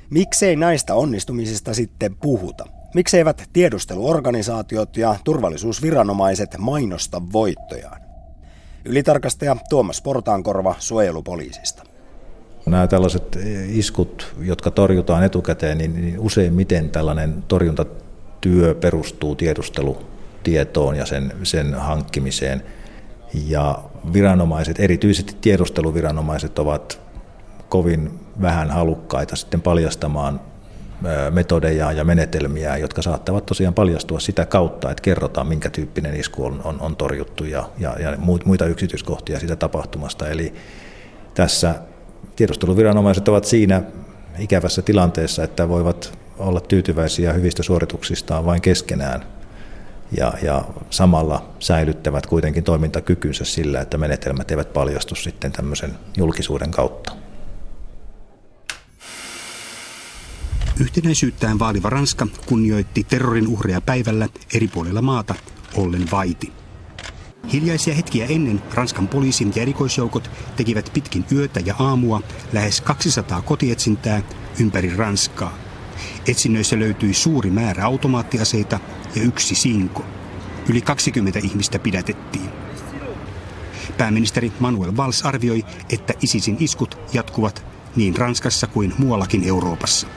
Miksei 0.09 0.55
näistä 0.55 0.95
onnistumisista 0.95 1.73
sitten 1.73 2.15
puhuta? 2.15 2.65
Mikseivät 2.95 3.49
tiedusteluorganisaatiot 3.53 4.97
ja 4.97 5.15
turvallisuusviranomaiset 5.23 6.57
mainosta 6.57 7.21
voittojaan? 7.33 8.01
Ylitarkastaja 8.85 9.57
Tuomas 9.69 10.01
Portaankorva 10.01 10.75
suojelupoliisista. 10.79 11.92
Nämä 12.65 12.87
tällaiset 12.87 13.39
iskut, 13.67 14.35
jotka 14.41 14.71
torjutaan 14.71 15.23
etukäteen, 15.23 15.77
niin 15.77 16.19
useimmiten 16.19 16.89
tällainen 16.89 17.43
torjuntatyö 17.47 18.75
perustuu 18.75 19.35
tiedustelutietoon 19.35 20.95
ja 20.95 21.05
sen, 21.05 21.33
sen 21.43 21.73
hankkimiseen. 21.73 22.63
Ja 23.47 23.79
viranomaiset, 24.13 24.79
erityisesti 24.79 25.35
tiedusteluviranomaiset, 25.41 26.59
ovat 26.59 26.99
kovin 27.69 28.19
vähän 28.41 28.71
halukkaita 28.71 29.35
sitten 29.35 29.61
paljastamaan 29.61 30.41
metodeja 31.29 31.91
ja 31.91 32.03
menetelmiä, 32.03 32.77
jotka 32.77 33.01
saattavat 33.01 33.45
tosiaan 33.45 33.73
paljastua 33.73 34.19
sitä 34.19 34.45
kautta, 34.45 34.91
että 34.91 35.01
kerrotaan, 35.01 35.47
minkä 35.47 35.69
tyyppinen 35.69 36.15
isku 36.15 36.45
on, 36.45 36.61
on, 36.63 36.81
on 36.81 36.95
torjuttu 36.95 37.43
ja, 37.43 37.69
ja, 37.77 37.95
ja 37.99 38.17
muita 38.45 38.65
yksityiskohtia 38.65 39.39
siitä 39.39 39.55
tapahtumasta. 39.55 40.27
Eli 40.27 40.53
tässä 41.33 41.75
tiedusteluviranomaiset 42.35 43.27
ovat 43.27 43.45
siinä 43.45 43.81
ikävässä 44.39 44.81
tilanteessa, 44.81 45.43
että 45.43 45.69
voivat 45.69 46.19
olla 46.37 46.59
tyytyväisiä 46.61 47.33
hyvistä 47.33 47.63
suorituksistaan 47.63 48.45
vain 48.45 48.61
keskenään 48.61 49.25
ja, 50.17 50.33
ja 50.43 50.65
samalla 50.89 51.49
säilyttävät 51.59 52.25
kuitenkin 52.25 52.63
toimintakykynsä 52.63 53.45
sillä, 53.45 53.81
että 53.81 53.97
menetelmät 53.97 54.51
eivät 54.51 54.73
paljastu 54.73 55.15
sitten 55.15 55.51
tämmöisen 55.51 55.91
julkisuuden 56.17 56.71
kautta. 56.71 57.13
Yhtenäisyyttään 60.79 61.59
vaaliva 61.59 61.89
Ranska 61.89 62.27
kunnioitti 62.45 63.03
terrorin 63.03 63.47
uhreja 63.47 63.81
päivällä 63.81 64.29
eri 64.53 64.67
puolilla 64.67 65.01
maata 65.01 65.35
ollen 65.75 66.11
vaiti. 66.11 66.62
Hiljaisia 67.51 67.93
hetkiä 67.93 68.25
ennen 68.25 68.61
Ranskan 68.73 69.07
poliisin 69.07 69.51
ja 69.55 69.61
erikoisjoukot 69.61 70.31
tekivät 70.55 70.89
pitkin 70.93 71.25
yötä 71.31 71.59
ja 71.59 71.75
aamua 71.79 72.21
lähes 72.53 72.81
200 72.81 73.41
kotietsintää 73.41 74.21
ympäri 74.59 74.95
Ranskaa. 74.95 75.57
Etsinnöissä 76.27 76.79
löytyi 76.79 77.13
suuri 77.13 77.49
määrä 77.49 77.85
automaattiaseita 77.85 78.79
ja 79.15 79.21
yksi 79.21 79.55
sinko. 79.55 80.05
Yli 80.69 80.81
20 80.81 81.39
ihmistä 81.39 81.79
pidätettiin. 81.79 82.49
Pääministeri 83.97 84.51
Manuel 84.59 84.97
Valls 84.97 85.21
arvioi, 85.21 85.65
että 85.89 86.13
ISISin 86.21 86.57
iskut 86.59 86.97
jatkuvat 87.13 87.65
niin 87.95 88.17
Ranskassa 88.17 88.67
kuin 88.67 88.93
muuallakin 88.97 89.43
Euroopassa 89.43 90.07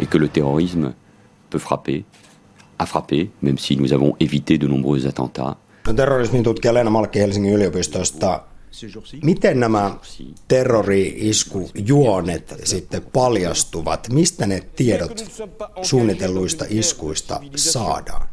et 0.00 0.06
que 0.06 0.18
le 0.18 0.28
terrorisme 0.28 0.94
peut 1.50 1.58
frapper, 1.58 2.04
a 2.78 2.86
frappé, 2.86 3.30
même 3.42 3.58
si 3.58 3.76
nous 3.76 3.92
avons 3.92 4.16
évité 4.20 4.58
de 4.58 4.66
nombreux 4.66 5.06
attentats. 5.06 5.56
No, 5.88 5.94
terrorismin 5.94 6.42
tutkija 6.42 6.74
Leena 6.74 6.90
Malkki 6.90 7.20
Helsingin 7.20 7.54
yliopistosta. 7.54 8.42
Miten 9.22 9.60
nämä 9.60 9.94
terrori-iskujuonet 10.48 12.54
sitten 12.64 13.02
paljastuvat? 13.12 14.08
Mistä 14.12 14.46
ne 14.46 14.62
tiedot 14.76 15.24
suunnitelluista 15.82 16.64
iskuista 16.68 17.40
saadaan? 17.56 18.28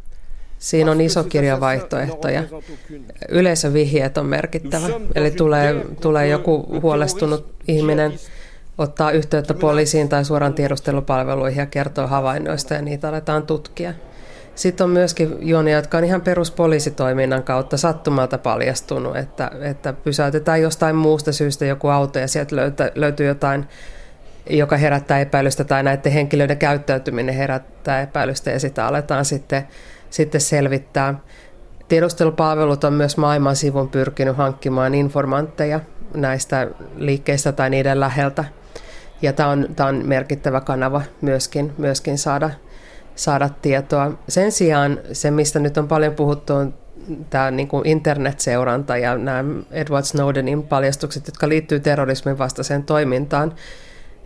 Siinä 0.60 0.92
on 0.92 1.02
iso 1.02 1.24
kirja 1.24 1.60
vaihtoehtoja. 1.60 2.44
Yleisövihjeet 3.30 4.18
on 4.18 4.26
merkittävä. 4.26 4.88
Eli 5.16 5.32
tulee, 5.32 5.86
tulee 6.02 6.28
joku 6.28 6.80
huolestunut 6.82 7.56
ihminen 7.68 8.14
ottaa 8.78 9.12
yhteyttä 9.12 9.54
poliisiin 9.54 10.10
tai 10.10 10.26
suoraan 10.26 10.54
tiedustelupalveluihin 10.54 11.60
ja 11.60 11.66
kertoo 11.66 12.08
havainnoista 12.08 12.74
ja 12.74 12.82
niitä 12.82 13.10
aletaan 13.10 13.48
tutkia. 13.48 13.94
Sitten 14.56 14.84
on 14.84 14.90
myöskin 14.90 15.38
juonia, 15.40 15.76
jotka 15.76 15.98
on 15.98 16.04
ihan 16.04 16.22
peruspoliisitoiminnan 16.22 17.44
kautta 17.44 17.78
sattumalta 17.78 18.38
paljastunut, 18.38 19.18
että, 19.18 19.52
että 19.62 19.94
pysäytetään 19.94 20.62
jostain 20.62 20.96
muusta 20.96 21.34
syystä 21.34 21.66
joku 21.66 21.88
auto 21.88 22.20
ja 22.20 22.28
sieltä 22.28 22.56
löytä, 22.56 22.92
löytyy 22.96 23.28
jotain, 23.28 23.68
joka 24.50 24.78
herättää 24.78 25.20
epäilystä 25.20 25.64
tai 25.64 25.84
näiden 25.84 26.12
henkilöiden 26.12 26.58
käyttäytyminen 26.58 27.36
herättää 27.36 28.02
epäilystä 28.02 28.52
ja 28.52 28.60
sitä 28.60 28.88
aletaan 28.88 29.26
sitten, 29.26 29.68
sitten 30.10 30.42
selvittää. 30.42 31.20
Tiedustelupalvelut 31.88 32.84
on 32.84 32.94
myös 32.94 33.18
maailman 33.18 33.56
sivun 33.56 33.90
pyrkinyt 33.90 34.38
hankkimaan 34.38 34.96
informantteja 34.96 35.80
näistä 36.14 36.68
liikkeistä 36.96 37.52
tai 37.52 37.70
niiden 37.70 38.00
läheltä– 38.00 38.46
ja 39.22 39.34
tämä 39.34 39.50
on, 39.50 39.68
tämä 39.76 39.90
on 39.90 40.02
merkittävä 40.06 40.62
kanava 40.62 41.02
myöskin, 41.22 41.74
myöskin 41.78 42.18
saada, 42.18 42.50
saada 43.16 43.50
tietoa. 43.62 44.12
Sen 44.28 44.52
sijaan 44.52 45.00
se, 45.12 45.32
mistä 45.32 45.60
nyt 45.60 45.78
on 45.78 45.88
paljon 45.88 46.14
puhuttu, 46.14 46.54
on 46.54 46.74
tämä 47.30 47.52
niin 47.52 47.68
kuin 47.68 47.88
internetseuranta 47.88 48.98
ja 48.98 49.18
nämä 49.18 49.44
Edward 49.72 50.06
Snowdenin 50.06 50.64
paljastukset, 50.64 51.28
jotka 51.28 51.50
liittyy 51.50 51.80
terrorismin 51.80 52.38
vastaiseen 52.38 52.84
toimintaan, 52.84 53.54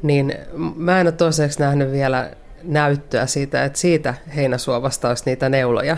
niin 0.03 0.35
mä 0.75 1.01
en 1.01 1.07
ole 1.07 1.11
toiseksi 1.11 1.59
nähnyt 1.59 1.91
vielä 1.91 2.31
näyttöä 2.63 3.25
siitä, 3.25 3.63
että 3.65 3.79
siitä 3.79 4.13
heinäsuovasta 4.35 5.09
olisi 5.09 5.23
niitä 5.25 5.49
neuloja 5.49 5.97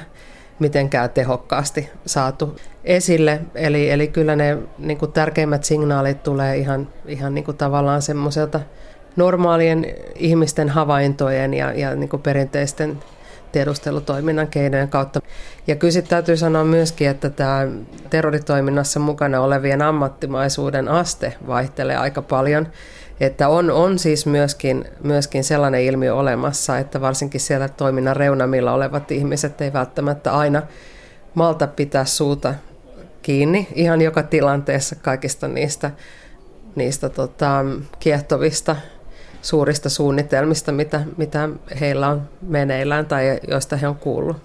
mitenkään 0.59 1.09
tehokkaasti 1.09 1.89
saatu 2.05 2.55
esille. 2.83 3.41
Eli, 3.55 3.89
eli 3.89 4.07
kyllä 4.07 4.35
ne 4.35 4.57
niin 4.77 4.97
kuin 4.97 5.11
tärkeimmät 5.11 5.63
signaalit 5.63 6.23
tulee 6.23 6.57
ihan, 6.57 6.87
ihan 7.05 7.35
niin 7.35 7.43
kuin 7.43 7.57
tavallaan 7.57 8.01
semmoiselta 8.01 8.59
normaalien 9.15 9.85
ihmisten 10.15 10.69
havaintojen 10.69 11.53
ja, 11.53 11.73
ja 11.73 11.95
niin 11.95 12.09
kuin 12.09 12.21
perinteisten 12.21 12.97
tiedustelutoiminnan 13.51 14.47
keinojen 14.47 14.89
kautta. 14.89 15.21
Ja 15.67 15.75
kyllä 15.75 16.01
täytyy 16.01 16.37
sanoa 16.37 16.63
myöskin, 16.63 17.09
että 17.09 17.29
tämä 17.29 17.67
terroritoiminnassa 18.09 18.99
mukana 18.99 19.41
olevien 19.41 19.81
ammattimaisuuden 19.81 20.87
aste 20.87 21.33
vaihtelee 21.47 21.97
aika 21.97 22.21
paljon. 22.21 22.67
Että 23.19 23.49
on, 23.49 23.71
on 23.71 23.99
siis 23.99 24.25
myöskin, 24.25 24.85
myöskin 25.03 25.43
sellainen 25.43 25.81
ilmiö 25.81 26.15
olemassa, 26.15 26.77
että 26.77 27.01
varsinkin 27.01 27.41
siellä 27.41 27.69
toiminnan 27.69 28.15
reunamilla 28.15 28.73
olevat 28.73 29.11
ihmiset 29.11 29.61
ei 29.61 29.73
välttämättä 29.73 30.33
aina 30.33 30.61
malta 31.33 31.67
pitää 31.67 32.05
suuta 32.05 32.53
kiinni 33.21 33.67
ihan 33.73 34.01
joka 34.01 34.23
tilanteessa 34.23 34.95
kaikista 34.95 35.47
niistä, 35.47 35.91
niistä 36.75 37.09
tota, 37.09 37.65
kiehtovista 37.99 38.75
suurista 39.41 39.89
suunnitelmista, 39.89 40.71
mitä, 40.71 41.03
mitä 41.17 41.49
heillä 41.79 42.07
on 42.07 42.29
meneillään 42.41 43.05
tai 43.05 43.39
joista 43.47 43.77
he 43.77 43.87
on 43.87 43.95
kuullut. 43.95 44.37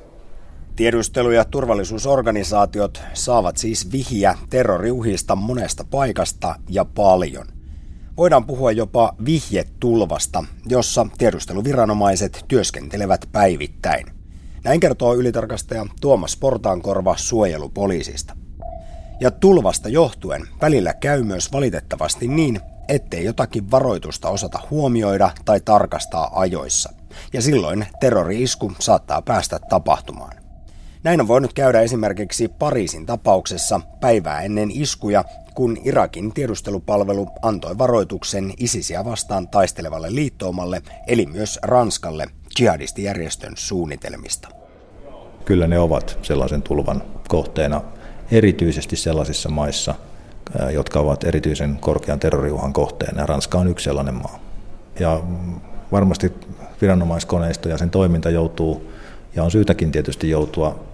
Tiedustelu- 0.77 1.31
ja 1.31 1.45
turvallisuusorganisaatiot 1.45 3.03
saavat 3.13 3.57
siis 3.57 3.93
vihiä 3.93 4.35
terroriuhista 4.51 5.37
monesta 5.37 5.85
paikasta 5.91 6.55
ja 6.69 6.85
paljon. 6.85 7.47
Voidaan 8.17 8.47
puhua 8.47 8.73
jopa 8.73 9.15
vihjetulvasta, 9.25 10.45
jossa 10.67 11.07
tiedusteluviranomaiset 11.19 12.45
työskentelevät 12.49 13.29
päivittäin. 13.33 14.07
Näin 14.65 14.81
kertoo 14.81 15.15
ylitarkastaja 15.15 15.87
Tuomas 16.01 16.37
Portaankorva 16.37 17.17
suojelupoliisista. 17.17 18.37
Ja 19.21 19.31
tulvasta 19.31 19.89
johtuen 19.89 20.49
välillä 20.61 20.95
käy 20.95 21.23
myös 21.23 21.53
valitettavasti 21.53 22.29
niin, 22.29 22.61
ettei 22.89 23.24
jotakin 23.24 23.70
varoitusta 23.70 24.28
osata 24.28 24.59
huomioida 24.70 25.30
tai 25.45 25.61
tarkastaa 25.61 26.41
ajoissa. 26.41 26.93
Ja 27.32 27.43
silloin 27.43 27.87
terrori-isku 28.01 28.72
saattaa 28.78 29.22
päästä 29.22 29.59
tapahtumaan. 29.68 30.37
Näin 31.03 31.20
on 31.20 31.28
voinut 31.28 31.53
käydä 31.53 31.80
esimerkiksi 31.80 32.49
Pariisin 32.49 33.07
tapauksessa 33.07 33.80
päivää 34.01 34.41
ennen 34.43 34.70
iskuja, 34.70 35.24
kun 35.55 35.76
Irakin 35.84 36.32
tiedustelupalvelu 36.32 37.28
antoi 37.43 37.78
varoituksen 37.78 38.53
ISISia 38.59 39.05
vastaan 39.05 39.49
taistelevalle 39.49 40.14
liittoumalle, 40.14 40.82
eli 41.07 41.26
myös 41.26 41.59
Ranskalle, 41.62 42.26
jihadistijärjestön 42.59 43.53
suunnitelmista. 43.57 44.49
Kyllä 45.45 45.66
ne 45.66 45.78
ovat 45.78 46.18
sellaisen 46.22 46.62
tulvan 46.62 47.03
kohteena, 47.28 47.80
erityisesti 48.30 48.97
sellaisissa 48.97 49.49
maissa, 49.49 49.95
jotka 50.73 51.01
ovat 51.01 51.25
erityisen 51.25 51.79
korkean 51.81 52.21
terroriuhan 52.21 52.73
kohteena, 52.73 53.27
Ranska 53.27 53.59
on 53.59 53.69
yksi 53.69 53.85
sellainen 53.85 54.15
maa. 54.15 54.39
Ja 55.01 55.23
varmasti 55.93 56.33
viranomaiskoneisto 56.81 57.69
ja 57.69 57.79
sen 57.79 57.91
toiminta 57.91 58.31
joutuu, 58.31 58.93
ja 59.37 59.45
on 59.45 59.51
syytäkin 59.51 59.93
tietysti 59.93 60.31
joutua 60.31 60.85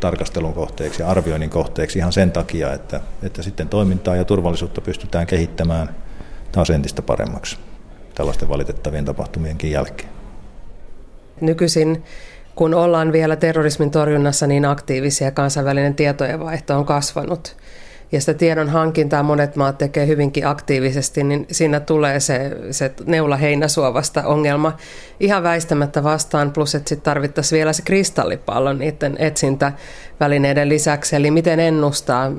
tarkastelun 0.00 0.54
kohteeksi 0.54 1.02
ja 1.02 1.08
arvioinnin 1.08 1.50
kohteeksi 1.50 1.98
ihan 1.98 2.12
sen 2.12 2.32
takia, 2.32 2.72
että, 2.72 3.00
että 3.22 3.42
sitten 3.42 3.68
toimintaa 3.68 4.16
ja 4.16 4.24
turvallisuutta 4.24 4.80
pystytään 4.80 5.26
kehittämään 5.26 5.94
taas 6.52 6.70
entistä 6.70 7.02
paremmaksi 7.02 7.56
tällaisten 8.14 8.48
valitettavien 8.48 9.04
tapahtumienkin 9.04 9.70
jälkeen. 9.70 10.08
Nykyisin 11.40 12.04
kun 12.54 12.74
ollaan 12.74 13.12
vielä 13.12 13.36
terrorismin 13.36 13.90
torjunnassa 13.90 14.46
niin 14.46 14.64
aktiivisia, 14.64 15.30
kansainvälinen 15.30 15.94
tietojenvaihto 15.94 16.78
on 16.78 16.84
kasvanut 16.84 17.56
ja 18.12 18.20
sitä 18.20 18.34
tiedon 18.34 18.68
hankintaa 18.68 19.22
monet 19.22 19.56
maat 19.56 19.78
tekee 19.78 20.06
hyvinkin 20.06 20.46
aktiivisesti, 20.46 21.24
niin 21.24 21.46
siinä 21.50 21.80
tulee 21.80 22.20
se, 22.20 22.56
se 22.70 22.92
neula 23.06 23.36
heinäsuovasta 23.36 24.22
ongelma 24.26 24.76
ihan 25.20 25.42
väistämättä 25.42 26.02
vastaan, 26.02 26.52
plus 26.52 26.74
että 26.74 26.88
sitten 26.88 27.04
tarvittaisiin 27.04 27.56
vielä 27.56 27.72
se 27.72 27.82
kristallipallo 27.82 28.72
niiden 28.72 29.16
etsintävälineiden 29.18 30.68
lisäksi, 30.68 31.16
eli 31.16 31.30
miten 31.30 31.60
ennustaa, 31.60 32.32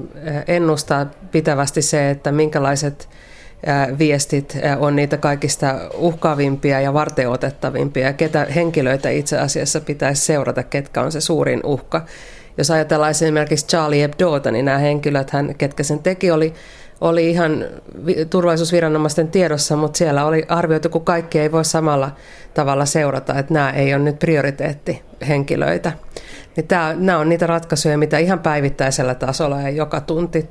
ennustaa 0.47 1.05
pitävästi 1.32 1.82
se, 1.82 2.09
että 2.09 2.32
minkälaiset 2.32 3.09
viestit 3.99 4.57
on 4.80 4.95
niitä 4.95 5.18
kaikista 5.18 5.76
uhkaavimpia 5.93 6.82
ja 6.82 6.93
varteotettavimpia, 6.93 8.13
ketä 8.13 8.47
henkilöitä 8.55 9.09
itse 9.09 9.38
asiassa 9.39 9.82
pitäisi 9.82 10.26
seurata, 10.26 10.63
ketkä 10.63 11.01
on 11.01 11.11
se 11.11 11.22
suurin 11.22 11.59
uhka. 11.63 12.05
Jos 12.57 12.71
ajatellaan 12.71 13.11
esimerkiksi 13.11 13.67
Charlie 13.67 14.01
Hebdoota, 14.01 14.51
niin 14.51 14.65
nämä 14.65 14.77
henkilöt, 14.77 15.29
hän, 15.29 15.55
ketkä 15.57 15.83
sen 15.83 15.99
teki, 15.99 16.31
oli, 16.31 16.53
oli 17.01 17.29
ihan 17.29 17.65
turvallisuusviranomaisten 18.29 19.27
tiedossa, 19.27 19.75
mutta 19.75 19.97
siellä 19.97 20.25
oli 20.25 20.45
arvioitu, 20.49 20.89
kun 20.89 21.05
kaikki 21.05 21.39
ei 21.39 21.51
voi 21.51 21.65
samalla 21.65 22.11
tavalla 22.53 22.85
seurata, 22.85 23.39
että 23.39 23.53
nämä 23.53 23.69
ei 23.69 23.93
ole 23.93 24.03
nyt 24.03 24.19
prioriteettihenkilöitä. 24.19 25.91
Niin 26.55 26.67
tämä, 26.67 26.95
nämä 26.97 27.17
on 27.17 27.29
niitä 27.29 27.47
ratkaisuja, 27.47 27.97
mitä 27.97 28.17
ihan 28.17 28.39
päivittäisellä 28.39 29.15
tasolla 29.15 29.61
ja 29.61 29.69
joka 29.69 30.01
tunti 30.01 30.49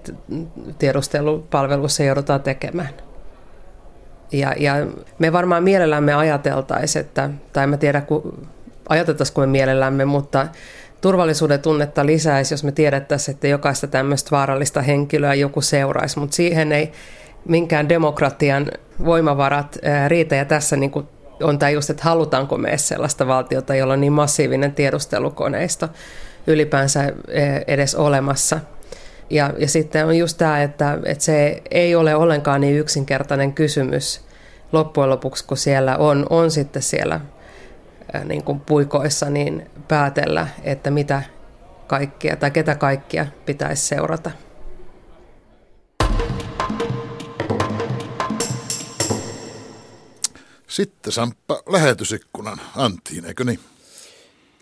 tiedustelupalvelussa 0.79 2.03
joudutaan 2.03 2.43
tekemään. 2.43 2.89
Ja, 4.33 4.55
ja 4.59 4.75
me 5.19 5.33
varmaan 5.33 5.65
mielellämme 5.65 6.15
ajateltaisiin, 6.15 7.05
että, 7.05 7.31
tai 7.53 7.65
en 7.65 7.79
tiedä, 7.79 8.01
kun, 8.01 8.49
ajateltaisiinko 8.89 9.41
me 9.41 9.47
mielellämme, 9.47 10.05
mutta 10.05 10.47
turvallisuuden 11.05 11.61
tunnetta 11.61 12.07
lisäisi, 12.07 12.55
jos 12.55 12.65
me 12.65 12.73
tiedettäisiin, 12.73 13.35
että 13.35 13.49
jokaista 13.49 13.87
tämmöistä 13.87 14.31
vaarallista 14.31 14.83
henkilöä 14.83 15.35
joku 15.35 15.61
seuraisi, 15.61 16.19
mutta 16.19 16.37
siihen 16.37 16.73
ei 16.73 16.93
minkään 17.49 17.89
demokratian 17.89 18.67
voimavarat 19.05 19.79
riitä. 20.09 20.35
Ja 20.35 20.45
tässä 20.45 20.77
niin 20.77 20.91
kuin 20.91 21.09
on 21.43 21.59
tämä 21.59 21.71
just, 21.71 21.91
että 21.91 22.03
halutaanko 22.03 22.57
me 22.57 22.79
sellaista 22.79 23.27
valtiota, 23.27 23.75
jolla 23.75 23.93
on 23.93 24.01
niin 24.01 24.13
massiivinen 24.13 24.73
tiedustelukoneisto 24.73 25.89
ylipäänsä 26.47 27.13
edes 27.67 27.95
olemassa. 27.95 28.61
Ja, 29.31 29.53
ja 29.59 29.69
sitten 29.69 30.07
on 30.07 30.19
just 30.19 30.39
tämä, 30.39 30.63
että, 30.63 30.99
että 31.05 31.25
se 31.25 31.63
ei 31.71 31.95
ole 31.95 32.15
ollenkaan 32.15 32.61
niin 32.61 32.79
yksinkertainen 32.79 33.53
kysymys 33.53 34.21
loppujen 34.73 35.11
lopuksi, 35.11 35.45
kun 35.45 35.57
siellä 35.57 35.97
on, 35.97 36.27
on 36.31 36.51
sitten 36.51 36.83
siellä 36.83 37.21
niin 38.25 38.45
kuin 38.45 38.61
puikoissa, 38.61 39.31
niin 39.31 39.71
päätellä, 39.95 40.49
että 40.63 40.91
mitä 40.91 41.23
kaikkia 41.87 42.37
tai 42.37 42.51
ketä 42.51 42.75
kaikkia 42.75 43.27
pitäisi 43.47 43.87
seurata. 43.87 44.31
Sitten 50.69 51.13
Samppa 51.13 51.63
lähetysikkunan 51.67 52.61
Anttiin, 52.77 53.25
eikö 53.25 53.45
niin? 53.45 53.61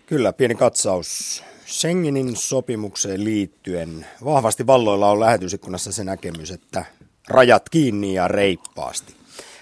Kyllä, 0.05 0.33
pieni 0.33 0.55
katsaus 0.55 1.43
Schengenin 1.67 2.35
sopimukseen 2.35 3.23
liittyen. 3.23 4.05
Vahvasti 4.25 4.67
valloilla 4.67 5.11
on 5.11 5.19
lähetysikkunassa 5.19 5.91
se 5.91 6.03
näkemys, 6.03 6.51
että 6.51 6.85
rajat 7.27 7.69
kiinni 7.69 8.13
ja 8.13 8.27
reippaasti. 8.27 9.15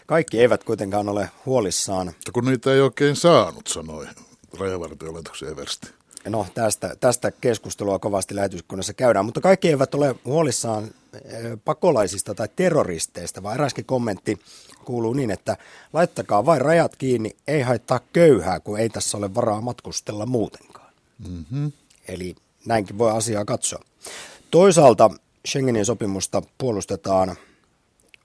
Kaikki 0.07 0.39
eivät 0.39 0.63
kuitenkaan 0.63 1.09
ole 1.09 1.29
huolissaan. 1.45 2.07
Mutta 2.07 2.31
kun 2.31 2.45
niitä 2.45 2.73
ei 2.73 2.81
oikein 2.81 3.15
saanut, 3.15 3.67
sanoi 3.67 4.07
rajavartiolaitoksen 4.59 5.49
Eversti. 5.49 5.87
No 6.29 6.45
tästä, 6.53 6.95
tästä 6.99 7.31
keskustelua 7.31 7.99
kovasti 7.99 8.35
lähetyskunnassa 8.35 8.93
käydään, 8.93 9.25
mutta 9.25 9.41
kaikki 9.41 9.69
eivät 9.69 9.95
ole 9.95 10.15
huolissaan 10.25 10.83
eh, 10.83 11.43
pakolaisista 11.65 12.35
tai 12.35 12.49
terroristeista, 12.55 13.43
vaan 13.43 13.55
eräskin 13.55 13.85
kommentti 13.85 14.39
kuuluu 14.85 15.13
niin, 15.13 15.31
että 15.31 15.57
laittakaa 15.93 16.45
vain 16.45 16.61
rajat 16.61 16.95
kiinni, 16.95 17.35
ei 17.47 17.61
haittaa 17.61 17.99
köyhää, 18.13 18.59
kun 18.59 18.79
ei 18.79 18.89
tässä 18.89 19.17
ole 19.17 19.35
varaa 19.35 19.61
matkustella 19.61 20.25
muutenkaan. 20.25 20.93
Mm-hmm. 21.29 21.71
Eli 22.07 22.35
näinkin 22.65 22.97
voi 22.97 23.11
asiaa 23.11 23.45
katsoa. 23.45 23.83
Toisaalta 24.51 25.09
Schengenin 25.47 25.85
sopimusta 25.85 26.41
puolustetaan 26.57 27.35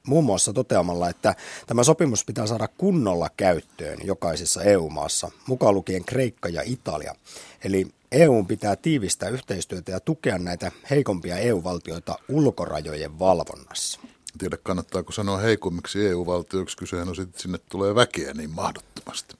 muun 0.07 0.24
muassa 0.24 0.52
toteamalla, 0.52 1.09
että 1.09 1.34
tämä 1.66 1.84
sopimus 1.84 2.24
pitää 2.24 2.46
saada 2.46 2.68
kunnolla 2.68 3.30
käyttöön 3.36 3.98
jokaisessa 4.04 4.62
EU-maassa, 4.62 5.30
mukaan 5.46 5.74
lukien 5.74 6.04
Kreikka 6.04 6.48
ja 6.48 6.62
Italia. 6.64 7.14
Eli 7.64 7.86
EU 8.12 8.44
pitää 8.44 8.76
tiivistää 8.76 9.28
yhteistyötä 9.28 9.92
ja 9.92 10.00
tukea 10.00 10.38
näitä 10.38 10.72
heikompia 10.90 11.36
EU-valtioita 11.38 12.18
ulkorajojen 12.28 13.18
valvonnassa. 13.18 14.00
Tiedä, 14.38 14.57
kannattaako 14.62 15.12
sanoa 15.12 15.38
heikommiksi 15.38 16.07
EU-valtioiksi, 16.07 16.76
kysehän 16.76 17.09
on 17.09 17.16
sitten, 17.16 17.40
sinne 17.40 17.59
tulee 17.68 17.94
väkeä 17.94 18.34
niin 18.34 18.50
mahdottomasti. 18.50 19.34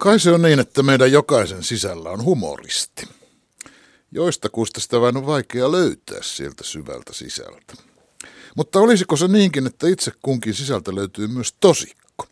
Kai 0.00 0.20
se 0.20 0.30
on 0.30 0.42
niin, 0.42 0.60
että 0.60 0.82
meidän 0.82 1.12
jokaisen 1.12 1.62
sisällä 1.62 2.10
on 2.10 2.24
humoristi. 2.24 3.08
Joista 4.12 4.48
kuista 4.48 4.80
sitä 4.80 5.00
vain 5.00 5.16
on 5.16 5.26
vaikea 5.26 5.72
löytää 5.72 6.18
sieltä 6.22 6.64
syvältä 6.64 7.12
sisältä. 7.12 7.74
Mutta 8.56 8.80
olisiko 8.80 9.16
se 9.16 9.28
niinkin, 9.28 9.66
että 9.66 9.88
itse 9.88 10.12
kunkin 10.22 10.54
sisältä 10.54 10.94
löytyy 10.94 11.26
myös 11.26 11.54
tosikko? 11.60 12.26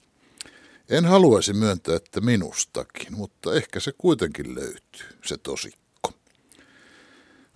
En 0.89 1.05
haluaisi 1.05 1.53
myöntää, 1.53 1.97
että 1.97 2.21
minustakin, 2.21 3.17
mutta 3.17 3.55
ehkä 3.55 3.81
se 3.81 3.93
kuitenkin 3.99 4.55
löytyy, 4.55 5.19
se 5.25 5.37
tosikko. 5.37 6.13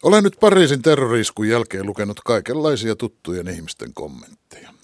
Olen 0.02 0.24
nyt 0.24 0.36
Pariisin 0.40 0.82
terroriiskun 0.82 1.48
jälkeen 1.48 1.86
lukenut 1.86 2.20
kaikenlaisia 2.20 2.96
tuttujen 2.96 3.48
ihmisten 3.48 3.94
kommentteja. 3.94 4.74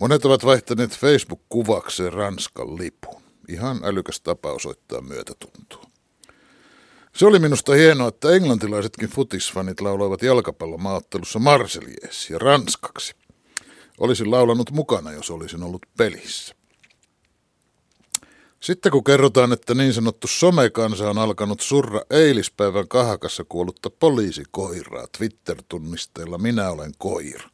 Monet 0.00 0.24
ovat 0.24 0.44
vaihtaneet 0.44 0.98
Facebook-kuvakseen 0.98 2.12
Ranskan 2.12 2.78
lipun. 2.78 3.27
Ihan 3.48 3.80
älykäs 3.84 4.20
tapa 4.20 4.52
osoittaa 4.52 5.00
myötätuntoa. 5.00 5.84
Se 7.16 7.26
oli 7.26 7.38
minusta 7.38 7.72
hienoa, 7.72 8.08
että 8.08 8.30
englantilaisetkin 8.30 9.08
futisfanit 9.08 9.80
lauloivat 9.80 10.22
jalkapallomaaottelussa 10.22 11.38
Marselies 11.38 12.30
ja 12.30 12.38
ranskaksi. 12.38 13.14
Olisin 13.98 14.30
laulanut 14.30 14.70
mukana, 14.70 15.12
jos 15.12 15.30
olisin 15.30 15.62
ollut 15.62 15.86
pelissä. 15.96 16.54
Sitten 18.60 18.92
kun 18.92 19.04
kerrotaan, 19.04 19.52
että 19.52 19.74
niin 19.74 19.92
sanottu 19.92 20.26
somekansa 20.26 21.10
on 21.10 21.18
alkanut 21.18 21.60
surra 21.60 22.00
eilispäivän 22.10 22.88
kahakassa 22.88 23.44
kuollutta 23.48 23.90
poliisikoiraa 23.90 25.06
Twitter-tunnisteella 25.18 26.38
Minä 26.38 26.70
olen 26.70 26.92
koira. 26.98 27.50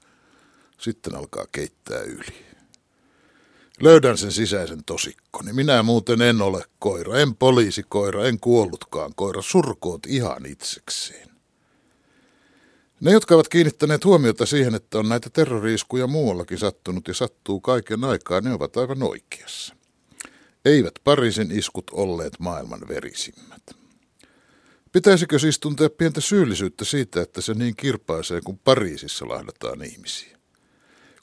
Sitten 0.78 1.14
alkaa 1.14 1.46
keittää 1.52 2.00
yli. 2.00 2.53
Löydän 3.80 4.18
sen 4.18 4.32
sisäisen 4.32 4.84
tosikkoni. 4.84 5.52
Minä 5.52 5.82
muuten 5.82 6.22
en 6.22 6.42
ole 6.42 6.64
koira, 6.78 7.18
en 7.18 7.36
poliisikoira, 7.36 8.24
en 8.24 8.40
kuollutkaan 8.40 9.12
koira. 9.16 9.42
Surkoot 9.42 10.06
ihan 10.06 10.46
itsekseen. 10.46 11.28
Ne, 13.00 13.12
jotka 13.12 13.34
ovat 13.34 13.48
kiinnittäneet 13.48 14.04
huomiota 14.04 14.46
siihen, 14.46 14.74
että 14.74 14.98
on 14.98 15.08
näitä 15.08 15.30
terroriiskuja 15.30 16.06
muuallakin 16.06 16.58
sattunut 16.58 17.08
ja 17.08 17.14
sattuu 17.14 17.60
kaiken 17.60 18.04
aikaa, 18.04 18.40
ne 18.40 18.52
ovat 18.52 18.76
aivan 18.76 19.02
oikeassa. 19.02 19.76
Eivät 20.64 20.94
Pariisin 21.04 21.52
iskut 21.52 21.90
olleet 21.92 22.40
maailman 22.40 22.80
verisimmät. 22.88 23.62
Pitäisikö 24.92 25.38
siis 25.38 25.58
tuntea 25.58 25.90
pientä 25.90 26.20
syyllisyyttä 26.20 26.84
siitä, 26.84 27.22
että 27.22 27.40
se 27.40 27.54
niin 27.54 27.76
kirpaisee, 27.76 28.40
kun 28.40 28.58
Pariisissa 28.58 29.28
lahdataan 29.28 29.84
ihmisiä? 29.84 30.33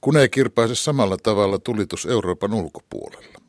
Kun 0.02 0.18
ei 0.18 0.30
kirpaise 0.30 0.76
samalla 0.76 1.18
tavalla 1.18 1.60
tulitus 1.60 2.06
Euroopan 2.06 2.54
ulkopuolella. 2.54 3.41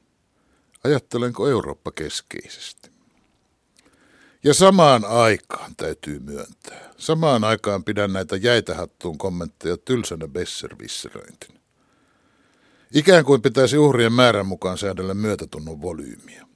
Ajattelenko 0.85 1.49
Eurooppa 1.49 1.91
keskeisesti? 1.91 2.91
Ja 4.45 4.55
samaan 4.55 5.05
aikaan 5.05 5.77
täytyy 5.77 6.19
myöntää. 6.19 6.91
Samaan 6.99 7.45
aikaan 7.45 7.85
pidän 7.85 8.13
näitä 8.13 8.37
jäitähattuun 8.37 9.19
kommentteja 9.19 9.77
tylsänä 9.77 10.29
besservisseröintinä. 10.29 11.61
Ikään 12.95 13.25
kuin 13.25 13.43
pitäisi 13.43 13.79
uhrien 13.79 14.13
määrän 14.13 14.47
mukaan 14.47 14.79
säädellä 14.79 15.15
myötätunnon 15.15 15.83
volyymiä. 15.83 16.47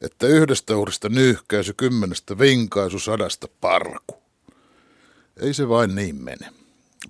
Että 0.00 0.26
yhdestä 0.26 0.76
uhrista 0.76 1.08
nyyhkäisy, 1.08 1.74
kymmenestä 1.76 2.38
vinkaisu, 2.38 2.98
sadasta 2.98 3.48
parku. 3.60 4.22
Ei 5.36 5.54
se 5.54 5.68
vain 5.68 5.94
niin 5.94 6.16
mene. 6.16 6.63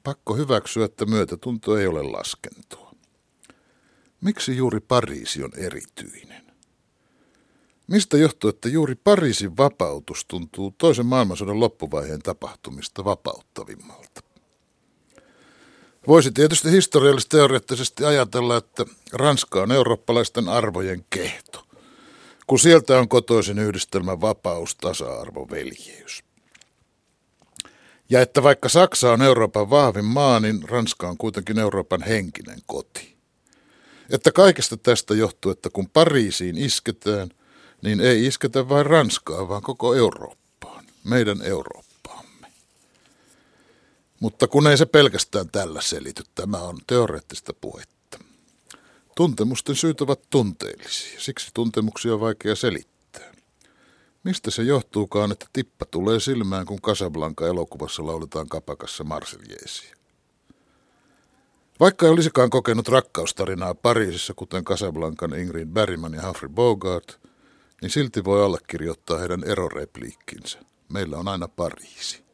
Pakko 0.04 0.34
hyväksyä, 0.36 0.84
että 0.84 1.06
myötätunto 1.06 1.78
ei 1.78 1.86
ole 1.86 2.02
laskentua. 2.02 2.90
Miksi 4.20 4.56
juuri 4.56 4.80
Pariisi 4.80 5.44
on 5.44 5.50
erityinen? 5.56 6.44
Mistä 7.86 8.16
johtuu, 8.16 8.50
että 8.50 8.68
juuri 8.68 8.94
Pariisin 8.94 9.56
vapautus 9.56 10.24
tuntuu 10.24 10.74
toisen 10.78 11.06
maailmansodan 11.06 11.60
loppuvaiheen 11.60 12.22
tapahtumista 12.22 13.04
vapauttavimmalta? 13.04 14.20
Voisi 16.06 16.32
tietysti 16.32 16.70
historiallisesti 16.70 17.36
teoreettisesti 17.36 18.04
ajatella, 18.04 18.56
että 18.56 18.84
Ranska 19.12 19.62
on 19.62 19.72
eurooppalaisten 19.72 20.48
arvojen 20.48 21.04
kehto, 21.10 21.64
kun 22.46 22.58
sieltä 22.58 22.98
on 22.98 23.08
kotoisin 23.08 23.58
yhdistelmä 23.58 24.20
vapaus, 24.20 24.76
tasa-arvo, 24.76 25.48
veljeys. 25.50 26.23
Ja 28.10 28.20
että 28.20 28.42
vaikka 28.42 28.68
Saksa 28.68 29.12
on 29.12 29.22
Euroopan 29.22 29.70
vahvin 29.70 30.04
maa, 30.04 30.40
niin 30.40 30.68
Ranska 30.68 31.08
on 31.08 31.16
kuitenkin 31.16 31.58
Euroopan 31.58 32.02
henkinen 32.02 32.58
koti. 32.66 33.16
Että 34.10 34.32
kaikesta 34.32 34.76
tästä 34.76 35.14
johtuu, 35.14 35.52
että 35.52 35.70
kun 35.72 35.90
Pariisiin 35.90 36.58
isketään, 36.58 37.28
niin 37.82 38.00
ei 38.00 38.26
isketä 38.26 38.68
vain 38.68 38.86
Ranskaa, 38.86 39.48
vaan 39.48 39.62
koko 39.62 39.94
Eurooppaan, 39.94 40.84
meidän 41.04 41.42
Eurooppaamme. 41.42 42.46
Mutta 44.20 44.48
kun 44.48 44.66
ei 44.66 44.76
se 44.76 44.86
pelkästään 44.86 45.50
tällä 45.50 45.80
selity, 45.80 46.22
tämä 46.34 46.58
on 46.58 46.78
teoreettista 46.86 47.52
puhetta. 47.60 48.18
Tuntemusten 49.16 49.76
syyt 49.76 50.00
ovat 50.00 50.20
tunteellisia, 50.30 51.20
siksi 51.20 51.50
tuntemuksia 51.54 52.14
on 52.14 52.20
vaikea 52.20 52.54
selittää. 52.54 52.93
Mistä 54.24 54.50
se 54.50 54.62
johtuukaan, 54.62 55.32
että 55.32 55.46
tippa 55.52 55.84
tulee 55.84 56.20
silmään, 56.20 56.66
kun 56.66 56.80
Casablanca 56.80 57.46
elokuvassa 57.46 58.06
lauletaan 58.06 58.48
kapakassa 58.48 59.04
Marseljeesiä? 59.04 59.94
Vaikka 61.80 62.06
ei 62.06 62.12
olisikaan 62.12 62.50
kokenut 62.50 62.88
rakkaustarinaa 62.88 63.74
Pariisissa, 63.74 64.34
kuten 64.34 64.64
Casablancan 64.64 65.38
Ingrid 65.38 65.68
Bergman 65.68 66.14
ja 66.14 66.22
Humphrey 66.22 66.48
Bogart, 66.48 67.20
niin 67.82 67.90
silti 67.90 68.24
voi 68.24 68.44
allekirjoittaa 68.44 69.18
heidän 69.18 69.44
erorepliikkinsä. 69.44 70.58
Meillä 70.92 71.18
on 71.18 71.28
aina 71.28 71.48
Pariisi. 71.48 72.24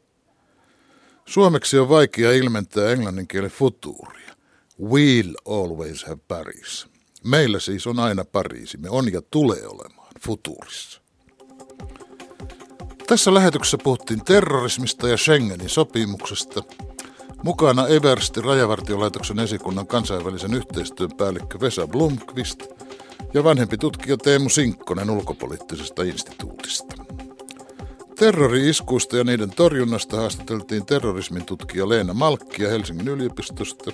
Suomeksi 1.25 1.79
on 1.79 1.89
vaikea 1.89 2.31
ilmentää 2.31 2.91
englannin 2.91 3.27
kielen 3.27 3.51
futuuria. 3.51 4.35
We'll 4.81 5.33
always 5.45 6.03
have 6.03 6.21
Paris. 6.27 6.87
Meillä 7.23 7.59
siis 7.59 7.87
on 7.87 7.99
aina 7.99 8.25
Pariisi. 8.25 8.77
Me 8.77 8.89
on 8.89 9.13
ja 9.13 9.21
tulee 9.21 9.67
olemaan 9.67 10.11
futuurissa. 10.21 11.00
Tässä 13.07 13.33
lähetyksessä 13.33 13.77
puhuttiin 13.83 14.25
terrorismista 14.25 15.09
ja 15.09 15.17
Schengenin 15.17 15.69
sopimuksesta. 15.69 16.63
Mukana 17.43 17.87
Eversti 17.87 18.41
Rajavartiolaitoksen 18.41 19.39
esikunnan 19.39 19.87
kansainvälisen 19.87 20.53
yhteistyön 20.53 21.11
päällikkö 21.17 21.59
Vesa 21.59 21.87
Blomqvist 21.87 22.63
ja 23.33 23.43
vanhempi 23.43 23.77
tutkija 23.77 24.17
Teemu 24.17 24.49
Sinkkonen 24.49 25.09
ulkopoliittisesta 25.09 26.03
instituutista. 26.03 26.95
Terrori-iskuista 28.15 29.17
ja 29.17 29.23
niiden 29.23 29.49
torjunnasta 29.49 30.17
haastateltiin 30.17 30.85
terrorismin 30.85 31.45
tutkija 31.45 31.89
Leena 31.89 32.13
Malkkia 32.13 32.69
Helsingin 32.69 33.07
yliopistosta 33.07 33.91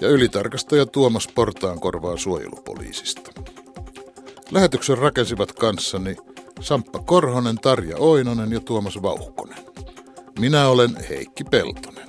ja 0.00 0.08
ylitarkastaja 0.08 0.86
Tuomas 0.86 1.28
Portaan 1.34 1.80
korvaa 1.80 2.16
suojelupoliisista. 2.16 3.30
Lähetyksen 4.50 4.98
rakensivat 4.98 5.52
kanssani 5.52 6.16
Samppa 6.60 6.98
Korhonen, 6.98 7.56
Tarja 7.56 7.96
Oinonen 7.96 8.52
ja 8.52 8.60
Tuomas 8.60 9.02
Vauhkonen. 9.02 9.58
Minä 10.38 10.68
olen 10.68 10.96
Heikki 11.08 11.44
Peltonen. 11.44 12.07